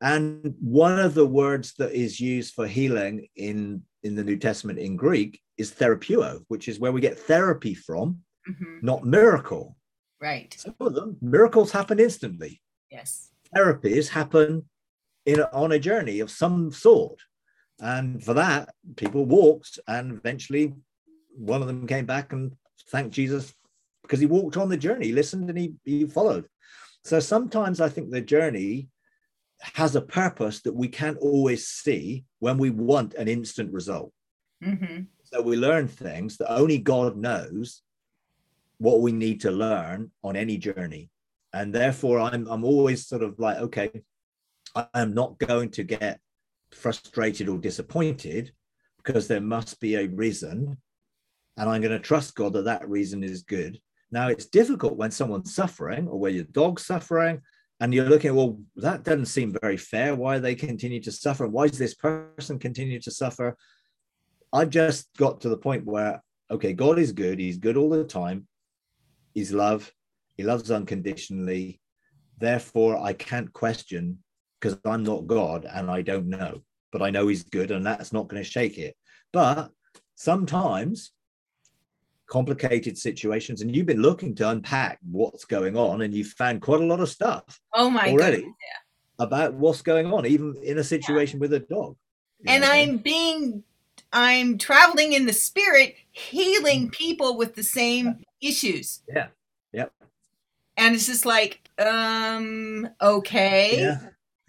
And 0.00 0.54
one 0.60 0.98
of 1.00 1.14
the 1.14 1.26
words 1.26 1.74
that 1.78 1.92
is 1.92 2.20
used 2.20 2.54
for 2.54 2.66
healing 2.66 3.26
in, 3.34 3.82
in 4.02 4.14
the 4.14 4.24
New 4.24 4.36
Testament 4.36 4.78
in 4.78 4.96
Greek 4.96 5.40
is 5.58 5.72
therapeuo, 5.72 6.44
which 6.48 6.68
is 6.68 6.78
where 6.78 6.92
we 6.92 7.00
get 7.00 7.18
therapy 7.18 7.74
from, 7.74 8.20
Mhm. 8.50 8.82
not 8.82 9.04
miracle. 9.04 9.76
right. 10.20 10.54
Some 10.58 10.74
of 10.80 10.94
them, 10.94 11.16
miracles 11.22 11.70
happen 11.72 11.98
instantly. 11.98 12.60
Yes. 12.90 13.30
Therapies 13.56 14.08
happen 14.08 14.68
in 15.24 15.40
on 15.40 15.72
a 15.72 15.78
journey 15.78 16.20
of 16.20 16.30
some 16.30 16.70
sort. 16.72 17.18
And 17.80 18.22
for 18.22 18.34
that 18.34 18.74
people 18.96 19.24
walked 19.24 19.78
and 19.88 20.12
eventually 20.12 20.74
one 21.34 21.62
of 21.62 21.68
them 21.68 21.86
came 21.86 22.04
back 22.04 22.32
and 22.34 22.54
thanked 22.90 23.14
jesus 23.14 23.54
because 24.02 24.20
he 24.20 24.26
walked 24.26 24.56
on 24.56 24.68
the 24.68 24.76
journey 24.76 25.06
he 25.06 25.12
listened 25.12 25.48
and 25.48 25.58
he, 25.58 25.74
he 25.84 26.04
followed. 26.06 26.46
So 27.04 27.18
sometimes 27.20 27.80
i 27.80 27.88
think 27.88 28.10
the 28.10 28.20
journey 28.20 28.88
has 29.62 29.96
a 29.96 30.02
purpose 30.02 30.60
that 30.62 30.74
we 30.74 30.88
can't 30.88 31.18
always 31.18 31.66
see 31.68 32.24
when 32.40 32.58
we 32.58 32.70
want 32.70 33.14
an 33.14 33.28
instant 33.28 33.72
result. 33.72 34.12
Hmm 34.62 35.04
so 35.30 35.40
we 35.40 35.56
learn 35.56 35.86
things 35.86 36.36
that 36.36 36.52
only 36.52 36.78
God 36.78 37.16
knows 37.16 37.82
what 38.80 39.02
we 39.02 39.12
need 39.12 39.42
to 39.42 39.50
learn 39.50 40.10
on 40.24 40.36
any 40.36 40.56
journey. 40.56 41.10
And 41.52 41.72
therefore, 41.72 42.18
I'm, 42.18 42.48
I'm 42.48 42.64
always 42.64 43.06
sort 43.06 43.22
of 43.22 43.38
like, 43.38 43.58
okay, 43.58 43.90
I'm 44.94 45.12
not 45.12 45.38
going 45.38 45.70
to 45.72 45.84
get 45.84 46.18
frustrated 46.72 47.48
or 47.48 47.58
disappointed 47.58 48.52
because 49.04 49.28
there 49.28 49.42
must 49.42 49.80
be 49.80 49.96
a 49.96 50.08
reason. 50.08 50.78
And 51.58 51.68
I'm 51.68 51.82
going 51.82 51.92
to 51.92 51.98
trust 51.98 52.34
God 52.34 52.54
that 52.54 52.64
that 52.64 52.88
reason 52.88 53.22
is 53.22 53.42
good. 53.42 53.78
Now, 54.10 54.28
it's 54.28 54.46
difficult 54.46 54.96
when 54.96 55.10
someone's 55.10 55.54
suffering 55.54 56.08
or 56.08 56.18
where 56.18 56.30
your 56.30 56.44
dog's 56.44 56.86
suffering 56.86 57.42
and 57.80 57.92
you're 57.92 58.08
looking, 58.08 58.34
well, 58.34 58.60
that 58.76 59.02
doesn't 59.02 59.26
seem 59.26 59.54
very 59.60 59.76
fair. 59.76 60.14
Why 60.14 60.38
they 60.38 60.54
continue 60.54 61.02
to 61.02 61.12
suffer? 61.12 61.46
Why 61.46 61.68
does 61.68 61.78
this 61.78 61.94
person 61.94 62.58
continue 62.58 63.00
to 63.00 63.10
suffer? 63.10 63.58
I've 64.54 64.70
just 64.70 65.14
got 65.18 65.42
to 65.42 65.50
the 65.50 65.58
point 65.58 65.84
where 65.84 66.22
okay, 66.50 66.72
God 66.72 66.98
is 66.98 67.12
good. 67.12 67.38
He's 67.38 67.58
good 67.58 67.76
all 67.76 67.88
the 67.88 68.04
time. 68.04 68.46
He's 69.34 69.52
love. 69.52 69.92
He 70.36 70.42
loves 70.42 70.70
unconditionally. 70.70 71.80
Therefore, 72.38 72.98
I 72.98 73.12
can't 73.12 73.52
question 73.52 74.18
because 74.58 74.78
I'm 74.84 75.02
not 75.02 75.26
God 75.26 75.66
and 75.70 75.90
I 75.90 76.02
don't 76.02 76.26
know, 76.26 76.62
but 76.92 77.02
I 77.02 77.10
know 77.10 77.28
He's 77.28 77.44
good 77.44 77.70
and 77.70 77.84
that's 77.84 78.12
not 78.12 78.28
going 78.28 78.42
to 78.42 78.48
shake 78.48 78.78
it. 78.78 78.96
But 79.32 79.70
sometimes 80.14 81.12
complicated 82.30 82.96
situations, 82.96 83.60
and 83.60 83.74
you've 83.74 83.86
been 83.86 84.00
looking 84.00 84.34
to 84.36 84.48
unpack 84.48 84.98
what's 85.02 85.44
going 85.44 85.76
on, 85.76 86.02
and 86.02 86.14
you've 86.14 86.28
found 86.28 86.62
quite 86.62 86.80
a 86.80 86.86
lot 86.86 87.00
of 87.00 87.08
stuff. 87.08 87.60
Oh 87.74 87.90
my 87.90 88.10
already 88.10 88.42
God. 88.42 88.52
about 89.18 89.54
what's 89.54 89.82
going 89.82 90.06
on, 90.12 90.24
even 90.24 90.56
in 90.62 90.78
a 90.78 90.84
situation 90.84 91.38
yeah. 91.38 91.40
with 91.40 91.52
a 91.52 91.60
dog. 91.60 91.96
And 92.46 92.62
know? 92.62 92.70
I'm 92.70 92.98
being, 92.98 93.64
I'm 94.12 94.56
traveling 94.56 95.12
in 95.12 95.26
the 95.26 95.32
spirit, 95.32 95.96
healing 96.12 96.88
mm. 96.88 96.92
people 96.92 97.36
with 97.36 97.54
the 97.54 97.64
same 97.64 98.24
issues. 98.40 99.00
Yeah. 99.08 99.28
Yep. 99.72 99.92
And 100.76 100.94
it's 100.94 101.06
just 101.06 101.26
like, 101.26 101.60
um, 101.78 102.88
okay. 103.00 103.80
Yeah. 103.80 103.98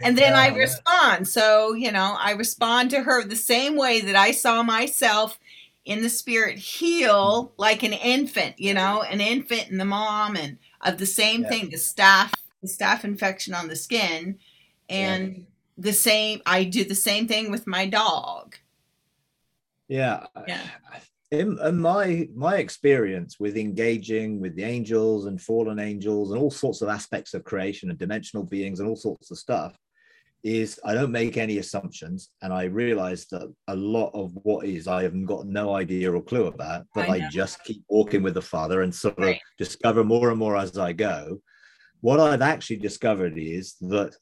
And 0.03 0.17
then 0.17 0.33
yeah, 0.33 0.39
I 0.39 0.47
respond. 0.55 1.27
So, 1.27 1.73
you 1.73 1.91
know, 1.91 2.15
I 2.19 2.31
respond 2.31 2.89
to 2.91 3.01
her 3.01 3.23
the 3.23 3.35
same 3.35 3.75
way 3.75 4.01
that 4.01 4.15
I 4.15 4.31
saw 4.31 4.63
myself 4.63 5.37
in 5.85 6.01
the 6.01 6.09
spirit 6.09 6.57
heal 6.57 7.53
like 7.57 7.83
an 7.83 7.93
infant, 7.93 8.59
you 8.59 8.73
know, 8.73 9.01
an 9.03 9.21
infant 9.21 9.69
and 9.69 9.79
the 9.79 9.85
mom 9.85 10.35
and 10.35 10.57
of 10.81 10.97
the 10.97 11.05
same 11.05 11.43
yeah. 11.43 11.49
thing, 11.49 11.69
the 11.69 11.77
staph, 11.77 12.33
the 12.61 12.67
staph 12.67 13.03
infection 13.03 13.53
on 13.53 13.67
the 13.67 13.75
skin. 13.75 14.39
And 14.89 15.37
yeah. 15.37 15.43
the 15.77 15.93
same, 15.93 16.41
I 16.45 16.63
do 16.63 16.83
the 16.83 16.95
same 16.95 17.27
thing 17.27 17.51
with 17.51 17.67
my 17.67 17.87
dog. 17.87 18.55
Yeah. 19.87 20.25
Yeah. 20.47 20.61
In, 21.31 21.57
in, 21.63 21.79
my 21.79 22.27
my 22.35 22.57
experience 22.57 23.39
with 23.39 23.55
engaging 23.55 24.41
with 24.41 24.53
the 24.55 24.63
angels 24.63 25.27
and 25.27 25.41
fallen 25.41 25.79
angels 25.79 26.31
and 26.31 26.39
all 26.39 26.51
sorts 26.51 26.81
of 26.81 26.89
aspects 26.89 27.33
of 27.33 27.45
creation 27.45 27.89
and 27.89 27.97
dimensional 27.97 28.43
beings 28.43 28.79
and 28.79 28.89
all 28.89 28.97
sorts 28.97 29.31
of 29.31 29.37
stuff 29.37 29.77
is 30.43 30.79
I 30.83 30.93
don't 30.93 31.11
make 31.11 31.37
any 31.37 31.59
assumptions, 31.59 32.29
and 32.41 32.51
I 32.51 32.63
realize 32.63 33.27
that 33.27 33.53
a 33.67 33.75
lot 33.75 34.11
of 34.13 34.31
what 34.43 34.65
is 34.65 34.87
I 34.87 35.03
have 35.03 35.25
got 35.25 35.45
no 35.45 35.75
idea 35.75 36.11
or 36.11 36.21
clue 36.21 36.47
about, 36.47 36.85
but 36.95 37.09
I, 37.09 37.15
I 37.15 37.29
just 37.29 37.63
keep 37.63 37.83
walking 37.89 38.23
with 38.23 38.33
the 38.33 38.41
Father 38.41 38.81
and 38.81 38.93
sort 38.93 39.19
right. 39.19 39.35
of 39.35 39.41
discover 39.57 40.03
more 40.03 40.29
and 40.29 40.39
more 40.39 40.57
as 40.57 40.77
I 40.77 40.93
go. 40.93 41.41
What 42.01 42.19
I've 42.19 42.41
actually 42.41 42.77
discovered 42.77 43.37
is 43.37 43.75
that 43.81 44.15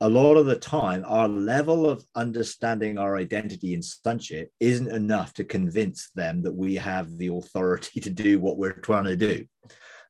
a 0.00 0.08
lot 0.08 0.36
of 0.36 0.46
the 0.46 0.56
time, 0.56 1.04
our 1.06 1.28
level 1.28 1.88
of 1.88 2.04
understanding 2.14 2.98
our 2.98 3.16
identity 3.16 3.74
in 3.74 3.82
sonship 3.82 4.50
isn't 4.60 4.88
enough 4.88 5.32
to 5.34 5.44
convince 5.44 6.10
them 6.14 6.42
that 6.42 6.54
we 6.54 6.74
have 6.76 7.16
the 7.16 7.28
authority 7.28 8.00
to 8.06 8.10
do 8.10 8.38
what 8.40 8.58
we're 8.58 8.72
trying 8.72 9.04
to 9.04 9.16
do. 9.16 9.46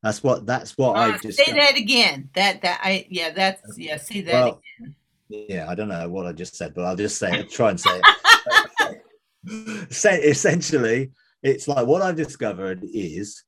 That's 0.02 0.22
what 0.22 0.46
that's 0.46 0.76
what 0.76 0.96
uh, 0.96 1.00
I've 1.00 1.22
just 1.22 1.38
say 1.38 1.52
that 1.52 1.76
again. 1.76 2.28
That 2.34 2.62
that 2.62 2.80
I 2.82 3.06
yeah 3.08 3.30
that's 3.30 3.62
yeah 3.76 3.96
see 3.96 4.20
that 4.20 4.32
well, 4.32 4.62
again 4.78 4.94
yeah, 5.28 5.68
I 5.68 5.74
don't 5.74 5.88
know 5.88 6.08
what 6.08 6.26
I 6.26 6.32
just 6.32 6.56
said, 6.56 6.74
but 6.74 6.84
I'll 6.84 6.96
just 6.96 7.18
say 7.18 7.40
it, 7.40 7.50
try 7.50 7.70
and 7.70 7.80
say 7.80 8.00
it. 9.48 9.92
say, 9.92 10.20
essentially, 10.20 11.10
it's 11.42 11.66
like 11.66 11.86
what 11.86 12.02
I've 12.02 12.16
discovered 12.16 12.84
is 12.84 13.42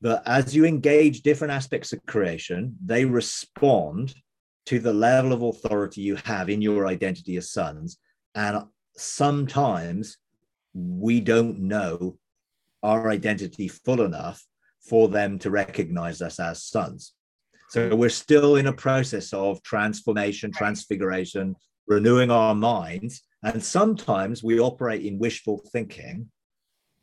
that 0.00 0.22
as 0.26 0.54
you 0.54 0.64
engage 0.64 1.22
different 1.22 1.52
aspects 1.52 1.92
of 1.92 2.04
creation, 2.06 2.76
they 2.84 3.04
respond 3.04 4.14
to 4.66 4.78
the 4.78 4.92
level 4.92 5.32
of 5.32 5.42
authority 5.42 6.00
you 6.00 6.16
have 6.24 6.48
in 6.48 6.62
your 6.62 6.86
identity 6.86 7.36
as 7.36 7.50
sons. 7.50 7.98
And 8.34 8.64
sometimes 8.96 10.16
we 10.74 11.20
don't 11.20 11.60
know 11.60 12.18
our 12.82 13.10
identity 13.10 13.68
full 13.68 14.02
enough 14.02 14.44
for 14.80 15.08
them 15.08 15.38
to 15.38 15.50
recognize 15.50 16.20
us 16.20 16.38
as 16.38 16.62
sons. 16.62 17.14
So 17.70 17.94
we're 17.96 18.10
still 18.10 18.56
in 18.56 18.66
a 18.66 18.72
process 18.72 19.32
of 19.32 19.62
transformation, 19.62 20.52
transfiguration, 20.52 21.56
renewing 21.86 22.30
our 22.30 22.54
minds. 22.54 23.22
And 23.42 23.62
sometimes 23.62 24.42
we 24.42 24.60
operate 24.60 25.04
in 25.04 25.18
wishful 25.18 25.62
thinking 25.72 26.30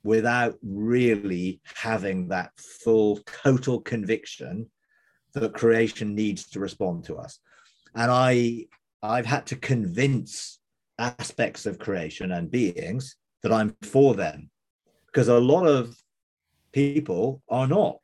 without 0.04 0.56
really 0.64 1.62
having 1.76 2.30
that 2.30 2.52
full, 2.58 3.20
total 3.44 3.82
conviction 3.82 4.70
that 5.34 5.54
creation 5.54 6.16
needs 6.16 6.48
to 6.50 6.60
respond 6.60 7.04
to 7.06 7.18
us. 7.18 7.40
And 7.96 8.12
I, 8.12 8.66
I've 9.04 9.26
had 9.26 9.46
to 9.48 9.56
convince 9.56 10.60
aspects 10.98 11.66
of 11.66 11.80
creation 11.80 12.32
and 12.32 12.52
beings 12.52 13.16
that 13.44 13.52
I'm 13.52 13.76
for 13.82 14.14
them 14.14 14.50
because 15.08 15.28
a 15.28 15.40
lot 15.40 15.66
of 15.66 15.96
people 16.72 17.42
are 17.50 17.68
not. 17.68 17.98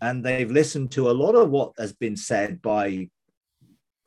And 0.00 0.24
they've 0.24 0.50
listened 0.50 0.90
to 0.92 1.10
a 1.10 1.12
lot 1.12 1.34
of 1.34 1.50
what 1.50 1.72
has 1.78 1.92
been 1.92 2.16
said 2.16 2.60
by 2.60 2.86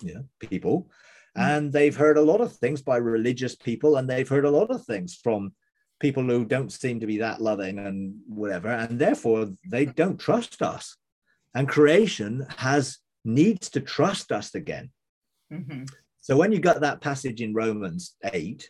you 0.01 0.13
know, 0.13 0.25
people. 0.39 0.89
Mm. 1.37 1.57
and 1.57 1.73
they've 1.73 1.95
heard 1.95 2.17
a 2.17 2.21
lot 2.21 2.41
of 2.41 2.55
things 2.55 2.81
by 2.81 2.97
religious 2.97 3.55
people 3.55 3.97
and 3.97 4.09
they've 4.09 4.29
heard 4.29 4.45
a 4.45 4.51
lot 4.51 4.71
of 4.71 4.83
things 4.85 5.19
from 5.23 5.53
people 5.99 6.23
who 6.23 6.45
don't 6.45 6.71
seem 6.71 6.99
to 6.99 7.07
be 7.07 7.17
that 7.17 7.41
loving 7.41 7.79
and 7.79 8.15
whatever. 8.27 8.69
And 8.69 8.99
therefore 8.99 9.49
they 9.69 9.85
don't 9.85 10.19
trust 10.19 10.61
us. 10.61 10.95
And 11.55 11.67
creation 11.67 12.45
has 12.57 12.99
needs 13.23 13.69
to 13.71 13.81
trust 13.81 14.31
us 14.31 14.53
again 14.55 14.91
mm-hmm. 15.51 15.83
so 16.19 16.37
when 16.37 16.51
you 16.51 16.59
got 16.59 16.81
that 16.81 17.01
passage 17.01 17.41
in 17.41 17.53
romans 17.53 18.15
8 18.23 18.69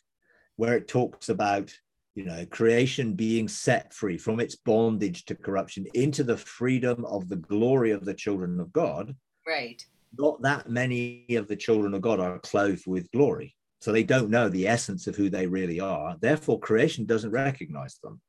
where 0.55 0.75
it 0.75 0.87
talks 0.87 1.29
about 1.29 1.71
you 2.17 2.25
know, 2.25 2.43
creation 2.47 3.13
being 3.13 3.47
set 3.47 3.93
free 3.93 4.17
from 4.17 4.39
its 4.39 4.55
bondage 4.55 5.23
to 5.25 5.35
corruption 5.35 5.85
into 5.93 6.23
the 6.23 6.35
freedom 6.35 7.05
of 7.05 7.29
the 7.29 7.35
glory 7.35 7.91
of 7.91 8.05
the 8.05 8.13
children 8.13 8.59
of 8.59 8.73
God. 8.73 9.15
Right. 9.45 9.79
Not 10.17 10.41
that 10.41 10.67
many 10.67 11.27
of 11.35 11.47
the 11.47 11.55
children 11.55 11.93
of 11.93 12.01
God 12.01 12.19
are 12.19 12.39
clothed 12.39 12.87
with 12.87 13.11
glory. 13.11 13.55
So 13.81 13.91
they 13.91 14.01
don't 14.01 14.31
know 14.31 14.49
the 14.49 14.67
essence 14.67 15.05
of 15.05 15.15
who 15.15 15.29
they 15.29 15.45
really 15.45 15.79
are. 15.79 16.17
Therefore, 16.19 16.59
creation 16.59 17.05
doesn't 17.05 17.29
recognize 17.29 17.99
them. 18.01 18.19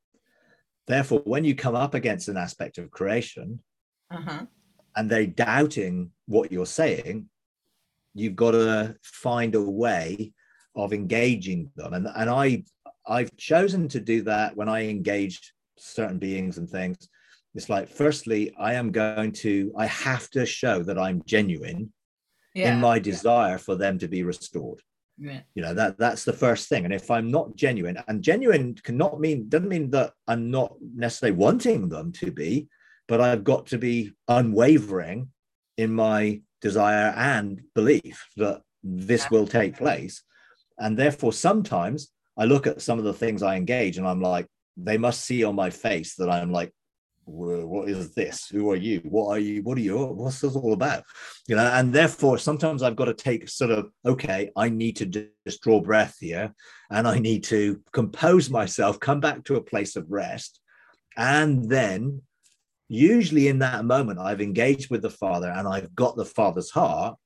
Therefore, 0.86 1.22
when 1.24 1.44
you 1.44 1.54
come 1.54 1.74
up 1.74 1.94
against 1.94 2.28
an 2.28 2.36
aspect 2.36 2.76
of 2.76 2.90
creation 2.90 3.60
uh-huh. 4.10 4.44
and 4.96 5.08
they're 5.08 5.26
doubting 5.26 6.10
what 6.26 6.52
you're 6.52 6.66
saying, 6.66 7.30
you've 8.18 8.36
got 8.36 8.52
to 8.52 8.96
find 9.02 9.54
a 9.54 9.62
way 9.62 10.32
of 10.74 10.92
engaging 10.92 11.70
them. 11.76 11.92
And, 11.92 12.08
and 12.14 12.30
I 12.30 12.64
I've 13.06 13.34
chosen 13.36 13.88
to 13.88 14.00
do 14.00 14.22
that 14.22 14.56
when 14.56 14.68
I 14.68 14.86
engage 14.88 15.52
certain 15.78 16.18
beings 16.18 16.58
and 16.58 16.68
things. 16.68 17.08
It's 17.54 17.70
like, 17.70 17.88
firstly, 17.88 18.54
I 18.58 18.74
am 18.74 18.92
going 18.92 19.32
to, 19.32 19.72
I 19.76 19.86
have 19.86 20.28
to 20.30 20.44
show 20.44 20.82
that 20.82 20.98
I'm 20.98 21.22
genuine 21.24 21.92
yeah. 22.54 22.72
in 22.72 22.80
my 22.80 22.98
desire 22.98 23.58
for 23.58 23.74
them 23.74 23.98
to 24.00 24.08
be 24.08 24.22
restored. 24.22 24.80
Yeah. 25.18 25.40
You 25.54 25.62
know, 25.62 25.74
that 25.74 25.98
that's 25.98 26.24
the 26.24 26.32
first 26.32 26.68
thing. 26.68 26.84
And 26.84 26.94
if 26.94 27.10
I'm 27.10 27.28
not 27.30 27.56
genuine, 27.56 27.98
and 28.06 28.22
genuine 28.22 28.76
cannot 28.76 29.18
mean 29.18 29.48
doesn't 29.48 29.68
mean 29.68 29.90
that 29.90 30.12
I'm 30.28 30.50
not 30.50 30.76
necessarily 30.80 31.36
wanting 31.36 31.88
them 31.88 32.12
to 32.12 32.30
be, 32.30 32.68
but 33.08 33.20
I've 33.20 33.42
got 33.42 33.66
to 33.68 33.78
be 33.78 34.12
unwavering 34.28 35.30
in 35.76 35.92
my 35.92 36.42
desire 36.60 37.12
and 37.16 37.60
belief 37.74 38.26
that 38.36 38.62
this 38.82 39.30
will 39.30 39.46
take 39.46 39.76
place. 39.76 40.22
And 40.78 40.96
therefore, 40.96 41.32
sometimes 41.32 42.10
I 42.36 42.44
look 42.44 42.66
at 42.66 42.82
some 42.82 42.98
of 42.98 43.04
the 43.04 43.12
things 43.12 43.42
I 43.42 43.56
engage 43.56 43.98
and 43.98 44.06
I'm 44.06 44.20
like, 44.20 44.46
they 44.76 44.98
must 44.98 45.24
see 45.24 45.42
on 45.42 45.56
my 45.56 45.70
face 45.70 46.14
that 46.16 46.30
I'm 46.30 46.52
like, 46.52 46.72
what 47.24 47.90
is 47.90 48.14
this? 48.14 48.48
Who 48.48 48.70
are 48.70 48.76
you? 48.76 49.00
What 49.04 49.26
are 49.28 49.38
you? 49.38 49.62
What 49.62 49.76
are 49.76 49.82
you? 49.82 49.98
What's 49.98 50.40
this 50.40 50.56
all 50.56 50.72
about? 50.72 51.04
You 51.46 51.56
know, 51.56 51.66
and 51.66 51.92
therefore 51.92 52.38
sometimes 52.38 52.82
I've 52.82 52.96
got 52.96 53.04
to 53.04 53.14
take 53.14 53.48
sort 53.48 53.70
of, 53.70 53.90
okay, 54.06 54.50
I 54.56 54.70
need 54.70 54.96
to 54.96 55.30
just 55.46 55.60
draw 55.60 55.80
breath 55.80 56.16
here 56.20 56.54
and 56.90 57.06
I 57.06 57.18
need 57.18 57.44
to 57.44 57.82
compose 57.92 58.48
myself, 58.48 58.98
come 58.98 59.20
back 59.20 59.44
to 59.44 59.56
a 59.56 59.62
place 59.62 59.94
of 59.96 60.10
rest. 60.10 60.60
And 61.18 61.68
then 61.68 62.22
usually 62.88 63.48
in 63.48 63.58
that 63.60 63.84
moment, 63.84 64.18
I've 64.18 64.40
engaged 64.40 64.90
with 64.90 65.02
the 65.02 65.10
Father 65.10 65.50
and 65.50 65.68
I've 65.68 65.94
got 65.94 66.16
the 66.16 66.24
Father's 66.24 66.70
heart. 66.70 67.16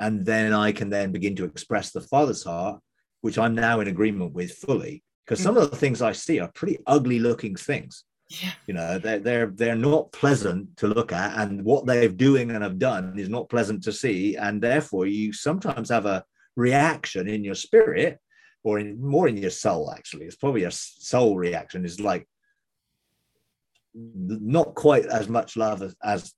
And 0.00 0.26
then 0.26 0.52
I 0.52 0.72
can 0.72 0.90
then 0.90 1.12
begin 1.12 1.36
to 1.36 1.44
express 1.44 1.92
the 1.92 2.00
Father's 2.00 2.42
heart 2.42 2.80
which 3.22 3.38
I'm 3.38 3.54
now 3.54 3.80
in 3.80 3.88
agreement 3.88 4.34
with 4.34 4.52
fully, 4.52 5.02
because 5.24 5.38
hmm. 5.38 5.44
some 5.44 5.56
of 5.56 5.70
the 5.70 5.76
things 5.76 6.02
I 6.02 6.12
see 6.12 6.38
are 6.40 6.50
pretty 6.54 6.78
ugly 6.86 7.18
looking 7.18 7.56
things. 7.56 8.04
Yeah. 8.28 8.52
You 8.66 8.74
know, 8.74 8.98
they're 8.98 9.18
they're 9.18 9.52
they're 9.54 9.74
not 9.74 10.12
pleasant 10.12 10.76
to 10.78 10.86
look 10.86 11.12
at, 11.12 11.38
and 11.38 11.64
what 11.64 11.86
they're 11.86 12.08
doing 12.08 12.50
and 12.50 12.62
have 12.62 12.78
done 12.78 13.18
is 13.18 13.28
not 13.28 13.48
pleasant 13.48 13.82
to 13.84 13.92
see, 13.92 14.36
and 14.36 14.60
therefore 14.60 15.06
you 15.06 15.32
sometimes 15.32 15.88
have 15.88 16.06
a 16.06 16.24
reaction 16.56 17.28
in 17.28 17.44
your 17.44 17.54
spirit, 17.54 18.18
or 18.64 18.78
in 18.78 19.00
more 19.00 19.28
in 19.28 19.36
your 19.36 19.50
soul. 19.50 19.92
Actually, 19.92 20.26
it's 20.26 20.36
probably 20.36 20.64
a 20.64 20.70
soul 20.70 21.36
reaction. 21.36 21.84
Is 21.84 22.00
like 22.00 22.26
not 23.94 24.74
quite 24.74 25.06
as 25.06 25.28
much 25.28 25.56
love 25.56 25.82
as, 25.82 25.94
as 26.02 26.32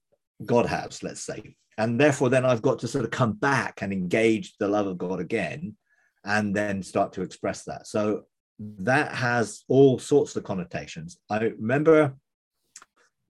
God 0.44 0.66
has, 0.66 1.02
let's 1.02 1.24
say, 1.24 1.56
and 1.78 2.00
therefore 2.00 2.28
then 2.28 2.44
I've 2.44 2.62
got 2.62 2.78
to 2.80 2.88
sort 2.88 3.04
of 3.04 3.10
come 3.10 3.32
back 3.32 3.82
and 3.82 3.92
engage 3.92 4.54
the 4.58 4.68
love 4.68 4.86
of 4.86 4.98
God 4.98 5.20
again 5.20 5.76
and 6.24 6.54
then 6.54 6.82
start 6.82 7.12
to 7.14 7.22
express 7.22 7.64
that. 7.64 7.86
So 7.86 8.24
that 8.58 9.12
has 9.12 9.64
all 9.68 9.98
sorts 9.98 10.36
of 10.36 10.44
connotations. 10.44 11.18
I 11.28 11.38
remember 11.38 12.14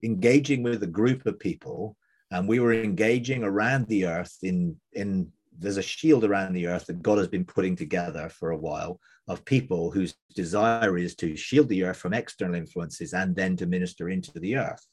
engaging 0.03 0.63
with 0.63 0.83
a 0.83 0.87
group 0.87 1.25
of 1.25 1.39
people, 1.39 1.97
and 2.31 2.47
we 2.47 2.59
were 2.59 2.73
engaging 2.73 3.43
around 3.43 3.87
the 3.87 4.05
earth 4.05 4.37
in 4.43 4.79
in 4.93 5.31
there's 5.59 5.77
a 5.77 5.81
shield 5.81 6.23
around 6.23 6.53
the 6.53 6.67
earth 6.67 6.85
that 6.87 7.01
God 7.01 7.17
has 7.17 7.27
been 7.27 7.45
putting 7.45 7.75
together 7.75 8.29
for 8.29 8.51
a 8.51 8.57
while 8.57 8.99
of 9.27 9.45
people 9.45 9.91
whose 9.91 10.15
desire 10.35 10.97
is 10.97 11.15
to 11.15 11.35
shield 11.35 11.69
the 11.69 11.83
earth 11.83 11.97
from 11.97 12.13
external 12.13 12.55
influences 12.55 13.13
and 13.13 13.35
then 13.35 13.55
to 13.57 13.65
minister 13.65 14.09
into 14.09 14.31
the 14.39 14.57
earth. 14.57 14.85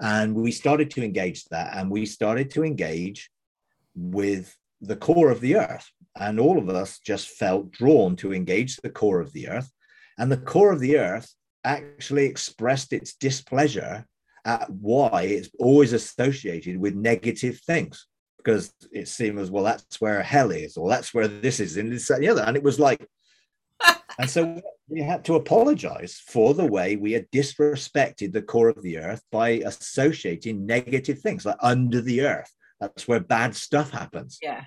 And 0.00 0.34
we 0.34 0.52
started 0.52 0.90
to 0.92 1.04
engage 1.04 1.44
that, 1.46 1.76
and 1.76 1.90
we 1.90 2.06
started 2.06 2.50
to 2.52 2.64
engage 2.64 3.30
with 3.94 4.54
the 4.80 4.96
core 4.96 5.30
of 5.30 5.40
the 5.40 5.56
earth. 5.56 5.90
And 6.18 6.38
all 6.38 6.58
of 6.58 6.68
us 6.68 6.98
just 6.98 7.28
felt 7.28 7.70
drawn 7.72 8.16
to 8.16 8.32
engage 8.32 8.76
the 8.76 8.90
core 8.90 9.20
of 9.20 9.32
the 9.32 9.48
earth. 9.48 9.70
And 10.18 10.30
the 10.30 10.36
core 10.36 10.72
of 10.72 10.80
the 10.80 10.98
earth 10.98 11.34
actually 11.64 12.26
expressed 12.26 12.92
its 12.92 13.14
displeasure 13.14 14.06
at 14.44 14.70
why 14.70 15.22
it's 15.22 15.50
always 15.58 15.92
associated 15.92 16.78
with 16.78 16.94
negative 16.94 17.60
things 17.66 18.06
because 18.46 18.72
it 18.92 19.08
seemed 19.08 19.38
as 19.38 19.50
well 19.50 19.64
that's 19.64 20.00
where 20.00 20.22
hell 20.22 20.52
is 20.52 20.76
or 20.76 20.88
that's 20.88 21.12
where 21.12 21.26
this 21.26 21.58
is 21.58 21.76
and 21.76 21.92
this 21.92 22.08
and 22.10 22.22
the 22.22 22.28
other 22.28 22.42
and 22.42 22.56
it 22.56 22.62
was 22.62 22.78
like 22.78 23.04
and 24.18 24.30
so 24.30 24.60
we 24.88 25.00
had 25.00 25.24
to 25.24 25.34
apologize 25.34 26.22
for 26.28 26.54
the 26.54 26.66
way 26.66 26.94
we 26.94 27.12
had 27.12 27.28
disrespected 27.30 28.32
the 28.32 28.42
core 28.42 28.68
of 28.68 28.82
the 28.82 28.98
earth 28.98 29.22
by 29.32 29.48
associating 29.48 30.64
negative 30.64 31.18
things 31.18 31.44
like 31.44 31.56
under 31.60 32.00
the 32.00 32.22
earth 32.22 32.52
that's 32.80 33.08
where 33.08 33.20
bad 33.20 33.54
stuff 33.54 33.90
happens. 33.90 34.38
Yeah. 34.42 34.64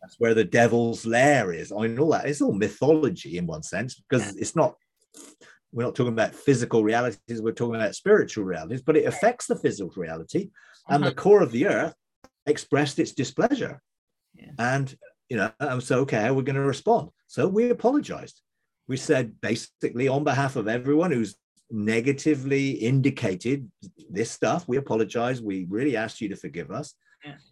That's 0.00 0.16
where 0.18 0.34
the 0.34 0.44
devil's 0.44 1.04
lair 1.04 1.52
is. 1.52 1.72
I 1.72 1.80
mean, 1.80 1.98
all 1.98 2.10
that 2.10 2.26
it's 2.26 2.40
all 2.40 2.52
mythology 2.52 3.36
in 3.36 3.46
one 3.46 3.62
sense 3.62 3.94
because 3.96 4.26
yeah. 4.26 4.40
it's 4.40 4.54
not. 4.54 4.76
We're 5.72 5.84
not 5.84 5.96
talking 5.96 6.12
about 6.12 6.34
physical 6.34 6.82
realities. 6.82 7.42
We're 7.42 7.52
talking 7.52 7.74
about 7.74 7.94
spiritual 7.94 8.44
realities, 8.44 8.80
but 8.80 8.96
it 8.96 9.06
affects 9.06 9.46
the 9.46 9.56
physical 9.56 9.92
reality, 9.96 10.50
and 10.88 11.02
uh-huh. 11.02 11.10
the 11.10 11.14
core 11.14 11.42
of 11.42 11.52
the 11.52 11.66
earth 11.66 11.94
expressed 12.48 12.98
its 12.98 13.12
displeasure. 13.12 13.80
Yeah. 14.34 14.50
And 14.58 14.96
you 15.28 15.36
know, 15.36 15.52
and 15.60 15.82
so 15.82 16.00
okay, 16.00 16.30
we're 16.30 16.42
going 16.42 16.56
to 16.56 16.62
respond. 16.62 17.10
So 17.26 17.46
we 17.46 17.70
apologized. 17.70 18.40
We 18.88 18.96
said 18.96 19.40
basically 19.40 20.08
on 20.08 20.24
behalf 20.24 20.56
of 20.56 20.68
everyone 20.68 21.12
who's 21.12 21.36
negatively 21.70 22.70
indicated 22.70 23.70
this 24.10 24.30
stuff, 24.30 24.66
we 24.66 24.78
apologize. 24.78 25.42
We 25.42 25.66
really 25.68 25.96
ask 25.96 26.20
you 26.20 26.28
to 26.30 26.36
forgive 26.36 26.70
us 26.70 26.94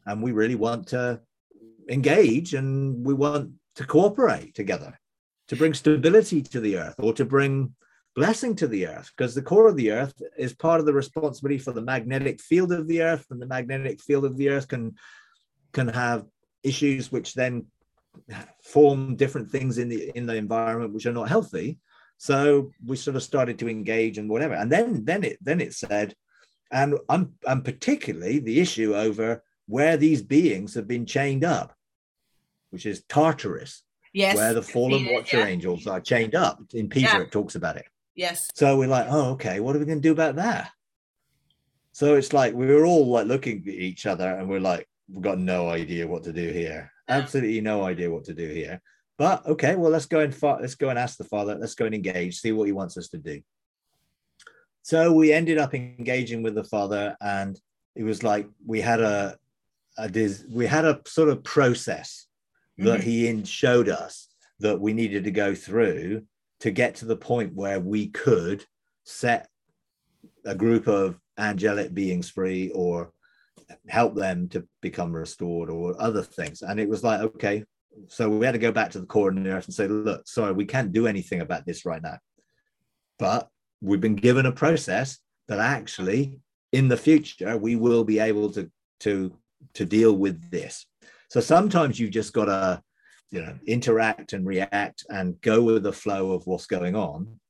and 0.06 0.22
we 0.22 0.32
really 0.32 0.54
want 0.54 0.88
to 0.88 1.20
engage 1.88 2.54
and 2.54 3.04
we 3.04 3.14
want 3.14 3.52
to 3.76 3.84
cooperate 3.84 4.54
together 4.54 4.98
to 5.48 5.56
bring 5.56 5.74
stability 5.74 6.42
to 6.42 6.60
the 6.60 6.78
earth 6.78 6.94
or 6.98 7.12
to 7.12 7.24
bring 7.24 7.74
blessing 8.16 8.56
to 8.56 8.66
the 8.66 8.86
earth 8.86 9.12
because 9.16 9.34
the 9.34 9.42
core 9.42 9.68
of 9.68 9.76
the 9.76 9.92
earth 9.92 10.14
is 10.36 10.54
part 10.54 10.80
of 10.80 10.86
the 10.86 10.92
responsibility 10.92 11.58
for 11.58 11.72
the 11.72 11.82
magnetic 11.82 12.40
field 12.40 12.72
of 12.72 12.88
the 12.88 13.02
earth 13.02 13.26
and 13.30 13.40
the 13.40 13.46
magnetic 13.46 14.00
field 14.00 14.24
of 14.24 14.36
the 14.36 14.48
earth 14.48 14.66
can 14.68 14.94
can 15.72 15.88
have 15.88 16.24
issues 16.62 17.12
which 17.12 17.34
then 17.34 17.66
form 18.64 19.14
different 19.14 19.50
things 19.50 19.78
in 19.78 19.88
the 19.88 20.10
in 20.14 20.26
the 20.26 20.34
environment 20.34 20.92
which 20.92 21.06
are 21.06 21.12
not 21.12 21.28
healthy 21.28 21.78
so 22.16 22.70
we 22.84 22.96
sort 22.96 23.14
of 23.14 23.22
started 23.22 23.58
to 23.58 23.68
engage 23.68 24.16
and 24.16 24.28
whatever 24.30 24.54
and 24.54 24.72
then 24.72 25.04
then 25.04 25.22
it 25.22 25.36
then 25.42 25.60
it 25.60 25.74
said 25.74 26.14
and 26.72 26.94
i'm 27.10 27.34
and 27.46 27.64
particularly 27.64 28.38
the 28.38 28.58
issue 28.58 28.94
over 28.94 29.42
where 29.66 29.96
these 29.96 30.22
beings 30.22 30.74
have 30.74 30.86
been 30.86 31.06
chained 31.06 31.44
up, 31.44 31.74
which 32.70 32.86
is 32.86 33.02
Tartarus, 33.08 33.82
yes, 34.12 34.36
where 34.36 34.54
the 34.54 34.62
fallen 34.62 35.06
watcher 35.10 35.38
yeah. 35.38 35.46
angels 35.46 35.86
are 35.86 36.00
chained 36.00 36.34
up. 36.34 36.60
In 36.72 36.88
Peter, 36.88 37.18
yeah. 37.18 37.22
it 37.22 37.32
talks 37.32 37.56
about 37.56 37.76
it. 37.76 37.86
Yes. 38.16 38.50
So 38.54 38.78
we're 38.78 38.88
like, 38.88 39.06
oh, 39.08 39.32
okay, 39.32 39.60
what 39.60 39.76
are 39.76 39.78
we 39.78 39.84
going 39.84 39.98
to 39.98 40.08
do 40.08 40.12
about 40.12 40.36
that? 40.36 40.70
So 41.92 42.14
it's 42.14 42.32
like 42.32 42.54
we 42.54 42.66
were 42.66 42.84
all 42.84 43.06
like 43.06 43.26
looking 43.26 43.62
at 43.66 43.74
each 43.74 44.06
other 44.06 44.28
and 44.28 44.48
we're 44.48 44.60
like, 44.60 44.88
we've 45.08 45.22
got 45.22 45.38
no 45.38 45.68
idea 45.68 46.06
what 46.06 46.24
to 46.24 46.32
do 46.32 46.50
here. 46.50 46.90
Absolutely 47.08 47.60
no 47.60 47.84
idea 47.84 48.10
what 48.10 48.24
to 48.24 48.34
do 48.34 48.48
here. 48.48 48.80
But 49.18 49.46
okay, 49.46 49.76
well, 49.76 49.90
let's 49.90 50.06
go 50.06 50.20
and 50.20 50.34
fa- 50.34 50.58
let's 50.60 50.74
go 50.74 50.90
and 50.90 50.98
ask 50.98 51.16
the 51.16 51.24
father. 51.24 51.54
Let's 51.54 51.74
go 51.74 51.86
and 51.86 51.94
engage, 51.94 52.38
see 52.38 52.52
what 52.52 52.66
he 52.66 52.72
wants 52.72 52.96
us 52.98 53.08
to 53.08 53.18
do. 53.18 53.40
So 54.82 55.12
we 55.12 55.32
ended 55.32 55.58
up 55.58 55.74
engaging 55.74 56.42
with 56.42 56.54
the 56.54 56.64
father, 56.64 57.16
and 57.20 57.58
it 57.94 58.04
was 58.04 58.22
like 58.22 58.46
we 58.64 58.80
had 58.80 59.00
a 59.00 59.36
a 59.96 60.08
des- 60.08 60.44
we 60.50 60.66
had 60.66 60.84
a 60.84 61.00
sort 61.06 61.30
of 61.30 61.42
process 61.42 62.26
that 62.78 63.00
mm-hmm. 63.00 63.08
he 63.08 63.26
in- 63.28 63.44
showed 63.44 63.88
us 63.88 64.28
that 64.60 64.78
we 64.78 64.92
needed 64.92 65.24
to 65.24 65.30
go 65.30 65.54
through 65.54 66.22
to 66.60 66.70
get 66.70 66.96
to 66.96 67.04
the 67.04 67.16
point 67.16 67.54
where 67.54 67.80
we 67.80 68.08
could 68.08 68.64
set 69.04 69.48
a 70.44 70.54
group 70.54 70.86
of 70.86 71.18
angelic 71.38 71.92
beings 71.92 72.30
free 72.30 72.70
or 72.74 73.12
help 73.88 74.14
them 74.14 74.48
to 74.48 74.66
become 74.80 75.12
restored 75.12 75.70
or 75.70 76.00
other 76.00 76.22
things. 76.22 76.62
And 76.62 76.78
it 76.80 76.88
was 76.88 77.02
like, 77.02 77.20
okay, 77.20 77.64
so 78.08 78.28
we 78.28 78.44
had 78.46 78.52
to 78.52 78.58
go 78.58 78.72
back 78.72 78.90
to 78.92 79.00
the 79.00 79.06
core 79.06 79.30
of 79.30 79.36
the 79.36 79.50
earth 79.50 79.66
and 79.66 79.74
say, 79.74 79.88
look, 79.88 80.26
sorry, 80.26 80.52
we 80.52 80.64
can't 80.64 80.92
do 80.92 81.06
anything 81.06 81.40
about 81.40 81.66
this 81.66 81.84
right 81.84 82.02
now. 82.02 82.18
But 83.18 83.48
we've 83.80 84.00
been 84.00 84.16
given 84.16 84.46
a 84.46 84.52
process 84.52 85.18
that 85.48 85.58
actually 85.58 86.40
in 86.72 86.88
the 86.88 86.96
future 86.96 87.56
we 87.56 87.76
will 87.76 88.04
be 88.04 88.18
able 88.18 88.50
to 88.52 88.70
to 89.00 89.36
to 89.74 89.84
deal 89.84 90.16
with 90.16 90.50
this. 90.50 90.86
So 91.28 91.40
sometimes 91.40 91.98
you've 91.98 92.10
just 92.12 92.32
got 92.32 92.46
to, 92.46 92.82
you 93.30 93.42
know, 93.42 93.54
interact 93.66 94.32
and 94.32 94.46
react 94.46 95.04
and 95.08 95.40
go 95.40 95.62
with 95.62 95.82
the 95.82 95.92
flow 95.92 96.32
of 96.32 96.46
what's 96.46 96.66
going 96.66 96.94
on. 96.94 97.40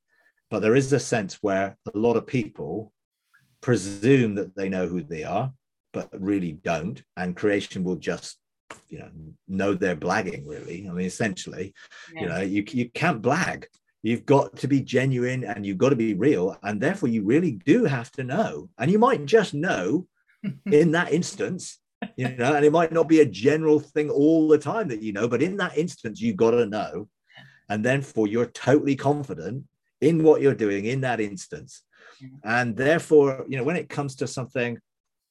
But 0.51 0.61
there 0.61 0.77
is 0.77 0.93
a 0.93 1.01
sense 1.01 1.39
where 1.43 1.77
a 1.93 1.99
lot 1.99 2.17
of 2.17 2.27
people 2.27 2.93
presume 3.61 4.37
that 4.37 4.55
they 4.55 4.69
know 4.69 4.87
who 4.87 5.03
they 5.03 5.25
are, 5.25 5.53
but 5.93 6.09
really 6.19 6.53
don't. 6.53 7.03
And 7.17 7.37
creation 7.37 7.85
will 7.85 7.97
just, 7.97 8.39
you 8.89 9.01
know, 9.01 9.11
know 9.49 9.75
they're 9.75 9.97
blagging, 9.97 10.47
really. 10.47 10.87
I 10.89 10.93
mean, 10.93 11.07
essentially, 11.07 11.75
yeah. 12.15 12.21
you 12.21 12.29
know, 12.29 12.41
you, 12.41 12.65
you 12.69 12.91
can't 12.91 13.23
blag. 13.23 13.65
You've 14.03 14.25
got 14.25 14.57
to 14.59 14.69
be 14.69 14.81
genuine 14.83 15.43
and 15.43 15.67
you've 15.67 15.79
got 15.79 15.89
to 15.89 15.97
be 15.97 16.15
real. 16.15 16.57
And 16.63 16.81
therefore, 16.81 17.09
you 17.09 17.25
really 17.25 17.53
do 17.67 17.85
have 17.85 18.11
to 18.13 18.25
know. 18.25 18.71
And 18.79 18.91
you 18.91 19.01
might 19.01 19.27
just 19.27 19.53
know 19.53 20.07
in 20.67 20.93
that 20.93 21.13
instance 21.13 21.81
you 22.17 22.29
know, 22.37 22.55
and 22.55 22.65
it 22.65 22.73
might 22.73 22.93
not 22.93 23.09
be 23.09 23.21
a 23.21 23.27
general 23.27 23.81
thing 23.81 24.11
all 24.11 24.49
the 24.49 24.59
time 24.59 24.89
that 24.89 25.03
you 25.03 25.13
know, 25.13 25.29
but 25.29 25.43
in 25.43 25.57
that 25.57 25.77
instance, 25.77 26.21
you've 26.21 26.37
got 26.37 26.53
to 26.53 26.67
know. 26.67 27.09
And 27.69 27.85
then 27.85 28.03
for 28.03 28.27
you're 28.27 28.47
totally 28.47 28.97
confident 28.97 29.65
in 30.01 30.23
what 30.23 30.41
you're 30.41 30.55
doing 30.55 30.85
in 30.85 31.01
that 31.01 31.21
instance. 31.21 31.83
Mm-hmm. 32.23 32.37
And 32.45 32.77
therefore, 32.77 33.45
you 33.49 33.57
know, 33.57 33.65
when 33.65 33.77
it 33.77 33.89
comes 33.89 34.17
to 34.17 34.27
something, 34.27 34.79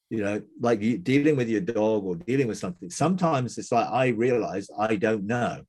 you 0.09 0.24
know, 0.24 0.41
like 0.59 0.82
you, 0.82 0.97
dealing 0.97 1.36
with 1.36 1.49
your 1.49 1.61
dog 1.61 2.03
or 2.03 2.16
dealing 2.16 2.47
with 2.47 2.57
something, 2.57 2.89
sometimes 2.89 3.57
it's 3.57 3.72
like 3.72 3.88
I 3.89 4.07
realize 4.09 4.68
I 4.78 4.95
don't 4.95 5.26
know. 5.26 5.61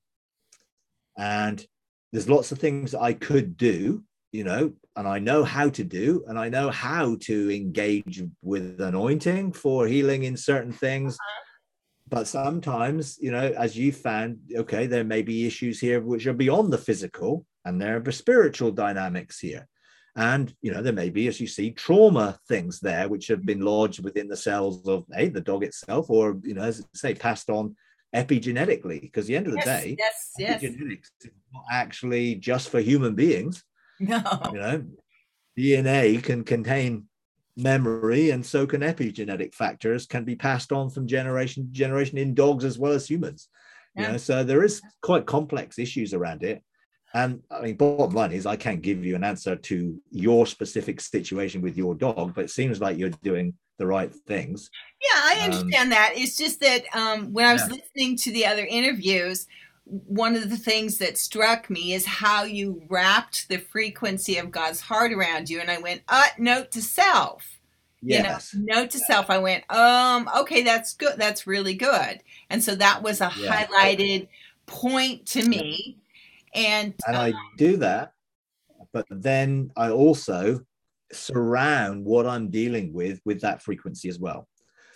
And 1.17 1.65
there's 2.13 2.29
lots 2.29 2.53
of 2.53 2.59
things 2.59 2.95
I 2.95 3.13
could 3.13 3.57
do, 3.57 4.03
you 4.37 4.45
know, 4.45 4.73
and 4.97 5.09
I 5.09 5.19
know 5.19 5.45
how 5.45 5.71
to 5.71 5.83
do, 5.83 6.23
and 6.29 6.39
I 6.39 6.49
know 6.51 6.71
how 6.71 7.17
to 7.23 7.51
engage 7.51 8.23
with 8.43 8.81
anointing 8.81 9.53
for 9.53 9.87
healing 9.87 10.25
in 10.25 10.37
certain 10.37 10.73
things. 10.73 11.15
Uh-huh. 11.15 11.43
But 12.09 12.29
sometimes, 12.29 13.19
you 13.21 13.31
know, 13.31 13.53
as 13.59 13.77
you 13.77 13.93
found, 13.93 14.39
okay, 14.55 14.87
there 14.87 15.05
may 15.05 15.23
be 15.23 15.47
issues 15.47 15.81
here 15.81 16.01
which 16.01 16.27
are 16.27 16.35
beyond 16.35 16.73
the 16.73 16.79
physical, 16.79 17.47
and 17.65 17.81
there 17.81 17.97
are 17.97 18.13
spiritual 18.13 18.73
dynamics 18.73 19.41
here. 19.41 19.67
And, 20.15 20.55
you 20.63 20.73
know, 20.73 20.83
there 20.83 20.93
may 20.93 21.11
be, 21.11 21.29
as 21.29 21.41
you 21.41 21.47
see, 21.47 21.73
trauma 21.73 22.39
things 22.47 22.79
there 22.81 23.09
which 23.09 23.27
have 23.29 23.45
been 23.45 23.61
lodged 23.61 24.05
within 24.05 24.29
the 24.29 24.37
cells 24.37 24.87
of 24.87 25.05
a 25.15 25.29
the 25.29 25.41
dog 25.41 25.65
itself, 25.65 26.11
or, 26.11 26.39
you 26.43 26.55
know, 26.55 26.63
as 26.63 26.81
I 26.81 26.85
say, 26.95 27.15
passed 27.15 27.51
on 27.51 27.75
epigenetically. 28.15 29.01
Because 29.01 29.27
the 29.27 29.37
end 29.37 29.47
of 29.47 29.55
the 29.55 29.63
yes, 29.65 29.83
day, 29.83 29.97
yes, 29.99 30.31
yes. 30.39 30.63
epigenetics 30.63 31.11
is 31.25 31.31
not 31.53 31.65
actually 31.73 32.37
just 32.37 32.69
for 32.71 32.81
human 32.81 33.15
beings 33.15 33.65
No. 34.01 34.23
You 34.53 34.59
know, 34.59 34.85
DNA 35.59 36.23
can 36.23 36.45
contain 36.45 37.07
memory, 37.57 38.31
and 38.31 38.45
so 38.45 38.67
can 38.67 38.83
epigenetic 38.83 39.55
factors 39.55 40.07
can 40.07 40.25
be 40.25 40.37
passed 40.37 40.73
on 40.73 40.91
from 40.91 41.07
generation 41.07 41.65
to 41.65 41.73
generation 41.73 42.19
in 42.19 42.35
dogs 42.35 42.65
as 42.65 42.79
well 42.79 42.93
as 42.93 43.09
humans. 43.09 43.49
Yeah. 43.95 44.03
You 44.03 44.13
know, 44.13 44.19
so 44.19 44.45
there 44.45 44.63
is 44.63 44.83
quite 45.01 45.25
complex 45.25 45.79
issues 45.79 46.13
around 46.13 46.43
it. 46.43 46.63
And 47.15 47.43
I 47.51 47.63
mean, 47.63 47.77
bottom 47.77 48.15
line 48.15 48.33
is, 48.33 48.45
I 48.45 48.57
can't 48.57 48.83
give 48.83 49.05
you 49.05 49.17
an 49.17 49.25
answer 49.25 49.57
to 49.57 50.03
your 50.11 50.47
specific 50.47 51.01
situation 51.01 51.63
with 51.63 51.79
your 51.79 51.95
dog, 51.95 52.35
but 52.35 52.45
it 52.45 52.51
seems 52.51 52.81
like 52.81 52.99
you're 52.99 53.09
doing 53.09 53.55
the 53.79 53.87
right 53.87 54.13
things. 54.27 54.69
Yeah, 55.01 55.21
I 55.23 55.39
um, 55.41 55.53
understand 55.53 55.85
um, 55.85 55.91
that. 55.91 56.13
It's 56.15 56.37
just 56.37 56.61
that 56.61 56.85
um, 56.95 57.33
when 57.33 57.47
I 57.47 57.55
was 57.55 57.63
yeah. 57.63 57.77
listening 57.77 58.17
to 58.19 58.33
the 58.33 58.47
other 58.47 58.67
interviews, 58.67 59.47
one 59.87 60.35
of 60.35 60.51
the 60.51 60.57
things 60.57 60.99
that 60.99 61.17
struck 61.17 61.71
me 61.71 61.93
is 61.93 62.05
how 62.05 62.43
you 62.45 62.83
wrapped 62.89 63.49
the 63.49 63.59
frequency 63.59 64.37
of 64.37 64.51
God's 64.51 64.81
heart 64.81 65.13
around 65.13 65.49
you. 65.49 65.61
And 65.61 65.71
I 65.71 65.79
went, 65.79 66.03
uh, 66.09 66.27
note 66.39 66.73
to 66.73 66.83
self. 66.83 67.59
Yes. 68.03 68.53
You 68.53 68.67
know, 68.67 68.75
note 68.75 68.91
to 68.91 68.99
self. 68.99 69.31
I 69.31 69.39
went, 69.39 69.65
um, 69.71 70.29
okay, 70.39 70.63
that's 70.63 70.95
good. 70.95 71.15
That's 71.19 71.47
really 71.47 71.75
good. 71.75 72.21
And 72.51 72.63
so 72.63 72.75
that 72.75 73.03
was 73.03 73.21
a 73.21 73.33
yeah. 73.39 73.65
highlighted 73.65 74.29
point 74.67 75.27
to 75.27 75.49
me. 75.49 75.99
And 76.55 76.95
and 77.07 77.17
I 77.17 77.31
um, 77.31 77.37
do 77.57 77.77
that 77.79 78.13
but 78.97 79.05
then 79.11 79.71
I 79.77 79.91
also 79.91 80.61
surround 81.13 82.03
what 82.03 82.27
I'm 82.27 82.49
dealing 82.49 82.95
with 82.95 83.21
with 83.27 83.43
that 83.43 83.63
frequency 83.63 84.09
as 84.09 84.19
well. 84.19 84.49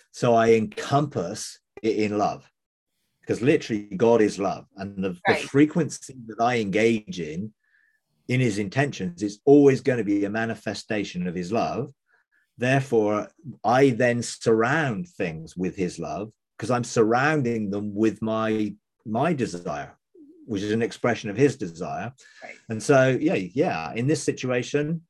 So 0.09 0.33
I 0.33 0.53
encompass 0.53 1.59
it 1.83 1.97
in 1.97 2.17
love 2.17 2.50
because 3.21 3.41
literally 3.41 3.83
God 3.95 4.21
is 4.21 4.39
love. 4.39 4.65
And 4.77 5.03
the, 5.03 5.17
right. 5.27 5.41
the 5.41 5.47
frequency 5.47 6.15
that 6.27 6.43
I 6.43 6.59
engage 6.59 7.19
in, 7.19 7.53
in 8.27 8.39
his 8.39 8.57
intentions, 8.57 9.21
is 9.23 9.39
always 9.45 9.81
going 9.81 9.99
to 9.99 10.03
be 10.03 10.25
a 10.25 10.29
manifestation 10.29 11.27
of 11.27 11.35
his 11.35 11.51
love. 11.51 11.91
Therefore, 12.57 13.29
I 13.63 13.91
then 13.91 14.21
surround 14.21 15.07
things 15.07 15.55
with 15.55 15.75
his 15.75 15.99
love 15.99 16.31
because 16.57 16.71
I'm 16.71 16.83
surrounding 16.83 17.71
them 17.71 17.95
with 17.95 18.21
my 18.21 18.75
my 19.03 19.33
desire, 19.33 19.97
which 20.45 20.61
is 20.61 20.71
an 20.71 20.83
expression 20.83 21.31
of 21.31 21.37
his 21.37 21.55
desire. 21.55 22.13
Right. 22.43 22.55
And 22.69 22.81
so, 22.81 23.17
yeah, 23.19 23.33
yeah, 23.33 23.93
in 23.93 24.05
this 24.05 24.21
situation, 24.21 25.01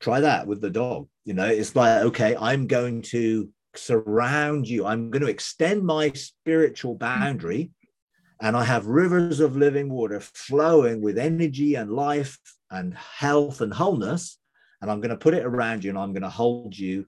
try 0.00 0.20
that 0.20 0.46
with 0.46 0.60
the 0.60 0.70
dog. 0.70 1.08
You 1.24 1.34
know, 1.34 1.46
it's 1.46 1.74
like, 1.74 2.02
okay, 2.02 2.36
I'm 2.38 2.66
going 2.66 3.02
to 3.02 3.48
surround 3.78 4.68
you. 4.68 4.86
I'm 4.86 5.10
going 5.10 5.22
to 5.22 5.30
extend 5.30 5.84
my 5.84 6.10
spiritual 6.12 6.94
boundary. 6.94 7.70
And 8.40 8.56
I 8.56 8.64
have 8.64 8.86
rivers 8.86 9.40
of 9.40 9.56
living 9.56 9.90
water 9.90 10.20
flowing 10.20 11.00
with 11.00 11.18
energy 11.18 11.74
and 11.74 11.90
life 11.90 12.38
and 12.70 12.94
health 12.94 13.60
and 13.60 13.72
wholeness. 13.72 14.38
And 14.80 14.90
I'm 14.90 15.00
going 15.00 15.10
to 15.10 15.16
put 15.16 15.34
it 15.34 15.44
around 15.44 15.82
you 15.82 15.90
and 15.90 15.98
I'm 15.98 16.12
going 16.12 16.22
to 16.22 16.28
hold 16.28 16.78
you 16.78 17.06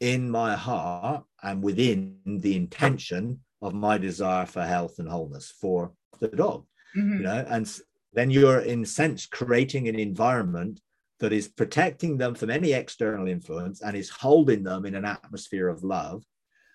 in 0.00 0.28
my 0.28 0.56
heart 0.56 1.24
and 1.42 1.62
within 1.62 2.18
the 2.26 2.56
intention 2.56 3.40
of 3.62 3.74
my 3.74 3.96
desire 3.98 4.46
for 4.46 4.62
health 4.62 4.98
and 4.98 5.08
wholeness 5.08 5.52
for 5.60 5.92
the 6.20 6.28
dog. 6.28 6.64
Mm-hmm. 6.96 7.18
You 7.18 7.22
know, 7.22 7.46
and 7.48 7.80
then 8.12 8.30
you're 8.30 8.60
in 8.60 8.84
sense 8.84 9.26
creating 9.26 9.88
an 9.88 9.98
environment 9.98 10.80
that 11.20 11.32
is 11.32 11.48
protecting 11.48 12.18
them 12.18 12.34
from 12.34 12.50
any 12.50 12.72
external 12.72 13.26
influence 13.26 13.82
and 13.82 13.96
is 13.96 14.10
holding 14.10 14.62
them 14.62 14.84
in 14.84 14.94
an 14.94 15.04
atmosphere 15.04 15.68
of 15.68 15.82
love 15.82 16.22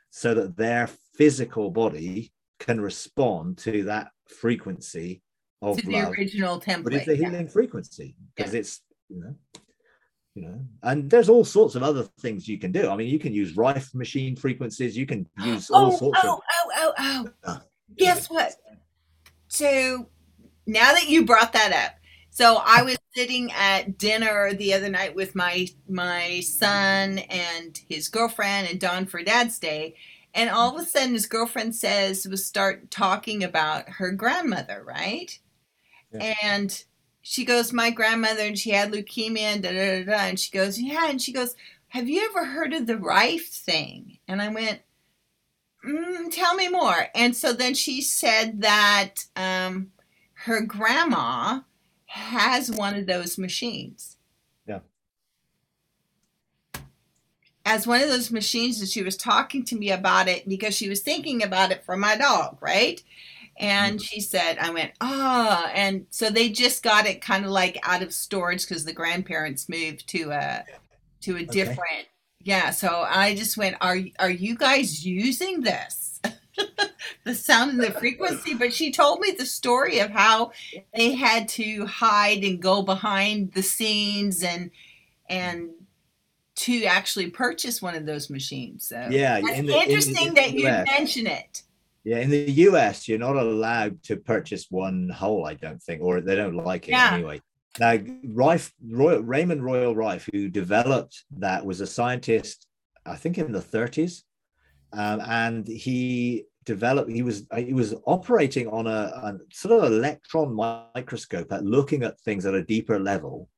so 0.10 0.34
that 0.34 0.58
their 0.58 0.88
physical 1.16 1.70
body 1.70 2.32
can 2.60 2.82
respond 2.82 3.58
to 3.60 3.84
that 3.84 4.10
frequency 4.28 5.22
of 5.62 5.82
to 5.82 5.89
love. 5.89 6.14
original 6.14 6.60
template. 6.60 6.84
But 6.84 6.94
it's 6.94 7.08
a 7.08 7.16
healing 7.16 7.46
yeah. 7.46 7.52
frequency 7.52 8.16
because 8.36 8.54
yeah. 8.54 8.60
it's, 8.60 8.82
you 9.10 9.22
know, 9.22 9.36
you 10.34 10.44
know, 10.44 10.62
and 10.84 11.10
there's 11.10 11.30
all 11.30 11.44
sorts 11.44 11.76
of 11.76 11.84
other 11.84 12.04
things 12.20 12.48
you 12.48 12.58
can 12.58 12.72
do. 12.72 12.89
I 12.89 12.96
mean, 12.96 13.10
you 13.10 13.20
can 13.20 13.34
use 13.34 13.58
Rife 13.58 13.94
machine 13.94 14.36
frequencies, 14.36 14.98
you 14.98 15.06
can 15.06 15.28
use 15.44 15.70
all 15.70 15.94
oh, 15.94 15.98
sorts 15.98 16.20
oh, 16.24 16.34
of. 16.34 16.39
Oh, 16.39 16.72
oh, 16.76 16.94
oh, 16.98 17.26
oh. 17.26 17.32
Ah, 17.46 17.62
Guess 17.98 18.30
what? 18.30 18.54
So 19.50 20.10
now 20.66 20.94
that 20.94 21.10
you 21.10 21.26
brought 21.26 21.54
that 21.54 21.74
up, 21.74 22.01
so 22.32 22.61
I 22.65 22.82
was 22.82 22.97
sitting 23.13 23.51
at 23.51 23.97
dinner 23.97 24.53
the 24.53 24.73
other 24.73 24.89
night 24.89 25.15
with 25.15 25.36
my 25.36 25.67
my 25.88 26.39
son 26.39 27.19
and 27.19 27.79
his 27.88 28.07
girlfriend 28.07 28.69
and 28.69 28.79
Don 28.79 29.05
for 29.05 29.21
Dad's 29.21 29.59
Day, 29.59 29.95
and 30.34 30.49
all 30.49 30.73
of 30.73 30.82
a 30.82 30.86
sudden 30.86 31.13
his 31.13 31.27
girlfriend 31.27 31.75
says 31.75 32.25
was 32.25 32.45
start 32.45 32.89
talking 32.89 33.43
about 33.43 33.88
her 33.89 34.11
grandmother, 34.11 34.82
right? 34.86 35.38
Yeah. 36.13 36.34
And 36.41 36.84
she 37.21 37.45
goes, 37.45 37.73
my 37.73 37.91
grandmother, 37.91 38.41
and 38.41 38.57
she 38.57 38.71
had 38.71 38.91
leukemia, 38.91 39.41
and 39.41 39.63
da 39.63 39.71
da 39.71 39.99
da 39.99 40.05
da. 40.05 40.23
And 40.23 40.39
she 40.39 40.51
goes, 40.51 40.79
yeah, 40.79 41.09
and 41.09 41.21
she 41.21 41.34
goes, 41.34 41.55
have 41.89 42.07
you 42.07 42.25
ever 42.29 42.45
heard 42.45 42.73
of 42.73 42.88
the 42.88 42.97
Rife 42.97 43.49
thing? 43.49 44.19
And 44.27 44.41
I 44.41 44.47
went, 44.47 44.82
mm, 45.86 46.32
tell 46.32 46.55
me 46.55 46.69
more. 46.69 47.07
And 47.13 47.36
so 47.36 47.53
then 47.53 47.73
she 47.73 48.01
said 48.01 48.61
that 48.61 49.25
um, 49.36 49.91
her 50.34 50.61
grandma 50.61 51.59
has 52.12 52.70
one 52.70 52.95
of 52.95 53.05
those 53.05 53.38
machines. 53.38 54.18
Yeah. 54.68 54.80
As 57.66 57.88
one 57.88 58.01
of 58.01 58.09
those 58.09 58.32
machines, 58.32 58.82
and 58.82 58.89
she 58.89 59.01
was 59.01 59.16
talking 59.16 59.64
to 59.66 59.78
me 59.78 59.91
about 59.91 60.28
it 60.28 60.47
because 60.47 60.76
she 60.76 60.89
was 60.89 60.99
thinking 60.99 61.41
about 61.41 61.72
it 61.72 61.86
for 61.86 61.95
my 61.95 62.18
dog, 62.18 62.57
right? 62.59 63.01
And 63.57 63.97
mm-hmm. 63.97 64.03
she 64.03 64.20
said, 64.20 64.57
I 64.59 64.72
went, 64.72 64.91
ah, 64.99 65.64
oh. 65.66 65.72
and 65.74 66.05
so 66.09 66.30
they 66.30 66.49
just 66.49 66.84
got 66.84 67.05
it 67.05 67.22
kind 67.22 67.45
of 67.45 67.51
like 67.51 67.80
out 67.84 68.01
of 68.01 68.14
storage 68.14 68.68
because 68.68 68.84
the 68.84 68.93
grandparents 68.93 69.70
moved 69.70 70.07
to 70.09 70.32
a 70.32 70.66
to 71.22 71.38
a 71.38 71.45
different 71.45 72.07
yeah. 72.43 72.72
So 72.72 73.05
I 73.07 73.36
just 73.36 73.55
went, 73.55 73.78
are 73.80 73.97
are 74.20 74.30
you 74.30 74.57
guys 74.57 75.05
using 75.05 75.62
this? 75.62 76.01
the 77.24 77.36
sound 77.36 77.72
and 77.72 77.84
the 77.84 77.91
frequency, 77.91 78.53
but 78.53 78.74
she 78.74 78.91
told 78.91 79.20
me 79.20 79.32
the 79.32 79.45
story 79.45 79.99
of 79.99 80.09
how 80.09 80.51
they 80.95 81.14
had 81.14 81.47
to 81.49 81.86
hide 81.86 82.43
and 82.43 82.62
go 82.62 82.82
behind 82.82 83.53
the 83.53 83.64
scenes 83.64 84.43
and 84.43 84.72
and 85.30 85.70
to 86.55 86.84
actually 86.84 87.30
purchase 87.30 87.82
one 87.82 87.95
of 87.95 88.05
those 88.05 88.30
machines. 88.30 88.88
So 88.88 89.07
yeah, 89.09 89.38
in 89.38 89.66
the, 89.66 89.74
interesting 89.74 90.28
in 90.28 90.34
the, 90.34 90.47
in 90.47 90.53
that 90.53 90.53
you 90.53 90.64
mention 90.97 91.28
it. 91.28 91.64
Yeah, 92.03 92.18
in 92.18 92.30
the 92.30 92.51
US, 92.51 93.07
you're 93.07 93.20
not 93.20 93.36
allowed 93.36 94.01
to 94.03 94.18
purchase 94.18 94.68
one 94.70 95.09
whole, 95.09 95.45
I 95.45 95.53
don't 95.53 95.82
think, 95.82 96.01
or 96.01 96.20
they 96.20 96.36
don't 96.36 96.55
like 96.55 96.88
it 96.88 96.91
yeah. 96.91 97.12
anyway. 97.14 97.41
Now, 97.80 97.97
Rife, 98.26 98.74
Royal, 98.86 99.22
Raymond 99.22 99.64
Royal 99.64 99.95
Rife, 99.95 100.28
who 100.34 100.49
developed 100.49 101.24
that, 101.38 101.66
was 101.66 101.80
a 101.80 101.88
scientist, 101.88 102.68
I 103.05 103.16
think 103.16 103.38
in 103.38 103.51
the 103.51 103.59
30s, 103.59 104.24
um, 104.93 105.22
and 105.22 105.68
he 105.68 106.45
developed 106.66 107.09
he 107.12 107.24
was 107.24 107.47
he 107.57 107.74
was 107.74 107.95
operating 108.05 108.68
on 108.68 108.88
a, 108.88 108.89
a, 108.89 109.38
sort 109.51 109.84
of 109.84 109.91
electron 109.91 110.53
microscope 110.53 111.51
at 111.51 111.66
looking 111.66 112.03
at 112.03 112.20
things 112.22 112.45
at 112.45 112.53
a 112.53 112.64
deeper 112.64 112.99
level 112.99 113.49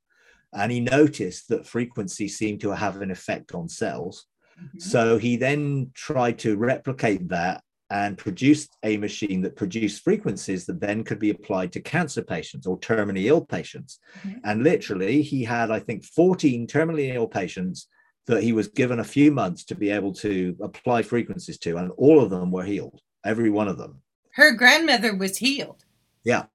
and 0.54 0.72
he 0.72 0.80
noticed 0.80 1.50
that 1.50 1.68
frequency 1.68 2.28
seemed 2.28 2.62
to 2.62 2.72
have 2.72 3.02
an 3.02 3.12
effect 3.12 3.54
on 3.54 3.68
cells 3.68 4.28
mm-hmm. 4.58 4.80
so 4.80 5.18
he 5.18 5.36
then 5.36 5.92
tried 5.94 6.40
to 6.40 6.56
replicate 6.56 7.28
that 7.28 7.62
and 7.90 8.18
produced 8.18 8.76
a 8.84 8.96
machine 8.98 9.42
that 9.42 9.58
produced 9.58 10.04
frequencies 10.04 10.66
that 10.66 10.80
then 10.80 11.04
could 11.04 11.20
be 11.20 11.30
applied 11.30 11.72
to 11.74 11.82
cancer 11.82 12.24
patients 12.24 12.66
or 12.66 12.80
terminally 12.80 13.26
ill 13.26 13.46
patients 13.46 14.00
mm-hmm. 14.22 14.40
and 14.46 14.64
literally 14.64 15.22
he 15.22 15.44
had 15.44 15.72
i 15.72 15.80
think 15.80 16.06
14 16.06 16.68
terminally 16.68 17.14
ill 17.14 17.28
patients 17.28 17.88
that 18.26 18.44
he 18.44 18.54
was 18.54 18.68
given 18.68 19.00
a 19.00 19.04
few 19.04 19.32
months 19.32 19.64
to 19.66 19.76
be 19.76 19.90
able 19.90 20.14
to 20.14 20.56
apply 20.62 21.02
frequencies 21.02 21.58
to, 21.60 21.78
and 21.78 21.92
all 21.98 22.22
of 22.22 22.30
them 22.30 22.52
were 22.52 22.64
healed. 22.64 23.02
Every 23.26 23.50
one 23.50 23.68
of 23.68 23.78
them. 23.78 24.02
Her 24.32 24.54
grandmother 24.54 25.16
was 25.16 25.38
healed. 25.38 25.84
Yeah, 26.24 26.46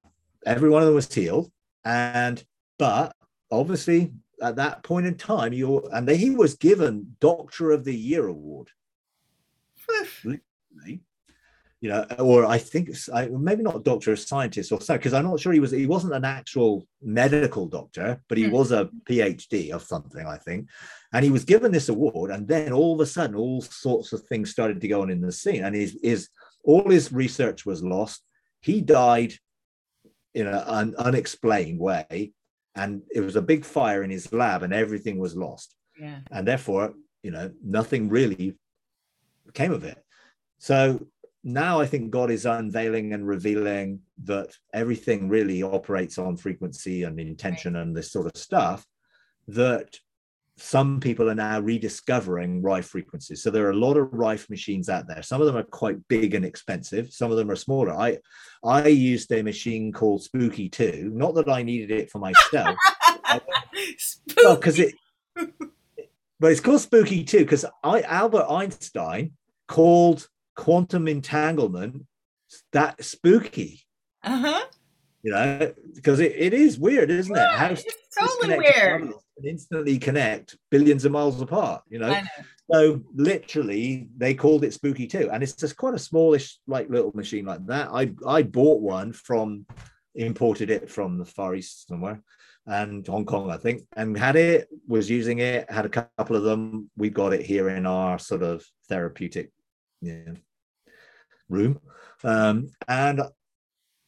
every 0.46 0.70
one 0.70 0.82
of 0.82 0.86
them 0.86 0.94
was 0.94 1.12
healed, 1.12 1.50
and 1.84 2.42
but 2.78 3.14
obviously 3.50 4.12
at 4.42 4.56
that 4.56 4.82
point 4.82 5.06
in 5.06 5.16
time, 5.16 5.52
you 5.52 5.80
and 5.92 6.08
he 6.08 6.30
was 6.30 6.54
given 6.54 7.16
Doctor 7.20 7.72
of 7.72 7.84
the 7.84 7.94
Year 7.94 8.26
award. 8.26 8.70
Literally, 9.88 11.00
you 11.80 11.88
know, 11.88 12.04
or 12.18 12.44
I 12.44 12.58
think 12.58 12.90
maybe 13.30 13.62
not 13.62 13.84
doctor, 13.84 14.12
a 14.12 14.16
scientist 14.16 14.72
or 14.72 14.80
so, 14.80 14.96
because 14.96 15.14
I'm 15.14 15.24
not 15.24 15.38
sure 15.38 15.52
he 15.52 15.60
was. 15.60 15.70
He 15.70 15.86
wasn't 15.86 16.14
an 16.14 16.24
actual 16.24 16.86
medical 17.00 17.66
doctor, 17.66 18.20
but 18.28 18.36
he 18.36 18.44
mm. 18.44 18.50
was 18.50 18.72
a 18.72 18.90
PhD 19.08 19.70
of 19.70 19.82
something, 19.82 20.26
I 20.26 20.38
think. 20.38 20.68
And 21.12 21.24
he 21.24 21.30
was 21.30 21.44
given 21.44 21.70
this 21.70 21.88
award, 21.88 22.32
and 22.32 22.48
then 22.48 22.72
all 22.72 22.94
of 22.94 23.00
a 23.00 23.06
sudden, 23.06 23.36
all 23.36 23.62
sorts 23.62 24.12
of 24.12 24.22
things 24.22 24.50
started 24.50 24.80
to 24.80 24.88
go 24.88 25.02
on 25.02 25.10
in 25.10 25.20
the 25.20 25.30
scene, 25.30 25.64
and 25.64 25.74
his 25.74 25.96
his 26.02 26.28
all 26.64 26.90
his 26.90 27.12
research 27.12 27.64
was 27.64 27.82
lost. 27.82 28.24
He 28.60 28.80
died 28.80 29.34
in 30.34 30.48
an 30.48 30.96
unexplained 30.98 31.78
way, 31.78 32.32
and 32.74 33.02
it 33.14 33.20
was 33.20 33.36
a 33.36 33.42
big 33.42 33.64
fire 33.64 34.02
in 34.02 34.10
his 34.10 34.32
lab, 34.32 34.64
and 34.64 34.72
everything 34.72 35.18
was 35.18 35.36
lost. 35.36 35.76
Yeah. 35.98 36.18
And 36.32 36.46
therefore, 36.46 36.94
you 37.22 37.30
know, 37.30 37.52
nothing 37.64 38.08
really 38.08 38.56
came 39.54 39.72
of 39.72 39.84
it. 39.84 40.02
So 40.58 41.06
now 41.44 41.80
I 41.80 41.86
think 41.86 42.10
God 42.10 42.30
is 42.30 42.46
unveiling 42.46 43.12
and 43.12 43.26
revealing 43.26 44.00
that 44.24 44.56
everything 44.74 45.28
really 45.28 45.62
operates 45.62 46.18
on 46.18 46.36
frequency 46.36 47.04
and 47.04 47.18
intention 47.18 47.76
and 47.76 47.96
this 47.96 48.10
sort 48.10 48.26
of 48.26 48.36
stuff 48.36 48.84
that 49.48 49.96
some 50.60 50.98
people 50.98 51.30
are 51.30 51.36
now 51.36 51.60
rediscovering 51.60 52.60
Rife 52.60 52.88
frequencies. 52.88 53.42
So 53.42 53.50
there 53.50 53.66
are 53.66 53.70
a 53.70 53.76
lot 53.76 53.96
of 53.96 54.12
Rife 54.12 54.50
machines 54.50 54.88
out 54.88 55.06
there. 55.06 55.22
Some 55.22 55.40
of 55.40 55.46
them 55.46 55.56
are 55.56 55.62
quite 55.62 55.96
big 56.08 56.34
and 56.34 56.44
expensive. 56.44 57.12
Some 57.12 57.30
of 57.30 57.36
them 57.36 57.50
are 57.50 57.56
smaller. 57.56 57.92
I 57.92 58.18
I 58.64 58.88
used 58.88 59.30
a 59.32 59.42
machine 59.42 59.92
called 59.92 60.24
Spooky 60.24 60.68
2. 60.68 61.12
Not 61.14 61.34
that 61.36 61.48
I 61.48 61.62
needed 61.62 61.92
it 61.92 62.10
for 62.10 62.18
myself. 62.18 62.76
because 64.26 64.78
it 64.80 64.94
but 66.40 66.52
it's 66.52 66.60
called 66.60 66.80
Spooky 66.80 67.22
2 67.24 67.38
because 67.38 67.64
I 67.84 68.02
Albert 68.02 68.46
Einstein 68.48 69.32
called 69.68 70.28
quantum 70.58 71.06
entanglement 71.06 72.04
that 72.72 73.02
spooky. 73.02 73.80
Uh-huh. 74.24 74.64
You 75.22 75.32
know, 75.32 75.72
because 75.94 76.18
it, 76.18 76.32
it 76.36 76.52
is 76.52 76.78
weird, 76.78 77.10
isn't 77.10 77.34
it? 77.34 77.48
How 77.52 77.68
it's 77.68 77.84
totally 78.18 78.58
weird. 78.58 79.12
instantly 79.42 79.98
connect 79.98 80.56
billions 80.70 81.04
of 81.04 81.12
miles 81.12 81.40
apart, 81.40 81.82
you 81.88 82.00
know? 82.00 82.10
know? 82.10 82.20
So 82.72 83.00
literally 83.14 84.08
they 84.16 84.34
called 84.34 84.64
it 84.64 84.74
Spooky 84.74 85.06
2. 85.06 85.30
And 85.30 85.42
it's 85.42 85.54
just 85.54 85.76
quite 85.76 85.94
a 85.94 85.98
smallish, 85.98 86.58
like 86.66 86.90
little 86.90 87.12
machine 87.14 87.46
like 87.46 87.64
that. 87.66 87.88
I 87.92 88.12
I 88.26 88.42
bought 88.42 88.80
one 88.80 89.12
from 89.12 89.64
imported 90.14 90.70
it 90.70 90.90
from 90.90 91.18
the 91.18 91.24
Far 91.24 91.54
East 91.54 91.86
somewhere 91.86 92.20
and 92.66 93.06
Hong 93.06 93.24
Kong, 93.24 93.50
I 93.50 93.56
think, 93.56 93.86
and 93.96 94.18
had 94.18 94.36
it, 94.36 94.68
was 94.86 95.08
using 95.08 95.38
it, 95.38 95.70
had 95.70 95.86
a 95.86 95.88
couple 95.88 96.36
of 96.36 96.42
them. 96.42 96.90
We 96.96 97.10
got 97.10 97.32
it 97.32 97.46
here 97.46 97.68
in 97.70 97.86
our 97.86 98.18
sort 98.18 98.42
of 98.42 98.64
therapeutic 98.88 99.50
yeah, 100.00 100.34
room. 101.48 101.80
Um, 102.24 102.70
and 102.86 103.22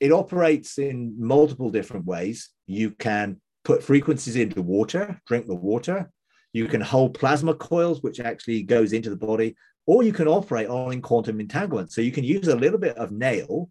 it 0.01 0.13
operates 0.13 0.79
in 0.79 1.15
multiple 1.19 1.71
different 1.71 2.07
ways. 2.07 2.51
You 2.67 2.91
can 2.91 3.41
put 3.65 3.83
frequencies 3.83 4.37
into 4.37 4.63
water, 4.63 5.21
drink 5.27 5.47
the 5.47 5.55
water. 5.55 6.11
You 6.53 6.67
can 6.67 6.81
hold 6.81 7.15
plasma 7.15 7.55
coils, 7.55 8.03
which 8.03 8.19
actually 8.19 8.63
goes 8.63 8.93
into 8.93 9.11
the 9.11 9.17
body, 9.17 9.55
or 9.87 10.03
you 10.03 10.13
can 10.13 10.27
operate 10.27 10.69
on 10.69 10.93
in 10.93 11.03
quantum 11.03 11.39
entanglement. 11.41 11.93
So 11.93 12.01
you 12.01 12.13
can 12.13 12.25
use 12.25 12.49
a 12.49 12.57
little 12.57 12.79
bit 12.79 12.97
of 12.97 13.13
nail, 13.13 13.71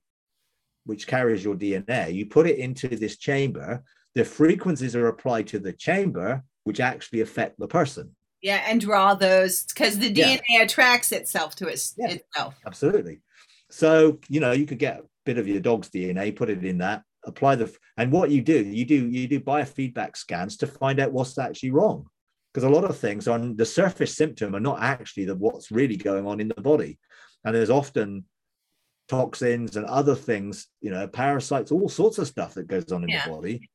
which 0.85 1.07
carries 1.07 1.43
your 1.43 1.55
DNA. 1.55 2.13
You 2.13 2.27
put 2.27 2.47
it 2.47 2.57
into 2.57 2.87
this 2.87 3.17
chamber, 3.17 3.83
the 4.15 4.23
frequencies 4.25 4.95
are 4.95 5.07
applied 5.07 5.47
to 5.47 5.59
the 5.59 5.73
chamber, 5.73 6.43
which 6.63 6.79
actually 6.79 7.21
affect 7.21 7.59
the 7.59 7.67
person. 7.67 8.15
Yeah, 8.41 8.63
and 8.65 8.79
draw 8.79 9.15
those 9.15 9.65
because 9.65 9.99
the 9.99 10.13
DNA 10.13 10.39
yeah. 10.47 10.61
attracts 10.61 11.11
itself 11.11 11.55
to 11.55 11.67
its, 11.67 11.93
yeah, 11.97 12.11
itself. 12.11 12.55
Absolutely. 12.65 13.19
So, 13.69 14.19
you 14.29 14.39
know, 14.39 14.51
you 14.51 14.65
could 14.65 14.79
get 14.79 14.99
a 14.99 15.03
bit 15.25 15.37
of 15.37 15.47
your 15.47 15.59
dog's 15.59 15.89
DNA, 15.89 16.35
put 16.35 16.49
it 16.49 16.63
in 16.65 16.79
that, 16.79 17.03
apply 17.25 17.55
the, 17.55 17.73
and 17.97 18.11
what 18.11 18.31
you 18.31 18.41
do, 18.41 18.63
you 18.63 18.85
do, 18.85 19.07
you 19.07 19.27
do 19.27 19.39
biofeedback 19.39 20.17
scans 20.17 20.57
to 20.57 20.67
find 20.67 20.99
out 20.99 21.11
what's 21.11 21.37
actually 21.37 21.71
wrong. 21.71 22.05
Because 22.53 22.63
a 22.63 22.69
lot 22.69 22.83
of 22.83 22.97
things 22.97 23.27
on 23.27 23.55
the 23.55 23.65
surface 23.65 24.15
symptom 24.15 24.55
are 24.55 24.59
not 24.59 24.81
actually 24.81 25.25
the 25.25 25.35
what's 25.35 25.71
really 25.71 25.97
going 25.97 26.25
on 26.25 26.39
in 26.39 26.47
the 26.47 26.61
body. 26.61 26.97
And 27.45 27.55
there's 27.55 27.69
often 27.69 28.25
toxins 29.07 29.75
and 29.75 29.85
other 29.85 30.15
things, 30.15 30.67
you 30.81 30.89
know, 30.89 31.07
parasites, 31.07 31.71
all 31.71 31.89
sorts 31.89 32.17
of 32.17 32.27
stuff 32.27 32.55
that 32.55 32.67
goes 32.67 32.91
on 32.91 33.03
in 33.03 33.09
yeah. 33.09 33.25
the 33.25 33.31
body 33.31 33.69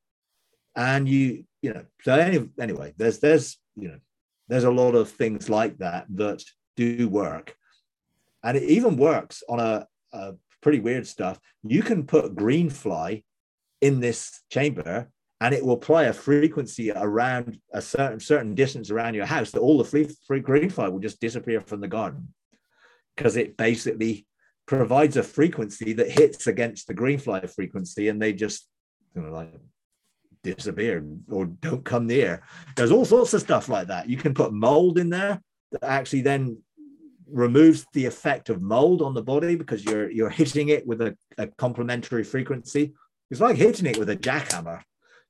and 0.77 1.09
you 1.09 1.45
you 1.63 1.73
know 1.73 1.85
so 2.03 2.15
any, 2.15 2.49
anyway 2.59 2.93
there's 2.97 3.21
there's 3.21 3.59
you 3.77 3.89
know 3.89 3.99
there's 4.49 4.65
a 4.65 4.71
lot 4.71 4.95
of 4.95 5.09
things 5.09 5.49
like 5.49 5.79
that 5.79 6.07
that 6.11 6.43
do 6.77 7.09
work 7.09 7.57
and 8.45 8.57
it 8.57 8.63
even 8.65 8.97
works 8.97 9.43
on 9.49 9.59
a, 9.59 9.87
a 10.13 10.35
pretty 10.63 10.81
weird 10.81 11.07
stuff 11.07 11.39
you 11.63 11.83
can 11.83 12.07
put 12.07 12.37
green 12.37 12.71
fly 12.71 13.23
in 13.81 14.01
this 14.01 14.41
chamber 14.51 15.11
and 15.41 15.53
it 15.55 15.65
will 15.65 15.75
apply 15.75 16.05
a 16.05 16.13
frequency 16.13 16.91
around 16.91 17.59
a 17.73 17.83
certain 17.83 18.21
certain 18.21 18.55
distance 18.55 18.91
around 18.91 19.15
your 19.15 19.27
house 19.27 19.51
that 19.51 19.61
all 19.61 19.79
the 19.79 19.85
free, 19.85 20.09
free 20.27 20.41
green 20.41 20.71
fly 20.71 20.89
will 20.89 21.01
just 21.01 21.21
disappear 21.21 21.61
from 21.61 21.81
the 21.81 21.89
garden 21.89 22.33
because 23.17 23.37
it 23.37 23.57
basically 23.57 24.27
provides 24.67 25.17
a 25.17 25.23
frequency 25.23 25.93
that 25.93 26.11
hits 26.11 26.47
against 26.47 26.87
the 26.87 26.95
green 26.95 27.19
fly 27.19 27.41
frequency 27.47 28.09
and 28.09 28.23
they 28.23 28.33
just 28.33 28.69
you 29.15 29.23
know 29.23 29.33
like 29.33 29.53
disappear 30.45 31.05
or 31.31 31.47
don't 31.47 31.85
come 31.85 32.07
near. 32.07 32.43
There's 32.77 32.93
all 32.93 33.05
sorts 33.05 33.35
of 33.35 33.41
stuff 33.41 33.69
like 33.69 33.89
that. 33.89 34.09
You 34.09 34.17
can 34.17 34.35
put 34.35 34.53
mold 34.53 34.99
in 34.99 35.11
there 35.11 35.41
that 35.73 35.83
actually 35.83 36.21
then 36.21 36.59
removes 37.31 37.87
the 37.93 38.07
effect 38.07 38.51
of 38.51 38.63
mold 38.63 39.03
on 39.03 39.15
the 39.15 39.23
body 39.23 39.57
because 39.57 39.85
you're 39.85 40.11
you're 40.11 40.31
hitting 40.31 40.69
it 40.69 40.87
with 40.87 41.01
a, 41.01 41.17
a 41.39 41.47
complementary 41.47 42.25
frequency. 42.25 42.95
It's 43.31 43.41
like 43.41 43.57
hitting 43.57 43.87
it 43.87 43.99
with 43.99 44.11
a 44.11 44.17
jackhammer. 44.17 44.83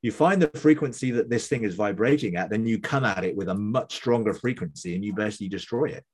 You 0.03 0.13
find 0.13 0.43
the 0.43 0.49
frequency 0.59 1.11
that 1.13 1.31
this 1.31 1.49
thing 1.49 1.65
is 1.65 1.77
vibrating 1.77 2.37
at, 2.37 2.51
then 2.51 2.67
you 2.67 2.79
come 2.79 3.05
at 3.05 3.25
it 3.25 3.35
with 3.35 3.49
a 3.49 3.55
much 3.55 3.95
stronger 3.95 4.35
frequency 4.35 4.95
and 4.95 5.05
you 5.05 5.15
basically 5.15 5.49
destroy 5.49 5.87
it. 5.87 6.05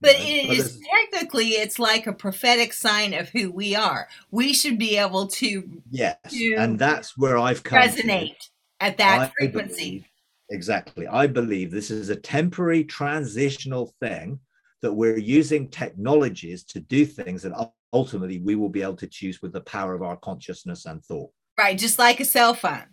But 0.00 0.16
uh, 0.16 0.18
it 0.20 0.58
is 0.58 0.78
technically 0.94 1.50
it's 1.50 1.78
like 1.78 2.06
a 2.06 2.12
prophetic 2.12 2.72
sign 2.72 3.14
of 3.14 3.30
who 3.30 3.50
we 3.50 3.74
are. 3.74 4.08
We 4.30 4.52
should 4.52 4.78
be 4.78 4.98
able 4.98 5.28
to 5.28 5.80
yes, 5.90 6.18
to 6.30 6.54
and 6.56 6.78
that's 6.78 7.16
where 7.16 7.38
I've 7.38 7.62
come 7.62 7.78
resonate 7.78 8.38
to. 8.38 8.48
at 8.80 8.98
that 8.98 9.20
I 9.20 9.32
frequency. 9.38 9.74
Believe, 9.76 10.04
exactly, 10.50 11.06
I 11.06 11.26
believe 11.26 11.70
this 11.70 11.90
is 11.90 12.10
a 12.10 12.16
temporary 12.16 12.84
transitional 12.84 13.94
thing 14.00 14.38
that 14.82 14.92
we're 14.92 15.18
using 15.18 15.68
technologies 15.68 16.64
to 16.64 16.80
do 16.80 17.04
things 17.06 17.42
that 17.42 17.70
ultimately 17.92 18.40
we 18.40 18.56
will 18.56 18.68
be 18.68 18.82
able 18.82 18.96
to 18.96 19.06
choose 19.06 19.40
with 19.42 19.52
the 19.52 19.60
power 19.62 19.94
of 19.94 20.02
our 20.02 20.16
consciousness 20.16 20.86
and 20.86 21.04
thought. 21.04 21.30
Right, 21.58 21.78
just 21.78 21.98
like 21.98 22.20
a 22.20 22.24
cell 22.24 22.54
phone. 22.54 22.84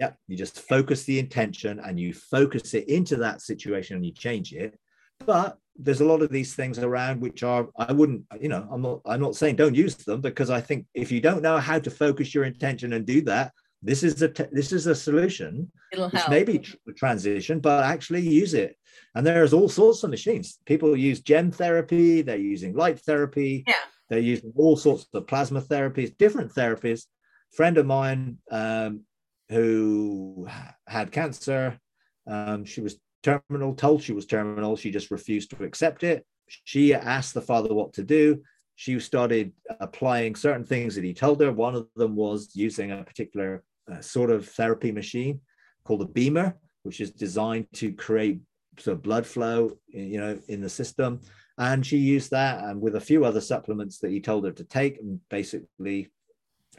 Yeah, 0.00 0.12
you 0.26 0.36
just 0.36 0.60
focus 0.60 1.04
the 1.04 1.18
intention 1.18 1.78
and 1.78 2.00
you 2.00 2.14
focus 2.14 2.74
it 2.74 2.88
into 2.88 3.16
that 3.16 3.42
situation 3.42 3.96
and 3.96 4.06
you 4.06 4.12
change 4.12 4.52
it. 4.52 4.78
But 5.24 5.58
there's 5.76 6.00
a 6.00 6.04
lot 6.04 6.22
of 6.22 6.30
these 6.30 6.54
things 6.54 6.78
around 6.78 7.20
which 7.20 7.42
are 7.42 7.68
I 7.76 7.92
wouldn't 7.92 8.24
you 8.40 8.48
know 8.48 8.68
I'm 8.70 8.82
not 8.82 9.00
I'm 9.06 9.20
not 9.20 9.36
saying 9.36 9.56
don't 9.56 9.74
use 9.74 9.94
them 9.96 10.20
because 10.20 10.50
I 10.50 10.60
think 10.60 10.86
if 10.94 11.10
you 11.10 11.20
don't 11.20 11.42
know 11.42 11.58
how 11.58 11.78
to 11.78 11.90
focus 11.90 12.34
your 12.34 12.44
intention 12.44 12.92
and 12.92 13.06
do 13.06 13.22
that 13.22 13.52
this 13.82 14.02
is 14.02 14.22
a 14.22 14.28
this 14.50 14.72
is 14.72 14.86
a 14.86 14.94
solution 14.94 15.70
It'll 15.92 16.06
which 16.06 16.20
help. 16.20 16.30
may 16.30 16.44
be 16.44 16.58
tr- 16.58 16.76
transition 16.96 17.60
but 17.60 17.84
actually 17.84 18.20
use 18.20 18.54
it 18.54 18.76
and 19.14 19.26
there's 19.26 19.52
all 19.52 19.68
sorts 19.68 20.02
of 20.02 20.10
machines 20.10 20.58
people 20.66 20.96
use 20.96 21.20
gem 21.20 21.50
therapy 21.50 22.22
they're 22.22 22.36
using 22.36 22.74
light 22.74 23.00
therapy 23.00 23.64
yeah 23.66 23.74
they're 24.08 24.18
using 24.18 24.52
all 24.56 24.76
sorts 24.76 25.06
of 25.14 25.26
plasma 25.26 25.60
therapies 25.60 26.16
different 26.16 26.52
therapies 26.54 27.04
friend 27.52 27.76
of 27.76 27.86
mine 27.86 28.38
um, 28.50 29.00
who 29.48 30.46
had 30.86 31.10
cancer 31.12 31.78
um, 32.26 32.64
she 32.64 32.80
was 32.80 32.98
terminal, 33.22 33.74
told 33.74 34.02
she 34.02 34.12
was 34.12 34.26
terminal. 34.26 34.76
She 34.76 34.90
just 34.90 35.10
refused 35.10 35.50
to 35.50 35.64
accept 35.64 36.02
it. 36.02 36.26
She 36.64 36.94
asked 36.94 37.34
the 37.34 37.40
father 37.40 37.72
what 37.74 37.94
to 37.94 38.02
do. 38.02 38.42
She 38.74 38.98
started 39.00 39.52
applying 39.80 40.34
certain 40.34 40.64
things 40.64 40.94
that 40.94 41.04
he 41.04 41.14
told 41.14 41.40
her. 41.40 41.52
One 41.52 41.74
of 41.74 41.88
them 41.96 42.16
was 42.16 42.50
using 42.54 42.90
a 42.90 43.04
particular 43.04 43.62
Uh, 43.90 44.00
sort 44.00 44.30
of 44.30 44.48
therapy 44.48 44.92
machine 44.92 45.40
called 45.84 46.02
a 46.02 46.06
BEMER, 46.06 46.54
which 46.84 47.00
is 47.00 47.10
designed 47.10 47.66
to 47.72 47.92
create 47.92 48.40
sort 48.78 48.96
of 48.96 49.02
blood 49.02 49.26
flow, 49.26 49.72
you 49.88 50.18
know, 50.18 50.38
in 50.48 50.60
the 50.60 50.68
system. 50.68 51.20
And 51.58 51.84
she 51.84 51.96
used 51.96 52.30
that 52.30 52.64
and 52.64 52.80
with 52.80 52.94
a 52.96 53.00
few 53.00 53.24
other 53.24 53.40
supplements 53.40 53.98
that 53.98 54.10
he 54.10 54.20
told 54.20 54.44
her 54.44 54.52
to 54.52 54.64
take, 54.64 54.98
and 55.00 55.20
basically 55.28 56.10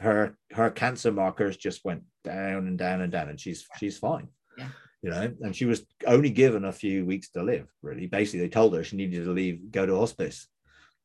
her 0.00 0.36
her 0.52 0.70
cancer 0.70 1.12
markers 1.12 1.56
just 1.56 1.84
went 1.84 2.02
down 2.24 2.66
and 2.66 2.78
down 2.78 3.02
and 3.02 3.12
down, 3.12 3.28
and 3.28 3.38
she's 3.38 3.66
she's 3.78 3.98
fine. 3.98 4.28
Yeah 4.56 4.68
you 5.04 5.10
know, 5.10 5.30
and 5.42 5.54
she 5.54 5.66
was 5.66 5.84
only 6.06 6.30
given 6.30 6.64
a 6.64 6.72
few 6.72 7.04
weeks 7.04 7.28
to 7.28 7.42
live. 7.42 7.68
Really, 7.82 8.06
basically, 8.06 8.40
they 8.40 8.48
told 8.48 8.74
her 8.74 8.82
she 8.82 8.96
needed 8.96 9.26
to 9.26 9.32
leave, 9.32 9.70
go 9.70 9.84
to 9.84 9.98
hospice. 9.98 10.48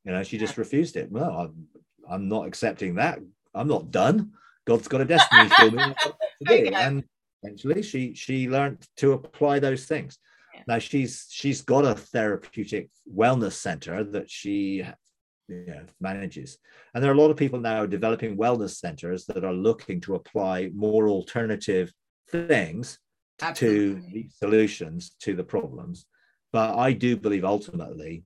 You 0.06 0.14
know, 0.14 0.24
she 0.24 0.38
just 0.38 0.58
refused 0.58 0.96
it. 0.96 1.12
Well, 1.12 1.30
I'm, 1.30 1.68
I'm 2.10 2.30
not 2.30 2.48
accepting 2.48 2.96
that. 2.96 3.20
I'm 3.54 3.68
not 3.68 3.92
done. 3.92 4.32
God's 4.66 4.88
got 4.88 5.02
a 5.02 5.06
destiny 5.06 5.50
for 5.50 5.72
me. 5.72 6.72
and 6.76 7.04
eventually, 7.44 7.82
she 7.82 8.14
she 8.14 8.48
learned 8.48 8.88
to 8.98 9.14
apply 9.14 9.60
those 9.60 9.86
things. 9.86 10.18
Yeah. 10.54 10.62
Now 10.68 10.80
she's 10.80 11.28
she's 11.30 11.62
got 11.62 11.86
a 11.86 11.96
therapeutic 11.96 12.90
wellness 13.12 13.54
center 13.54 14.04
that 14.04 14.30
she 14.30 14.86
you 15.48 15.66
know, 15.66 15.86
manages, 16.00 16.58
and 16.94 17.04
there 17.04 17.12
are 17.12 17.16
a 17.16 17.18
lot 17.18 17.32
of 17.32 17.38
people 17.38 17.60
now 17.60 17.86
developing 17.86 18.38
wellness 18.38 18.78
centers 18.78 19.26
that 19.26 19.44
are 19.44 19.54
looking 19.54 20.00
to 20.02 20.16
apply 20.16 20.70
more 20.76 21.10
alternative 21.10 21.92
things 22.30 23.00
Absolutely. 23.42 24.02
to 24.02 24.14
the 24.14 24.30
solutions 24.30 25.16
to 25.22 25.36
the 25.36 25.44
problems. 25.44 26.06
But 26.52 26.78
I 26.78 26.94
do 26.94 27.16
believe 27.16 27.46
ultimately 27.46 28.24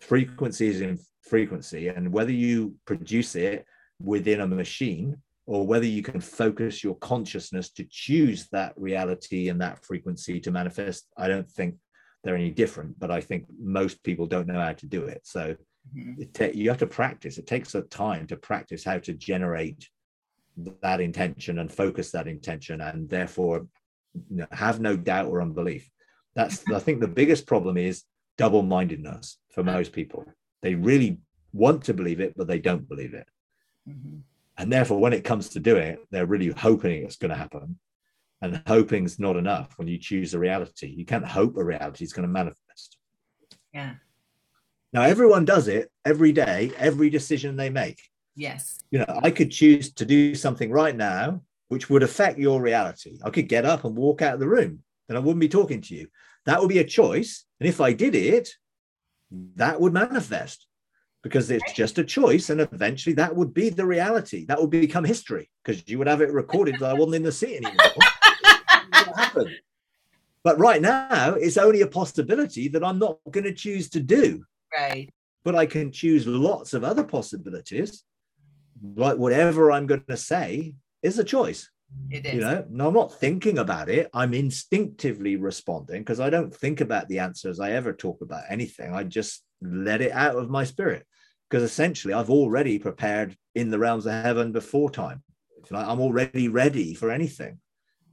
frequency 0.00 0.68
is 0.68 0.80
in 0.80 0.98
frequency, 1.22 1.88
and 1.88 2.12
whether 2.12 2.32
you 2.32 2.76
produce 2.86 3.34
it 3.34 3.66
within 4.02 4.40
a 4.40 4.46
machine 4.46 5.16
or 5.46 5.66
whether 5.66 5.86
you 5.86 6.02
can 6.02 6.20
focus 6.20 6.82
your 6.82 6.96
consciousness 6.96 7.70
to 7.70 7.86
choose 7.88 8.48
that 8.50 8.74
reality 8.76 9.48
and 9.48 9.60
that 9.60 9.84
frequency 9.84 10.40
to 10.40 10.50
manifest, 10.50 11.06
I 11.16 11.28
don't 11.28 11.48
think 11.48 11.76
they're 12.24 12.34
any 12.34 12.50
different. 12.50 12.98
But 12.98 13.12
I 13.12 13.20
think 13.20 13.46
most 13.58 14.02
people 14.02 14.26
don't 14.26 14.48
know 14.48 14.60
how 14.60 14.72
to 14.72 14.86
do 14.86 15.04
it. 15.04 15.20
So 15.24 15.56
mm-hmm. 15.96 16.22
it 16.22 16.34
ta- 16.34 16.50
you 16.52 16.68
have 16.68 16.78
to 16.78 16.86
practice. 16.86 17.38
It 17.38 17.46
takes 17.46 17.74
a 17.76 17.82
time 17.82 18.26
to 18.26 18.36
practice 18.36 18.84
how 18.84 18.98
to 18.98 19.12
generate 19.12 19.88
that 20.82 21.00
intention 21.00 21.60
and 21.60 21.70
focus 21.70 22.10
that 22.10 22.26
intention 22.26 22.80
and 22.80 23.08
therefore 23.08 23.66
you 24.30 24.38
know, 24.38 24.46
have 24.50 24.80
no 24.80 24.96
doubt 24.96 25.26
or 25.26 25.42
unbelief. 25.42 25.88
That's 26.34 26.64
I 26.72 26.80
think 26.80 27.00
the 27.00 27.08
biggest 27.08 27.46
problem 27.46 27.76
is 27.76 28.04
double-mindedness 28.36 29.38
for 29.52 29.62
most 29.62 29.92
people. 29.92 30.24
They 30.62 30.74
really 30.74 31.18
want 31.52 31.84
to 31.84 31.94
believe 31.94 32.20
it, 32.20 32.34
but 32.36 32.46
they 32.46 32.58
don't 32.58 32.88
believe 32.88 33.14
it. 33.14 33.28
Mm-hmm. 33.88 34.18
And 34.58 34.72
therefore, 34.72 35.00
when 35.00 35.12
it 35.12 35.24
comes 35.24 35.50
to 35.50 35.60
doing 35.60 35.82
it, 35.82 35.98
they're 36.10 36.26
really 36.26 36.48
hoping 36.48 37.04
it's 37.04 37.16
going 37.16 37.30
to 37.30 37.36
happen. 37.36 37.78
And 38.42 38.62
hoping's 38.66 39.18
not 39.18 39.36
enough 39.36 39.72
when 39.76 39.88
you 39.88 39.98
choose 39.98 40.34
a 40.34 40.38
reality. 40.38 40.88
You 40.88 41.04
can't 41.04 41.26
hope 41.26 41.56
a 41.56 41.64
reality 41.64 42.04
is 42.04 42.12
going 42.12 42.26
to 42.26 42.32
manifest. 42.32 42.98
Yeah. 43.72 43.94
Now, 44.92 45.02
everyone 45.02 45.44
does 45.44 45.68
it 45.68 45.90
every 46.04 46.32
day, 46.32 46.72
every 46.76 47.10
decision 47.10 47.56
they 47.56 47.70
make. 47.70 48.00
Yes. 48.34 48.78
You 48.90 49.00
know, 49.00 49.20
I 49.22 49.30
could 49.30 49.50
choose 49.50 49.92
to 49.94 50.04
do 50.04 50.34
something 50.34 50.70
right 50.70 50.94
now 50.94 51.42
which 51.68 51.90
would 51.90 52.02
affect 52.02 52.38
your 52.38 52.60
reality. 52.60 53.18
I 53.24 53.30
could 53.30 53.48
get 53.48 53.64
up 53.64 53.84
and 53.84 53.96
walk 53.96 54.22
out 54.22 54.34
of 54.34 54.40
the 54.40 54.48
room 54.48 54.82
and 55.08 55.18
I 55.18 55.20
wouldn't 55.20 55.40
be 55.40 55.48
talking 55.48 55.80
to 55.82 55.94
you. 55.94 56.08
That 56.44 56.60
would 56.60 56.68
be 56.68 56.78
a 56.78 56.84
choice. 56.84 57.44
And 57.60 57.68
if 57.68 57.80
I 57.80 57.92
did 57.92 58.14
it, 58.14 58.50
that 59.56 59.80
would 59.80 59.92
manifest 59.92 60.66
because 61.26 61.50
it's 61.50 61.72
just 61.72 61.98
a 61.98 62.04
choice 62.04 62.50
and 62.50 62.60
eventually 62.60 63.12
that 63.14 63.34
would 63.34 63.52
be 63.52 63.68
the 63.68 63.84
reality. 63.84 64.44
That 64.46 64.60
would 64.60 64.70
become 64.70 65.04
history 65.04 65.50
because 65.64 65.82
you 65.88 65.98
would 65.98 66.06
have 66.06 66.20
it 66.20 66.32
recorded 66.32 66.76
that 66.78 66.90
i 66.90 66.94
wasn't 66.94 67.16
in 67.16 67.22
the 67.24 67.32
sea 67.32 67.56
anymore. 67.56 67.74
Happen. 69.16 69.56
But 70.44 70.58
right 70.60 70.80
now 70.80 71.34
it's 71.34 71.56
only 71.56 71.80
a 71.80 71.88
possibility 71.88 72.68
that 72.68 72.84
i'm 72.84 72.98
not 72.98 73.18
going 73.30 73.44
to 73.44 73.52
choose 73.52 73.90
to 73.90 74.00
do. 74.00 74.44
Right. 74.72 75.12
But 75.44 75.56
i 75.56 75.66
can 75.66 75.90
choose 75.90 76.26
lots 76.26 76.74
of 76.74 76.84
other 76.84 77.04
possibilities 77.04 78.04
like 78.94 79.16
whatever 79.16 79.72
i'm 79.72 79.86
going 79.86 80.04
to 80.08 80.16
say 80.16 80.74
is 81.02 81.18
a 81.18 81.24
choice. 81.24 81.70
It 82.10 82.26
is. 82.26 82.34
you 82.34 82.40
know 82.40 82.64
no 82.68 82.88
i'm 82.88 82.94
not 82.94 83.18
thinking 83.18 83.58
about 83.58 83.88
it. 83.88 84.08
I'm 84.14 84.32
instinctively 84.32 85.34
responding 85.34 86.02
because 86.02 86.20
i 86.20 86.30
don't 86.30 86.54
think 86.54 86.80
about 86.80 87.08
the 87.08 87.18
answers 87.18 87.58
i 87.58 87.72
ever 87.72 87.92
talk 87.92 88.20
about 88.20 88.44
anything. 88.48 88.94
I 88.94 89.02
just 89.02 89.42
let 89.60 90.00
it 90.00 90.12
out 90.12 90.36
of 90.36 90.50
my 90.50 90.62
spirit 90.62 91.04
because 91.48 91.62
essentially 91.62 92.14
i've 92.14 92.30
already 92.30 92.78
prepared 92.78 93.36
in 93.54 93.70
the 93.70 93.78
realms 93.78 94.06
of 94.06 94.12
heaven 94.12 94.52
before 94.52 94.90
time 94.90 95.22
like 95.70 95.86
i'm 95.86 96.00
already 96.00 96.48
ready 96.48 96.94
for 96.94 97.10
anything 97.10 97.58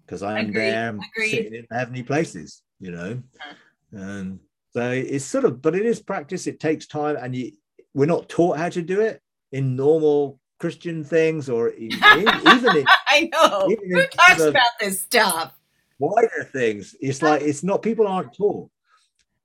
because 0.05 0.23
i'm 0.23 0.49
Agreed. 0.49 0.55
there 0.55 0.89
Agreed. 0.89 1.29
sitting 1.31 1.53
in 1.55 1.67
heavenly 1.71 2.03
places 2.03 2.61
you 2.79 2.91
know 2.91 3.21
Uh-huh. 3.39 3.55
and 3.91 4.39
so 4.71 4.89
it's 4.91 5.25
sort 5.25 5.45
of 5.45 5.61
but 5.61 5.75
it 5.75 5.85
is 5.85 6.01
practice 6.01 6.47
it 6.47 6.59
takes 6.59 6.87
time 6.87 7.15
and 7.21 7.35
you 7.35 7.51
we're 7.93 8.05
not 8.07 8.27
taught 8.29 8.57
how 8.57 8.69
to 8.69 8.81
do 8.81 9.01
it 9.01 9.21
in 9.51 9.75
normal 9.75 10.39
christian 10.59 11.03
things 11.03 11.47
or 11.49 11.69
in, 11.69 11.91
even 12.55 12.77
in 12.77 12.85
i 13.07 13.29
know 13.31 13.69
even 13.69 13.89
who 13.91 14.05
talks 14.07 14.41
about 14.41 14.71
this 14.79 15.01
stuff 15.01 15.53
wider 15.99 16.43
things. 16.51 16.95
It's 16.99 17.21
like 17.21 17.43
it's 17.43 17.63
not 17.63 17.81
people 17.83 18.07
aren't 18.07 18.33
taught. 18.33 18.69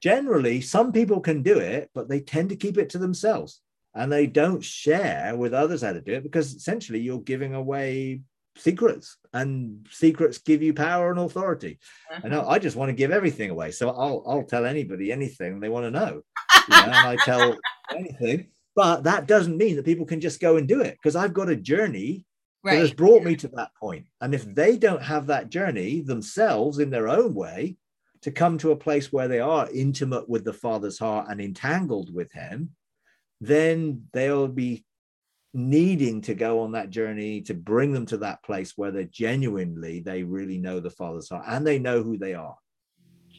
Generally, 0.01 0.63
some 0.63 0.93
people 0.93 1.21
can 1.21 1.43
do 1.43 1.59
it, 1.59 1.91
but 1.95 2.09
they 2.09 2.21
tend 2.21 2.49
to 2.49 2.57
keep 2.57 2.79
it 2.79 2.91
to 2.91 2.99
themselves 2.99 3.61
and 3.95 4.13
they 4.13 4.27
don't 4.27 4.63
share 4.63 5.35
with 5.37 5.55
others 5.55 5.83
how 5.83 5.93
to 5.93 6.01
do 6.01 6.15
it 6.15 6.23
because 6.23 6.55
essentially 6.55 7.01
you're 7.01 7.21
giving 7.21 7.55
away 7.55 8.23
secrets 8.57 9.17
and 9.33 9.87
secrets 9.91 10.39
give 10.39 10.63
you 10.63 10.75
power 10.75 11.11
and 11.11 11.21
authority. 11.21 11.79
And 12.23 12.35
I 12.35 12.39
uh-huh. 12.39 12.51
I 12.51 12.59
just 12.59 12.77
want 12.77 12.91
to 12.91 12.95
give 12.95 13.11
everything 13.11 13.51
away. 13.51 13.71
So 13.71 13.91
I'll 13.91 14.23
I'll 14.27 14.45
tell 14.45 14.65
anybody 14.67 15.13
anything 15.13 15.61
they 15.61 15.69
want 15.69 15.87
to 15.87 15.91
know. 15.91 16.23
You 16.69 16.77
know, 16.77 16.83
and 16.83 16.95
I 16.95 17.17
tell 17.25 17.57
anything. 17.95 18.49
But 18.75 19.05
that 19.05 19.27
doesn't 19.27 19.57
mean 19.57 19.77
that 19.77 19.85
people 19.85 20.07
can 20.07 20.21
just 20.21 20.41
go 20.41 20.57
and 20.57 20.69
do 20.69 20.81
it 20.83 20.97
because 21.03 21.17
I've 21.17 21.35
got 21.35 21.49
a 21.49 21.57
journey 21.57 22.25
that 22.65 22.77
has 22.77 22.93
brought 22.93 23.25
me 23.25 23.37
to 23.37 23.49
that 23.49 23.71
point. 23.81 24.07
And 24.21 24.35
if 24.35 24.45
they 24.55 24.77
don't 24.77 25.03
have 25.03 25.27
that 25.29 25.49
journey 25.49 26.01
themselves 26.01 26.79
in 26.79 26.91
their 26.91 27.09
own 27.09 27.35
way 27.35 27.77
to 28.23 28.31
come 28.31 28.59
to 28.59 28.73
a 28.73 28.77
place 28.77 29.13
where 29.13 29.29
they 29.29 29.41
are 29.41 29.69
intimate 29.73 30.29
with 30.29 30.45
the 30.45 30.53
Father's 30.53 30.99
heart 30.99 31.27
and 31.29 31.41
entangled 31.41 32.13
with 32.13 32.33
Him, 32.33 32.71
then 33.41 34.07
they'll 34.13 34.49
be 34.49 34.85
needing 35.55 36.21
to 36.23 36.35
go 36.35 36.61
on 36.61 36.73
that 36.73 36.91
journey 36.91 37.41
to 37.43 37.55
bring 37.55 37.93
them 37.93 38.07
to 38.07 38.19
that 38.19 38.43
place 38.43 38.75
where 38.77 38.91
they 38.91 39.05
genuinely 39.07 40.01
they 40.01 40.23
really 40.23 40.59
know 40.59 40.81
the 40.81 40.91
Father's 40.91 41.31
heart 41.31 41.45
and 41.49 41.67
they 41.67 41.79
know 41.79 42.03
who 42.03 42.19
they 42.19 42.35
are. 42.35 42.57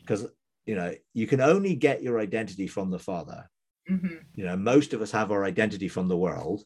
Because 0.05 0.27
you 0.65 0.75
know, 0.75 0.93
you 1.13 1.27
can 1.27 1.41
only 1.41 1.75
get 1.75 2.03
your 2.03 2.19
identity 2.19 2.67
from 2.67 2.91
the 2.91 2.99
Father 2.99 3.49
Mhm. 3.89 4.23
you 4.35 4.45
know 4.45 4.55
most 4.55 4.93
of 4.93 5.01
us 5.01 5.11
have 5.11 5.31
our 5.31 5.43
identity 5.43 5.87
from 5.87 6.07
the 6.07 6.17
world 6.17 6.63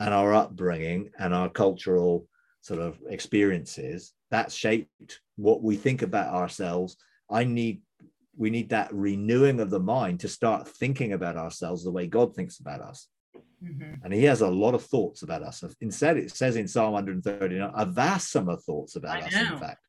and 0.00 0.14
our 0.14 0.32
upbringing 0.32 1.10
and 1.18 1.34
our 1.34 1.50
cultural 1.50 2.26
sort 2.62 2.80
of 2.80 2.98
experiences 3.08 4.14
that 4.30 4.50
shaped 4.50 5.20
what 5.36 5.62
we 5.62 5.76
think 5.76 6.00
about 6.00 6.32
ourselves 6.32 6.96
i 7.30 7.44
need 7.44 7.82
we 8.36 8.50
need 8.50 8.68
that 8.70 8.92
renewing 8.92 9.60
of 9.60 9.70
the 9.70 9.80
mind 9.80 10.20
to 10.20 10.28
start 10.28 10.66
thinking 10.68 11.12
about 11.12 11.36
ourselves 11.36 11.84
the 11.84 11.90
way 11.90 12.06
god 12.06 12.34
thinks 12.34 12.58
about 12.60 12.80
us 12.80 13.08
Mhm. 13.62 14.00
and 14.02 14.12
he 14.12 14.24
has 14.24 14.40
a 14.40 14.48
lot 14.48 14.74
of 14.74 14.82
thoughts 14.84 15.22
about 15.22 15.42
us 15.42 15.62
instead 15.80 16.16
it 16.16 16.30
says 16.32 16.56
in 16.56 16.66
psalm 16.66 16.92
139 16.94 17.70
a 17.74 17.86
vast 17.86 18.30
sum 18.30 18.48
of 18.48 18.62
thoughts 18.64 18.96
about 18.96 19.22
I 19.22 19.26
us 19.26 19.32
know. 19.34 19.52
in 19.54 19.58
fact 19.58 19.86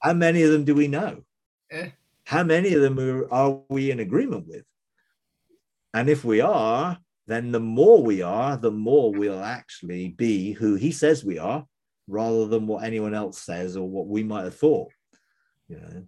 how 0.00 0.14
many 0.14 0.42
of 0.42 0.50
them 0.52 0.64
do 0.64 0.74
we 0.74 0.88
know 0.88 1.22
Eh. 1.70 1.90
how 2.24 2.42
many 2.42 2.72
of 2.74 2.80
them 2.80 2.98
are, 2.98 3.30
are 3.32 3.60
we 3.68 3.90
in 3.90 4.00
agreement 4.00 4.46
with 4.46 4.64
and 5.94 6.08
if 6.08 6.24
we 6.24 6.40
are, 6.40 6.98
then 7.26 7.52
the 7.52 7.60
more 7.60 8.02
we 8.02 8.22
are, 8.22 8.56
the 8.56 8.70
more 8.70 9.12
we'll 9.12 9.42
actually 9.44 10.08
be 10.08 10.52
who 10.52 10.74
he 10.76 10.90
says 10.90 11.22
we 11.22 11.38
are, 11.38 11.66
rather 12.08 12.46
than 12.46 12.66
what 12.66 12.82
anyone 12.82 13.12
else 13.14 13.38
says 13.38 13.76
or 13.76 13.86
what 13.86 14.06
we 14.06 14.22
might 14.24 14.44
have 14.44 14.56
thought. 14.56 14.90
You 15.68 15.76
know. 15.80 16.06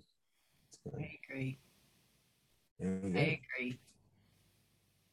So, 0.83 0.93
i 0.99 1.19
agree 1.31 1.59
go. 2.85 3.19
I 3.19 3.41
agree. 3.59 3.79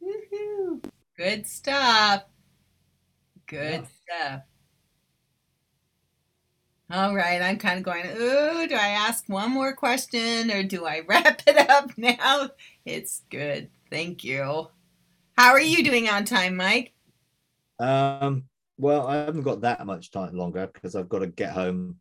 Woohoo. 0.04 0.84
Good 1.18 1.48
stuff. 1.48 2.24
Good 3.48 3.86
stuff. 4.04 4.42
All 6.94 7.16
right, 7.16 7.42
I'm 7.42 7.58
kind 7.58 7.78
of 7.78 7.84
going, 7.84 8.06
ooh, 8.06 8.68
do 8.68 8.76
I 8.76 8.90
ask 8.90 9.24
one 9.28 9.52
more 9.52 9.74
question 9.74 10.52
or 10.52 10.62
do 10.62 10.86
I 10.86 11.02
wrap 11.08 11.42
it 11.48 11.70
up 11.70 11.98
now? 11.98 12.50
It's 12.84 13.22
good. 13.30 13.70
Thank 13.90 14.26
you. 14.26 14.68
How 15.38 15.52
are 15.52 15.62
you 15.62 15.84
doing 15.84 16.10
on 16.10 16.26
time, 16.26 16.58
Mike? 16.58 16.94
Um, 17.80 18.44
well, 18.78 19.08
I 19.08 19.18
haven't 19.18 19.44
got 19.44 19.62
that 19.62 19.86
much 19.86 20.12
time 20.12 20.36
longer 20.36 20.70
because 20.74 20.96
I've 20.96 21.08
got 21.08 21.20
to 21.20 21.28
get 21.28 21.52
home, 21.52 21.98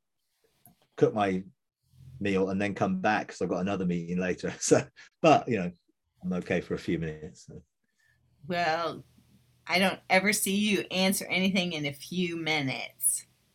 cook 0.96 1.14
my 1.14 1.44
meal, 2.20 2.50
and 2.50 2.60
then 2.60 2.74
come 2.74 3.00
back 3.00 3.28
because 3.28 3.42
I've 3.42 3.48
got 3.48 3.60
another 3.60 3.86
meeting 3.86 4.18
later. 4.18 4.52
So, 4.60 4.82
but 5.22 5.48
you 5.48 5.58
know, 5.58 5.70
I'm 6.22 6.32
okay 6.34 6.60
for 6.60 6.74
a 6.74 6.78
few 6.78 6.98
minutes. 6.98 7.46
so. 7.46 7.62
Well, 8.46 9.04
I 9.66 9.78
don't 9.78 10.00
ever 10.08 10.32
see 10.32 10.56
you 10.56 10.84
answer 10.90 11.26
anything 11.28 11.72
in 11.72 11.86
a 11.86 11.92
few 11.92 12.36
minutes. 12.36 13.26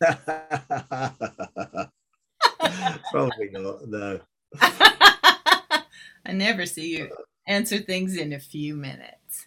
Probably 3.10 3.50
not. 3.50 3.86
No. 3.86 4.20
I 4.60 6.32
never 6.32 6.66
see 6.66 6.96
you 6.96 7.10
answer 7.46 7.78
things 7.78 8.16
in 8.16 8.32
a 8.32 8.40
few 8.40 8.74
minutes. 8.74 9.46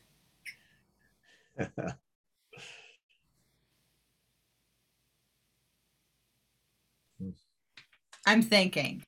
I'm 8.26 8.41
thinking. 8.41 9.03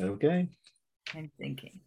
Okay. 0.00 0.48
I'm 1.14 1.30
thinking. 1.38 1.80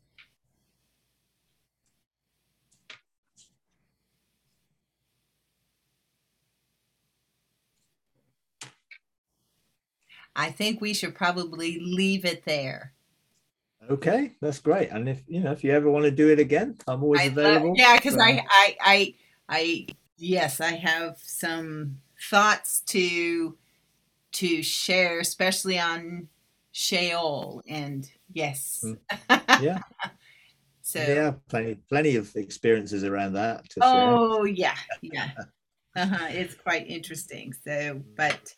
I 10.35 10.49
think 10.51 10.81
we 10.81 10.93
should 10.93 11.15
probably 11.15 11.79
leave 11.79 12.25
it 12.25 12.43
there. 12.45 12.93
Okay, 13.89 14.33
that's 14.41 14.59
great. 14.59 14.89
And 14.89 15.09
if 15.09 15.21
you 15.27 15.41
know, 15.41 15.51
if 15.51 15.63
you 15.63 15.71
ever 15.71 15.89
want 15.89 16.05
to 16.05 16.11
do 16.11 16.29
it 16.29 16.39
again, 16.39 16.77
I'm 16.87 17.03
always 17.03 17.21
I 17.21 17.25
love- 17.27 17.37
available. 17.37 17.73
yeah, 17.75 17.95
because 17.97 18.13
So- 18.13 18.21
I, 18.21 18.43
I, 18.49 18.75
I, 18.81 19.13
I, 19.49 19.87
yes, 20.17 20.61
I 20.61 20.71
have 20.71 21.17
some 21.21 21.99
thoughts 22.29 22.79
to 22.87 23.57
to 24.33 24.63
share, 24.63 25.19
especially 25.19 25.77
on 25.77 26.29
Sheol, 26.73 27.61
and 27.67 28.09
yes, 28.33 28.83
Mm. 28.83 28.97
yeah, 29.63 29.79
so 30.81 30.99
yeah, 30.99 31.33
plenty, 31.47 31.75
plenty 31.87 32.15
of 32.15 32.35
experiences 32.35 33.03
around 33.03 33.33
that 33.33 33.69
to 33.69 33.79
share. 33.81 34.17
oh 34.17 34.43
yeah, 34.43 34.75
yeah, 35.01 35.29
uh-huh. 35.95 36.27
it's 36.31 36.55
quite 36.55 36.87
interesting. 36.89 37.53
So, 37.53 38.01
but 38.17 38.55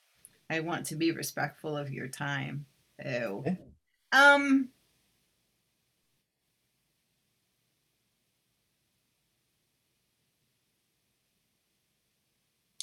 I 0.50 0.62
want 0.62 0.86
to 0.88 0.96
be 0.96 1.12
respectful 1.12 1.76
of 1.76 1.92
your 1.92 2.08
time. 2.08 2.66
So, 3.04 3.44
Okay. 3.46 3.58
um. 4.12 4.70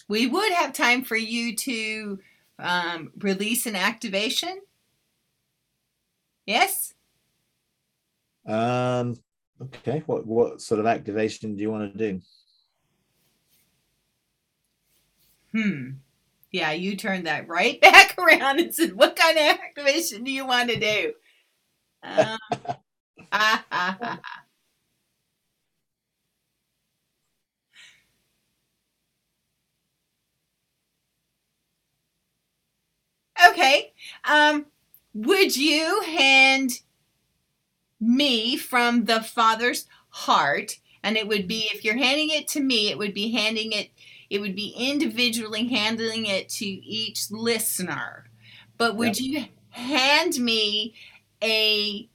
We 0.08 0.26
would 0.26 0.52
have 0.52 0.74
time 0.74 1.04
for 1.04 1.16
you 1.16 1.56
to 1.56 2.18
um, 2.58 3.12
release 3.18 3.64
an 3.64 3.76
activation. 3.76 4.60
Yes. 6.46 6.94
Um, 8.46 9.14
okay, 9.60 10.02
what 10.06 10.26
what 10.26 10.60
sort 10.60 10.80
of 10.80 10.86
activation 10.86 11.56
do 11.56 11.62
you 11.62 11.70
want 11.70 11.92
to 11.92 11.98
do? 11.98 12.20
Hmm. 15.52 15.90
Yeah, 16.52 16.72
you 16.72 16.96
turned 16.96 17.26
that 17.26 17.48
right 17.48 17.80
back 17.82 18.16
around 18.18 18.60
and 18.60 18.74
said, 18.74 18.94
"What 18.94 19.16
kind 19.16 19.38
of 19.38 19.44
activation 19.44 20.24
do 20.24 20.32
you 20.32 20.46
want 20.46 20.70
to 20.70 20.80
do?" 20.80 21.14
Um, 22.02 22.38
ah, 23.32 23.64
ah, 23.72 23.98
ah. 24.02 24.20
Okay. 33.50 33.92
Um, 34.24 34.66
would 35.14 35.56
you 35.56 36.02
hand 36.02 36.80
me 38.00 38.56
from 38.56 39.04
the 39.04 39.22
Father's 39.22 39.86
heart 40.10 40.78
And 41.04 41.16
it 41.16 41.26
would 41.28 41.48
be 41.48 41.68
if 41.72 41.84
you're 41.84 41.96
handing 41.96 42.30
it 42.30 42.48
to 42.48 42.60
me, 42.60 42.90
it 42.90 42.98
would 42.98 43.14
be 43.14 43.32
handing 43.32 43.72
it 43.72 43.90
it 44.30 44.40
would 44.40 44.56
be 44.56 44.74
individually 44.76 45.68
handing 45.68 46.26
it 46.26 46.48
to 46.48 46.64
each 46.66 47.30
listener. 47.30 48.30
But 48.78 48.96
would 48.96 49.20
yep. 49.20 49.48
you 49.48 49.48
hand 49.70 50.38
me 50.38 50.94
a 51.42 52.08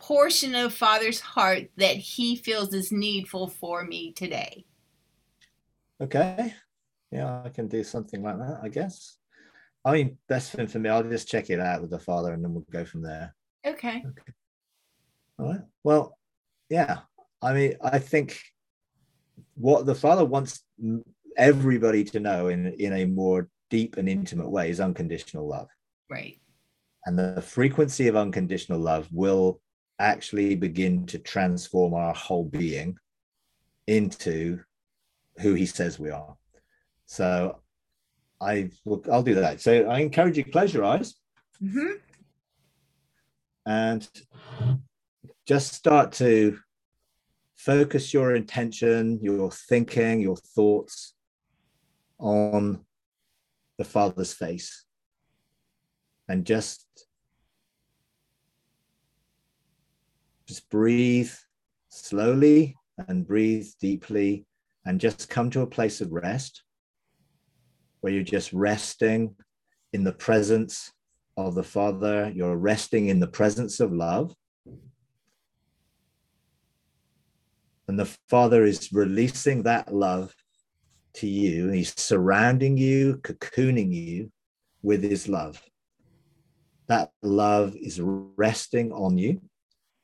portion 0.00 0.54
of 0.54 0.74
Father's 0.74 1.20
heart 1.20 1.70
that 1.76 1.96
he 1.96 2.36
feels 2.36 2.74
is 2.74 2.92
needful 2.92 3.48
for 3.48 3.84
me 3.84 4.12
today? 4.12 4.66
Okay. 6.00 6.54
Yeah, 7.10 7.42
I 7.44 7.48
can 7.50 7.68
do 7.68 7.84
something 7.84 8.22
like 8.22 8.38
that, 8.38 8.60
I 8.62 8.68
guess. 8.68 9.15
I 9.86 9.92
mean, 9.92 10.18
best 10.28 10.50
thing 10.50 10.66
for 10.66 10.80
me, 10.80 10.90
I'll 10.90 11.04
just 11.04 11.28
check 11.28 11.48
it 11.48 11.60
out 11.60 11.80
with 11.80 11.90
the 11.90 11.98
father 12.00 12.32
and 12.32 12.42
then 12.42 12.52
we'll 12.52 12.66
go 12.72 12.84
from 12.84 13.02
there. 13.02 13.32
Okay. 13.64 14.02
okay. 14.04 14.32
All 15.38 15.46
right. 15.46 15.60
Well, 15.84 16.18
yeah. 16.68 16.98
I 17.40 17.52
mean, 17.52 17.76
I 17.80 18.00
think 18.00 18.40
what 19.54 19.86
the 19.86 19.94
father 19.94 20.24
wants 20.24 20.64
everybody 21.36 22.02
to 22.02 22.18
know 22.18 22.48
in, 22.48 22.66
in 22.66 22.94
a 22.94 23.04
more 23.04 23.48
deep 23.70 23.96
and 23.96 24.08
intimate 24.08 24.50
way 24.50 24.70
is 24.70 24.80
unconditional 24.80 25.46
love. 25.46 25.68
Right. 26.10 26.40
And 27.04 27.16
the 27.16 27.40
frequency 27.40 28.08
of 28.08 28.16
unconditional 28.16 28.80
love 28.80 29.06
will 29.12 29.60
actually 30.00 30.56
begin 30.56 31.06
to 31.06 31.20
transform 31.20 31.94
our 31.94 32.12
whole 32.12 32.44
being 32.44 32.98
into 33.86 34.58
who 35.38 35.54
he 35.54 35.64
says 35.64 35.96
we 35.96 36.10
are. 36.10 36.36
So 37.06 37.60
I 38.40 38.70
will, 38.84 39.02
I'll 39.10 39.22
do 39.22 39.34
that. 39.36 39.60
So 39.60 39.88
I 39.88 40.00
encourage 40.00 40.36
you 40.36 40.44
close 40.44 40.74
your 40.74 40.84
eyes 40.84 41.14
mm-hmm. 41.62 41.94
and 43.66 44.08
just 45.46 45.72
start 45.72 46.12
to 46.12 46.58
focus 47.54 48.12
your 48.12 48.34
intention, 48.34 49.18
your 49.22 49.50
thinking, 49.50 50.20
your 50.20 50.36
thoughts 50.36 51.14
on 52.18 52.84
the 53.78 53.84
Father's 53.84 54.32
face 54.32 54.84
and 56.28 56.44
just 56.44 56.86
just 60.46 60.68
breathe 60.70 61.32
slowly 61.88 62.76
and 63.08 63.26
breathe 63.26 63.66
deeply 63.80 64.46
and 64.84 65.00
just 65.00 65.28
come 65.28 65.50
to 65.50 65.62
a 65.62 65.66
place 65.66 66.00
of 66.00 66.12
rest 66.12 66.62
where 68.06 68.14
you're 68.14 68.22
just 68.22 68.52
resting 68.52 69.34
in 69.92 70.04
the 70.04 70.12
presence 70.12 70.92
of 71.36 71.56
the 71.56 71.64
Father, 71.64 72.30
you're 72.32 72.56
resting 72.56 73.08
in 73.08 73.18
the 73.18 73.26
presence 73.26 73.80
of 73.80 73.92
love. 73.92 74.32
And 77.88 77.98
the 77.98 78.16
Father 78.28 78.64
is 78.64 78.92
releasing 78.92 79.64
that 79.64 79.92
love 79.92 80.32
to 81.14 81.26
you. 81.26 81.70
He's 81.70 82.00
surrounding 82.00 82.76
you, 82.76 83.16
cocooning 83.24 83.92
you 83.92 84.30
with 84.84 85.02
his 85.02 85.28
love. 85.28 85.60
That 86.86 87.10
love 87.24 87.74
is 87.74 88.00
resting 88.00 88.92
on 88.92 89.18
you, 89.18 89.40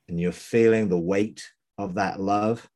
and 0.09 0.19
you're 0.19 0.33
feeling 0.33 0.89
the 0.89 0.99
weight 0.99 1.41
of 1.77 1.93
that 1.93 2.19
love, 2.19 2.69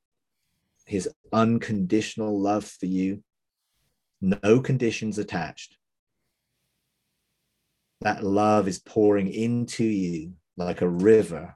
his 0.86 1.10
unconditional 1.34 2.40
love 2.40 2.64
for 2.64 2.86
you, 2.86 3.22
no 4.22 4.60
conditions 4.60 5.18
attached. 5.18 5.78
That 8.02 8.24
love 8.24 8.68
is 8.68 8.80
pouring 8.80 9.28
into 9.32 9.84
you 9.84 10.34
like 10.56 10.82
a 10.82 10.90
river 10.90 11.56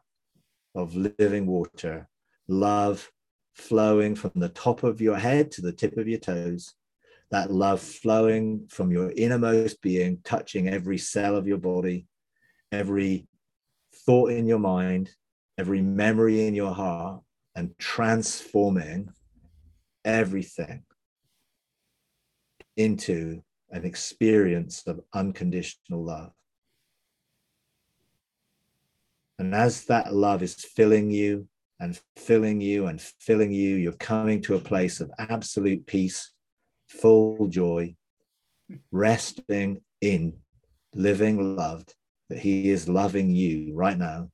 of 0.75 0.95
living 0.95 1.45
water, 1.45 2.07
love 2.47 3.11
flowing 3.53 4.15
from 4.15 4.31
the 4.35 4.49
top 4.49 4.83
of 4.83 5.01
your 5.01 5.17
head 5.17 5.51
to 5.51 5.61
the 5.61 5.71
tip 5.71 5.97
of 5.97 6.07
your 6.07 6.19
toes, 6.19 6.73
that 7.29 7.51
love 7.51 7.81
flowing 7.81 8.67
from 8.69 8.91
your 8.91 9.11
innermost 9.11 9.81
being, 9.81 10.19
touching 10.23 10.67
every 10.67 10.97
cell 10.97 11.35
of 11.35 11.47
your 11.47 11.57
body, 11.57 12.05
every 12.71 13.27
thought 14.05 14.31
in 14.31 14.47
your 14.47 14.59
mind, 14.59 15.09
every 15.57 15.81
memory 15.81 16.47
in 16.47 16.55
your 16.55 16.73
heart, 16.73 17.21
and 17.55 17.77
transforming 17.77 19.09
everything 20.03 20.83
into 22.77 23.41
an 23.71 23.85
experience 23.85 24.83
of 24.85 25.01
unconditional 25.13 26.03
love. 26.03 26.31
And 29.39 29.55
as 29.55 29.85
that 29.85 30.13
love 30.13 30.43
is 30.43 30.53
filling 30.53 31.09
you 31.09 31.47
and 31.79 31.99
filling 32.15 32.61
you 32.61 32.85
and 32.85 33.01
filling 33.01 33.51
you, 33.51 33.75
you're 33.75 33.93
coming 33.93 34.41
to 34.43 34.55
a 34.55 34.59
place 34.59 35.01
of 35.01 35.11
absolute 35.17 35.87
peace, 35.87 36.31
full 36.87 37.47
joy, 37.47 37.95
resting 38.91 39.81
in 39.99 40.33
living 40.93 41.55
loved, 41.55 41.95
that 42.29 42.39
He 42.39 42.69
is 42.69 42.87
loving 42.87 43.33
you 43.33 43.73
right 43.73 43.97
now. 43.97 44.29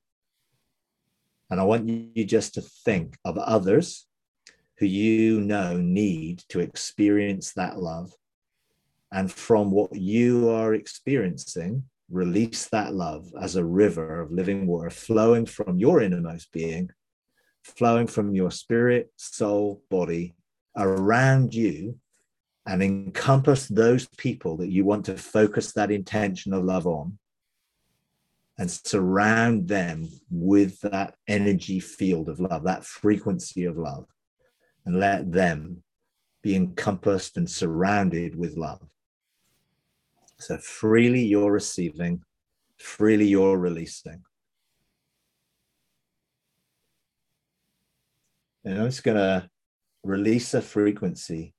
And 1.50 1.58
I 1.58 1.64
want 1.64 1.88
you 1.88 2.24
just 2.24 2.54
to 2.54 2.60
think 2.60 3.16
of 3.24 3.38
others 3.38 4.06
who 4.76 4.86
you 4.86 5.40
know 5.40 5.78
need 5.78 6.44
to 6.50 6.60
experience 6.60 7.52
that 7.54 7.78
love 7.78 8.12
and 9.12 9.30
from 9.30 9.70
what 9.70 9.94
you 9.94 10.50
are 10.50 10.74
experiencing, 10.74 11.82
release 12.10 12.68
that 12.68 12.94
love 12.94 13.30
as 13.40 13.56
a 13.56 13.64
river 13.64 14.20
of 14.20 14.32
living 14.32 14.66
water 14.66 14.90
flowing 14.90 15.46
from 15.46 15.78
your 15.78 16.00
innermost 16.00 16.52
being, 16.52 16.90
flowing 17.62 18.06
from 18.06 18.34
your 18.34 18.50
spirit, 18.50 19.10
soul, 19.16 19.82
body 19.90 20.34
around 20.76 21.54
you, 21.54 21.98
and 22.66 22.82
encompass 22.82 23.66
those 23.68 24.06
people 24.18 24.56
that 24.58 24.70
you 24.70 24.84
want 24.84 25.06
to 25.06 25.16
focus 25.16 25.72
that 25.72 25.90
intention 25.90 26.52
of 26.52 26.64
love 26.64 26.86
on 26.86 27.18
and 28.58 28.70
surround 28.70 29.68
them 29.68 30.06
with 30.30 30.80
that 30.80 31.14
energy 31.28 31.80
field 31.80 32.28
of 32.28 32.40
love, 32.40 32.64
that 32.64 32.84
frequency 32.84 33.64
of 33.64 33.78
love, 33.78 34.06
and 34.84 34.98
let 34.98 35.30
them 35.30 35.82
be 36.42 36.56
encompassed 36.56 37.36
and 37.36 37.48
surrounded 37.48 38.36
with 38.36 38.56
love. 38.56 38.82
So 40.40 40.56
freely 40.58 41.24
you're 41.24 41.52
receiving, 41.52 42.22
freely 42.76 43.26
you're 43.26 43.58
releasing. 43.58 44.22
And 48.64 48.78
I'm 48.78 48.86
just 48.86 49.02
going 49.02 49.16
to 49.16 49.50
release 50.04 50.54
a 50.54 50.62
frequency 50.62 51.54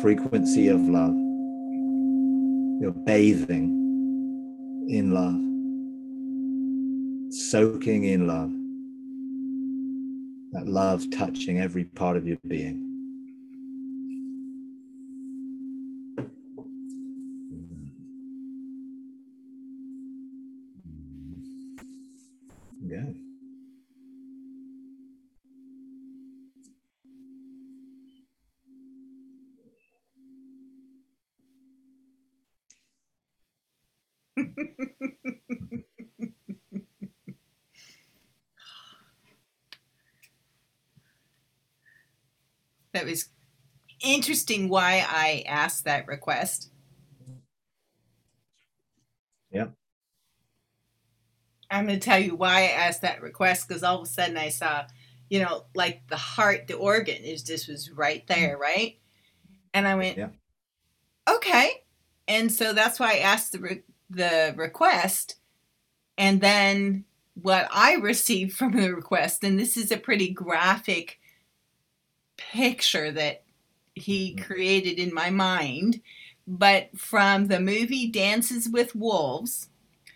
frequency 0.00 0.68
of 0.68 0.80
love. 0.80 1.14
You're 2.80 2.92
bathing 2.92 3.70
in 4.88 5.12
love, 5.12 5.40
soaking 7.32 8.04
in 8.04 8.26
love, 8.26 8.52
that 10.52 10.70
love 10.70 11.10
touching 11.10 11.60
every 11.60 11.84
part 11.84 12.16
of 12.16 12.26
your 12.26 12.38
being. 12.46 12.86
that 42.96 43.04
was 43.04 43.28
why 44.68 45.04
I 45.08 45.44
asked 45.46 45.84
that 45.84 46.06
request. 46.06 46.70
Yeah. 49.50 49.68
I'm 51.70 51.86
going 51.86 51.98
to 51.98 52.04
tell 52.04 52.18
you 52.18 52.36
why 52.36 52.60
I 52.60 52.86
asked 52.86 53.02
that 53.02 53.22
request 53.22 53.68
because 53.68 53.82
all 53.82 53.98
of 53.98 54.04
a 54.04 54.06
sudden 54.06 54.36
I 54.36 54.50
saw, 54.50 54.84
you 55.28 55.40
know, 55.40 55.64
like 55.74 56.02
the 56.08 56.16
heart, 56.16 56.66
the 56.68 56.74
organ 56.74 57.22
is 57.24 57.42
just 57.42 57.68
was 57.68 57.90
right 57.90 58.26
there, 58.26 58.54
mm-hmm. 58.54 58.62
right? 58.62 58.98
And 59.74 59.86
I 59.86 59.94
went, 59.96 60.16
yeah. 60.16 60.28
okay, 61.28 61.84
and 62.28 62.50
so 62.50 62.72
that's 62.72 62.98
why 62.98 63.14
I 63.14 63.18
asked 63.18 63.52
the 63.52 63.58
re- 63.58 63.82
the 64.08 64.54
request, 64.56 65.36
and 66.16 66.40
then 66.40 67.04
what 67.34 67.68
I 67.70 67.94
received 67.94 68.56
from 68.56 68.72
the 68.72 68.94
request, 68.94 69.44
and 69.44 69.58
this 69.58 69.76
is 69.76 69.92
a 69.92 69.98
pretty 69.98 70.30
graphic 70.30 71.18
picture 72.36 73.10
that 73.12 73.42
he 73.96 74.34
Mhm. 74.34 74.44
created 74.44 74.98
in 74.98 75.12
my 75.12 75.30
mind, 75.30 76.00
but 76.46 76.90
from 76.96 77.48
the 77.48 77.58
movie 77.60 78.06
Dances 78.06 78.68
with 78.68 78.94
Wolves, 78.94 79.68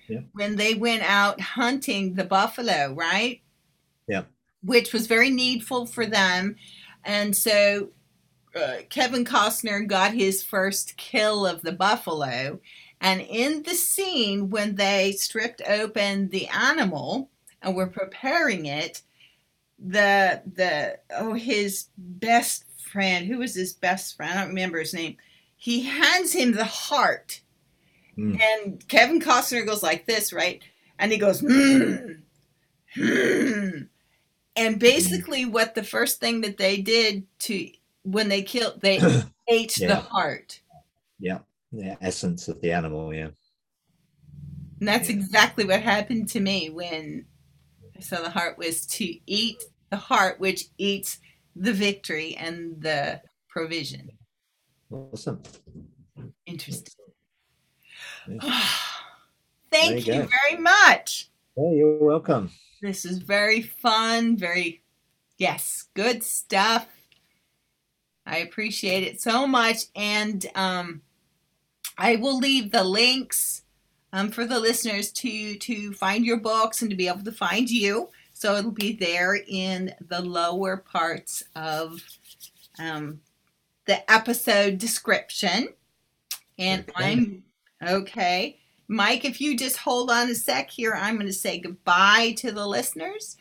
Yeah. 0.08 0.20
when 0.32 0.56
they 0.56 0.74
went 0.74 1.02
out 1.02 1.40
hunting 1.40 2.14
the 2.14 2.24
buffalo, 2.24 2.92
right? 2.92 3.40
Yeah. 4.06 4.24
Which 4.62 4.92
was 4.92 5.06
very 5.06 5.30
needful 5.30 5.86
for 5.86 6.06
them. 6.06 6.56
And 7.04 7.36
so 7.36 7.90
uh, 8.54 8.78
Kevin 8.88 9.24
Costner 9.24 9.86
got 9.86 10.12
his 10.12 10.42
first 10.42 10.96
kill 10.96 11.46
of 11.46 11.62
the 11.62 11.70
buffalo. 11.70 12.60
And 13.00 13.20
in 13.20 13.62
the 13.62 13.76
scene, 13.76 14.50
when 14.50 14.74
they 14.74 15.12
stripped 15.12 15.62
open 15.68 16.28
the 16.30 16.48
animal 16.48 17.30
and 17.62 17.76
were 17.76 17.86
preparing 17.86 18.66
it, 18.66 19.02
the 19.78 20.42
the 20.52 20.98
oh 21.16 21.32
his 21.34 21.86
best 21.96 22.64
friend, 22.90 23.26
who 23.26 23.38
was 23.38 23.54
his 23.54 23.72
best 23.72 24.16
friend? 24.16 24.32
I 24.32 24.40
don't 24.40 24.48
remember 24.50 24.78
his 24.80 24.94
name. 24.94 25.16
He 25.56 25.82
hands 25.82 26.32
him 26.32 26.52
the 26.52 26.64
heart, 26.64 27.40
Mm. 28.18 28.38
and 28.64 28.88
Kevin 28.88 29.20
Costner 29.20 29.64
goes 29.66 29.82
like 29.82 30.06
this, 30.06 30.32
right? 30.32 30.62
And 30.98 31.12
he 31.12 31.18
goes, 31.18 31.40
hmm, 31.40 31.94
hmm. 32.94 33.70
and 34.56 34.78
basically, 34.78 35.44
what 35.46 35.74
the 35.74 35.84
first 35.84 36.20
thing 36.20 36.42
that 36.42 36.58
they 36.58 36.78
did 36.78 37.26
to 37.40 37.70
when 38.02 38.28
they 38.28 38.42
killed, 38.42 38.80
they 38.80 39.00
ate 39.48 39.82
the 39.86 39.96
heart. 39.96 40.60
yeah 41.18 41.38
the 41.72 41.96
essence 42.02 42.48
of 42.48 42.60
the 42.60 42.72
animal 42.72 43.14
yeah 43.14 43.28
And 44.80 44.88
that's 44.88 45.08
Yeah. 45.08 45.16
exactly 45.16 45.64
what 45.64 45.82
happened 45.82 46.28
to 46.30 46.40
me 46.40 46.70
when 46.70 47.26
I 47.96 48.00
saw 48.00 48.22
the 48.22 48.30
heart 48.30 48.58
was 48.58 48.86
to 48.86 49.04
eat 49.26 49.62
the 49.90 49.96
heart, 49.96 50.40
which 50.40 50.66
eats 50.78 51.18
the 51.56 51.72
victory 51.72 52.36
and 52.36 52.80
the 52.80 53.20
provision. 53.48 54.10
awesome 54.90 55.42
Interesting. 56.46 56.94
Thank 59.70 60.06
you 60.06 60.14
you 60.14 60.28
very 60.28 60.60
much. 60.60 61.30
hey 61.56 61.76
you're 61.76 61.98
welcome 61.98 62.50
This 62.82 63.04
is 63.04 63.18
very 63.18 63.60
fun, 63.60 64.36
very, 64.36 64.82
yes, 65.36 65.88
good 65.94 66.22
stuff. 66.22 66.86
I 68.24 68.38
appreciate 68.38 69.02
it 69.02 69.20
so 69.20 69.46
much. 69.46 69.84
And 69.94 70.46
um, 70.54 71.02
I 71.98 72.16
will 72.16 72.38
leave 72.38 72.72
the 72.72 72.84
links 72.84 73.62
um, 74.12 74.30
for 74.30 74.46
the 74.46 74.58
listeners 74.58 75.12
to, 75.12 75.56
to 75.56 75.92
find 75.92 76.24
your 76.24 76.38
books 76.38 76.80
and 76.80 76.90
to 76.90 76.96
be 76.96 77.08
able 77.08 77.24
to 77.24 77.32
find 77.32 77.68
you. 77.68 78.08
So 78.40 78.56
it'll 78.56 78.70
be 78.70 78.94
there 78.94 79.34
in 79.34 79.92
the 80.08 80.22
lower 80.22 80.78
parts 80.78 81.42
of 81.54 82.02
um, 82.78 83.20
the 83.84 84.10
episode 84.10 84.78
description. 84.78 85.68
And 86.58 86.88
Okay. 86.88 87.12
I'm 87.12 87.44
okay. 87.86 88.58
Mike, 88.88 89.26
if 89.26 89.42
you 89.42 89.58
just 89.58 89.76
hold 89.76 90.10
on 90.10 90.30
a 90.30 90.34
sec 90.34 90.70
here, 90.70 90.94
I'm 90.94 91.16
going 91.16 91.26
to 91.26 91.34
say 91.34 91.60
goodbye 91.60 92.32
to 92.38 92.50
the 92.50 92.66
listeners 92.66 93.36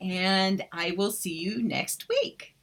and 0.00 0.64
I 0.72 0.94
will 0.96 1.12
see 1.12 1.38
you 1.38 1.62
next 1.62 2.08
week. 2.08 2.56